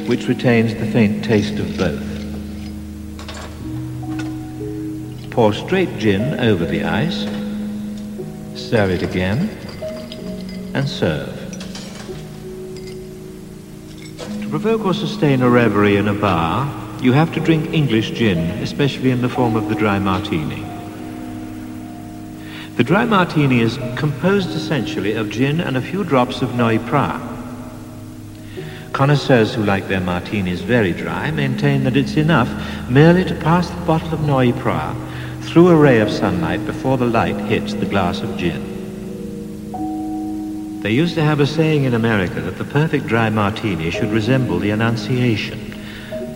which 0.08 0.30
retains 0.30 0.74
the 0.76 0.86
faint 0.86 1.26
taste 1.26 1.60
of 1.60 1.78
both. 1.78 2.02
Pour 5.32 5.54
straight 5.54 5.98
gin 5.98 6.40
over 6.40 6.64
the 6.64 6.86
ice. 6.86 7.26
Stir 8.58 8.92
it 8.92 9.04
again 9.04 9.50
and 10.74 10.88
serve. 10.88 11.36
To 14.42 14.48
provoke 14.50 14.86
or 14.86 14.94
sustain 14.94 15.42
a 15.42 15.50
reverie 15.50 15.98
in 15.98 16.08
a 16.08 16.14
bar, 16.14 16.91
you 17.02 17.14
have 17.14 17.34
to 17.34 17.40
drink 17.40 17.74
English 17.74 18.12
gin, 18.12 18.38
especially 18.62 19.10
in 19.10 19.22
the 19.22 19.30
form 19.30 19.56
of 19.56 19.70
the 19.70 19.76
dry 19.76 19.98
martini. 19.98 20.64
The 22.78 22.84
dry 22.84 23.06
martini 23.06 23.62
is 23.62 23.78
composed 23.96 24.52
essentially 24.52 25.14
of 25.14 25.30
gin 25.30 25.60
and 25.60 25.76
a 25.76 25.82
few 25.82 26.04
drops 26.04 26.42
of 26.42 26.56
Noilly 26.56 26.80
Prat. 26.80 27.20
Connoisseurs 28.94 29.56
who 29.56 29.64
like 29.64 29.88
their 29.88 30.00
martinis 30.00 30.62
very 30.62 30.92
dry 30.94 31.32
maintain 31.32 31.84
that 31.86 31.98
it's 31.98 32.18
enough 32.18 32.50
merely 32.90 33.24
to 33.26 33.36
pass 33.36 33.70
the 33.70 33.82
bottle 33.82 34.14
of 34.14 34.22
Noilly 34.22 34.54
Prat 34.54 34.96
through 35.42 35.70
a 35.70 35.76
ray 35.76 36.00
of 36.00 36.12
sunlight 36.12 36.66
before 36.66 36.98
the 36.98 37.06
light 37.06 37.36
hits 37.36 37.74
the 37.74 37.86
glass 37.86 38.22
of 38.22 38.38
gin. 38.38 38.72
They 40.82 40.92
used 40.92 41.16
to 41.16 41.24
have 41.24 41.40
a 41.40 41.48
saying 41.48 41.84
in 41.84 41.94
America 41.94 42.42
that 42.42 42.58
the 42.58 42.64
perfect 42.64 43.08
dry 43.08 43.30
martini 43.30 43.92
should 43.92 44.12
resemble 44.12 44.60
the 44.60 44.72
Annunciation, 44.72 45.71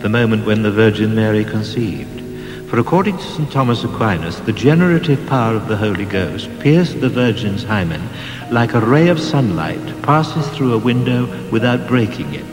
the 0.00 0.08
moment 0.08 0.46
when 0.46 0.62
the 0.62 0.70
Virgin 0.70 1.14
Mary 1.14 1.44
conceived. 1.44 2.22
For 2.68 2.78
according 2.78 3.16
to 3.16 3.22
St. 3.22 3.50
Thomas 3.50 3.84
Aquinas, 3.84 4.40
the 4.40 4.52
generative 4.52 5.24
power 5.26 5.54
of 5.54 5.68
the 5.68 5.76
Holy 5.76 6.04
Ghost 6.04 6.50
pierced 6.58 7.00
the 7.00 7.08
Virgin's 7.08 7.62
hymen 7.62 8.08
like 8.50 8.74
a 8.74 8.80
ray 8.80 9.08
of 9.08 9.20
sunlight 9.20 10.02
passes 10.02 10.48
through 10.50 10.74
a 10.74 10.78
window 10.78 11.26
without 11.50 11.88
breaking 11.88 12.34
it. 12.34 12.44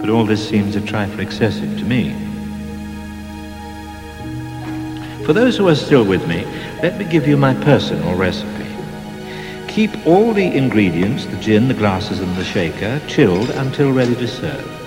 But 0.00 0.10
all 0.10 0.24
this 0.24 0.46
seems 0.46 0.76
a 0.76 0.80
trifle 0.80 1.20
excessive 1.20 1.78
to 1.78 1.84
me. 1.84 2.12
For 5.24 5.32
those 5.32 5.56
who 5.56 5.68
are 5.68 5.74
still 5.74 6.04
with 6.04 6.26
me, 6.26 6.44
let 6.82 6.98
me 6.98 7.04
give 7.04 7.28
you 7.28 7.36
my 7.36 7.52
personal 7.52 8.14
recipe. 8.14 8.66
Keep 9.68 10.06
all 10.06 10.32
the 10.32 10.56
ingredients, 10.56 11.26
the 11.26 11.36
gin, 11.36 11.68
the 11.68 11.74
glasses 11.74 12.20
and 12.20 12.34
the 12.36 12.44
shaker, 12.44 13.00
chilled 13.08 13.50
until 13.50 13.92
ready 13.92 14.14
to 14.14 14.26
serve. 14.26 14.77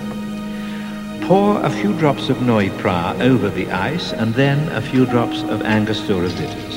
Pour 1.22 1.62
a 1.62 1.70
few 1.70 1.96
drops 1.98 2.28
of 2.28 2.42
Noilly 2.42 2.76
Prat 2.78 3.20
over 3.22 3.48
the 3.48 3.70
ice 3.70 4.12
and 4.12 4.34
then 4.34 4.68
a 4.72 4.82
few 4.82 5.06
drops 5.06 5.42
of 5.44 5.62
Angostura 5.62 6.28
bitters. 6.28 6.74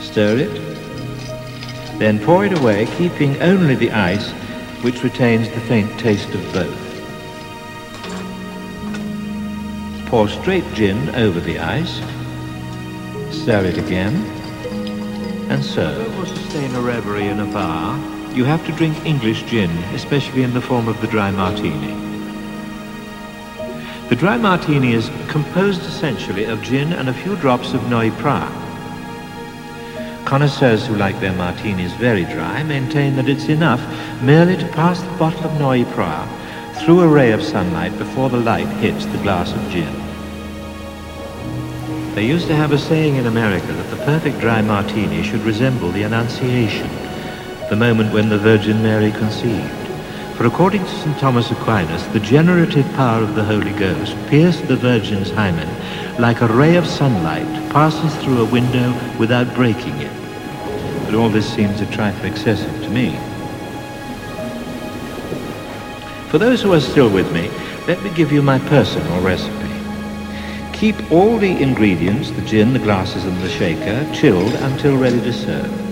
Stir 0.00 0.38
it. 0.38 1.98
Then 1.98 2.18
pour 2.18 2.46
it 2.46 2.58
away, 2.58 2.86
keeping 2.96 3.40
only 3.42 3.74
the 3.74 3.90
ice, 3.90 4.30
which 4.82 5.04
retains 5.04 5.48
the 5.50 5.60
faint 5.60 6.00
taste 6.00 6.30
of 6.30 6.52
both. 6.54 6.86
Pour 10.06 10.26
straight 10.28 10.64
gin 10.72 11.14
over 11.14 11.38
the 11.38 11.58
ice. 11.58 11.96
Stir 13.30 13.66
it 13.66 13.76
again. 13.76 14.14
And 15.50 15.62
serve. 15.62 16.06
To 16.16 16.26
sustain 16.26 16.74
a 16.74 16.80
reverie 16.80 17.28
in 17.28 17.40
a 17.40 17.46
bar, 17.46 17.98
you 18.34 18.44
have 18.44 18.64
to 18.66 18.72
drink 18.72 19.04
English 19.04 19.42
gin, 19.44 19.70
especially 19.94 20.42
in 20.42 20.54
the 20.54 20.62
form 20.62 20.88
of 20.88 21.00
the 21.02 21.06
dry 21.06 21.30
martini. 21.30 22.05
The 24.08 24.14
dry 24.14 24.36
martini 24.36 24.92
is 24.92 25.10
composed 25.26 25.82
essentially 25.82 26.44
of 26.44 26.62
gin 26.62 26.92
and 26.92 27.08
a 27.08 27.12
few 27.12 27.34
drops 27.36 27.74
of 27.74 27.88
Noilly. 27.90 28.12
Connoisseurs 30.24 30.86
who 30.86 30.94
like 30.94 31.18
their 31.18 31.32
martinis 31.32 31.92
very 31.94 32.24
dry 32.24 32.62
maintain 32.62 33.16
that 33.16 33.28
it's 33.28 33.48
enough 33.48 33.80
merely 34.22 34.56
to 34.58 34.68
pass 34.68 35.02
the 35.02 35.18
bottle 35.18 35.50
of 35.50 35.58
Noilly 35.58 35.84
through 36.76 37.00
a 37.00 37.08
ray 37.08 37.32
of 37.32 37.42
sunlight 37.42 37.98
before 37.98 38.30
the 38.30 38.36
light 38.36 38.68
hits 38.78 39.06
the 39.06 39.18
glass 39.18 39.52
of 39.52 39.70
gin. 39.72 39.92
They 42.14 42.24
used 42.24 42.46
to 42.46 42.54
have 42.54 42.70
a 42.70 42.78
saying 42.78 43.16
in 43.16 43.26
America 43.26 43.72
that 43.72 43.90
the 43.90 44.04
perfect 44.04 44.38
dry 44.38 44.62
martini 44.62 45.24
should 45.24 45.40
resemble 45.40 45.90
the 45.90 46.04
Annunciation, 46.04 46.88
the 47.70 47.76
moment 47.76 48.12
when 48.12 48.28
the 48.28 48.38
Virgin 48.38 48.84
Mary 48.84 49.10
conceived. 49.10 49.85
For 50.36 50.44
according 50.44 50.84
to 50.84 50.90
St. 50.90 51.18
Thomas 51.18 51.50
Aquinas, 51.50 52.06
the 52.08 52.20
generative 52.20 52.84
power 52.92 53.22
of 53.22 53.34
the 53.34 53.42
Holy 53.42 53.72
Ghost 53.72 54.14
pierced 54.26 54.68
the 54.68 54.76
Virgin's 54.76 55.30
hymen 55.30 55.66
like 56.20 56.42
a 56.42 56.46
ray 56.46 56.76
of 56.76 56.86
sunlight 56.86 57.46
passes 57.70 58.14
through 58.22 58.42
a 58.42 58.50
window 58.50 58.92
without 59.18 59.54
breaking 59.54 59.96
it. 59.96 60.12
But 61.06 61.14
all 61.14 61.30
this 61.30 61.50
seems 61.50 61.80
a 61.80 61.86
trifle 61.86 62.26
excessive 62.26 62.82
to 62.82 62.90
me. 62.90 63.16
For 66.28 66.36
those 66.36 66.60
who 66.60 66.74
are 66.74 66.80
still 66.80 67.08
with 67.08 67.32
me, 67.32 67.48
let 67.86 68.02
me 68.02 68.10
give 68.10 68.30
you 68.30 68.42
my 68.42 68.58
personal 68.58 69.22
recipe. 69.22 69.72
Keep 70.74 71.10
all 71.10 71.38
the 71.38 71.62
ingredients, 71.62 72.30
the 72.32 72.42
gin, 72.42 72.74
the 72.74 72.78
glasses 72.78 73.24
and 73.24 73.40
the 73.40 73.48
shaker, 73.48 74.06
chilled 74.12 74.52
until 74.52 74.98
ready 74.98 75.20
to 75.22 75.32
serve. 75.32 75.85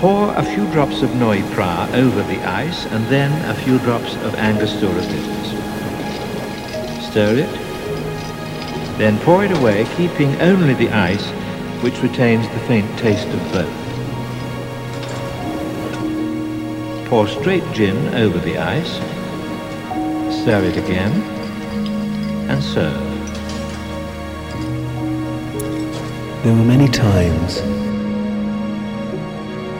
Pour 0.00 0.32
a 0.36 0.44
few 0.44 0.64
drops 0.70 1.02
of 1.02 1.10
Noilly 1.16 1.42
over 1.92 2.22
the 2.22 2.40
ice 2.44 2.86
and 2.86 3.04
then 3.06 3.32
a 3.50 3.54
few 3.54 3.80
drops 3.80 4.14
of 4.18 4.32
Angostura 4.36 5.00
bitters. 5.00 5.48
Stir 7.10 7.38
it. 7.38 7.52
Then 8.96 9.18
pour 9.18 9.44
it 9.44 9.50
away, 9.50 9.84
keeping 9.96 10.40
only 10.40 10.74
the 10.74 10.88
ice, 10.90 11.26
which 11.82 12.00
retains 12.00 12.48
the 12.50 12.60
faint 12.68 12.86
taste 12.96 13.26
of 13.26 13.40
both. 13.52 13.88
Pour 17.08 17.26
straight 17.26 17.64
gin 17.72 18.14
over 18.14 18.38
the 18.38 18.56
ice. 18.56 19.00
Stir 20.42 20.62
it 20.62 20.76
again. 20.76 21.10
And 22.48 22.62
serve. 22.62 23.02
There 26.44 26.54
were 26.54 26.64
many 26.64 26.86
times 26.86 27.77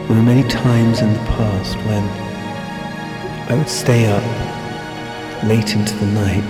there 0.09 0.17
were 0.17 0.23
many 0.23 0.41
times 0.49 1.01
in 1.01 1.13
the 1.13 1.19
past 1.19 1.77
when 1.85 2.03
I 3.47 3.55
would 3.55 3.69
stay 3.69 4.07
up 4.07 4.23
late 5.43 5.75
into 5.75 5.93
the 5.97 6.07
night, 6.07 6.49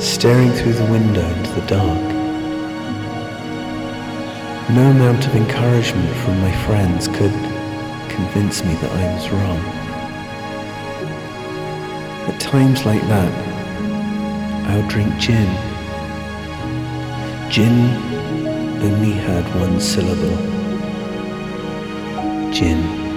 staring 0.00 0.50
through 0.50 0.72
the 0.72 0.84
window 0.86 1.24
into 1.24 1.52
the 1.52 1.66
dark. 1.68 2.02
No 4.70 4.90
amount 4.90 5.28
of 5.28 5.36
encouragement 5.36 6.12
from 6.16 6.40
my 6.40 6.50
friends 6.66 7.06
could 7.06 7.30
convince 8.10 8.64
me 8.64 8.74
that 8.74 8.90
I 8.90 9.14
was 9.14 9.30
wrong. 9.30 9.60
At 12.34 12.40
times 12.40 12.84
like 12.84 13.02
that, 13.02 13.32
I 14.68 14.76
would 14.76 14.88
drink 14.88 15.16
gin. 15.20 15.48
Gin 17.48 17.94
only 18.82 19.12
had 19.12 19.44
one 19.54 19.80
syllable 19.80 20.57
gin. 22.58 23.07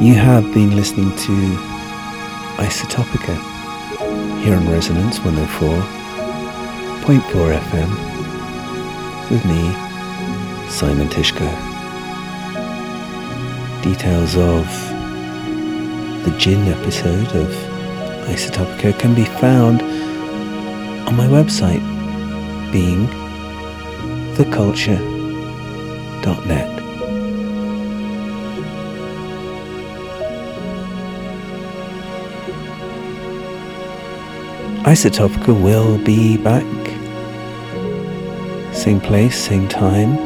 You 0.00 0.14
have 0.14 0.54
been 0.54 0.76
listening 0.76 1.10
to 1.10 1.32
Isotopica 2.58 3.36
here 4.44 4.54
on 4.54 4.70
Resonance 4.70 5.18
104.4 5.18 7.58
FM 7.58 7.90
with 9.28 9.44
me, 9.44 9.74
Simon 10.70 11.08
Tishko. 11.08 11.50
Details 13.82 14.36
of 14.36 14.68
the 16.24 16.30
gin 16.38 16.68
episode 16.68 17.34
of 17.34 17.48
Isotopica 18.28 18.96
can 19.00 19.14
be 19.16 19.24
found 19.24 19.82
on 21.08 21.16
my 21.16 21.26
website 21.26 21.82
being 22.70 23.08
theculture.net. 24.36 26.77
Isotopica 34.88 35.52
will 35.62 35.98
be 35.98 36.38
back. 36.38 36.64
Same 38.74 38.98
place, 39.02 39.38
same 39.38 39.68
time, 39.68 40.16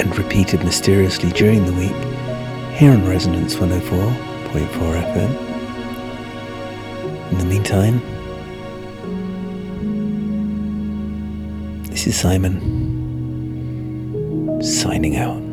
and 0.00 0.16
repeated 0.16 0.64
mysteriously 0.64 1.30
during 1.32 1.66
the 1.66 1.74
week 1.74 1.94
here 2.74 2.92
on 2.92 3.06
Resonance 3.06 3.56
104.4 3.56 5.02
FM. 5.12 5.30
In 7.32 7.38
the 7.38 7.44
meantime, 7.44 8.00
this 11.90 12.06
is 12.06 12.18
Simon 12.18 12.62
signing 14.62 15.18
out. 15.18 15.45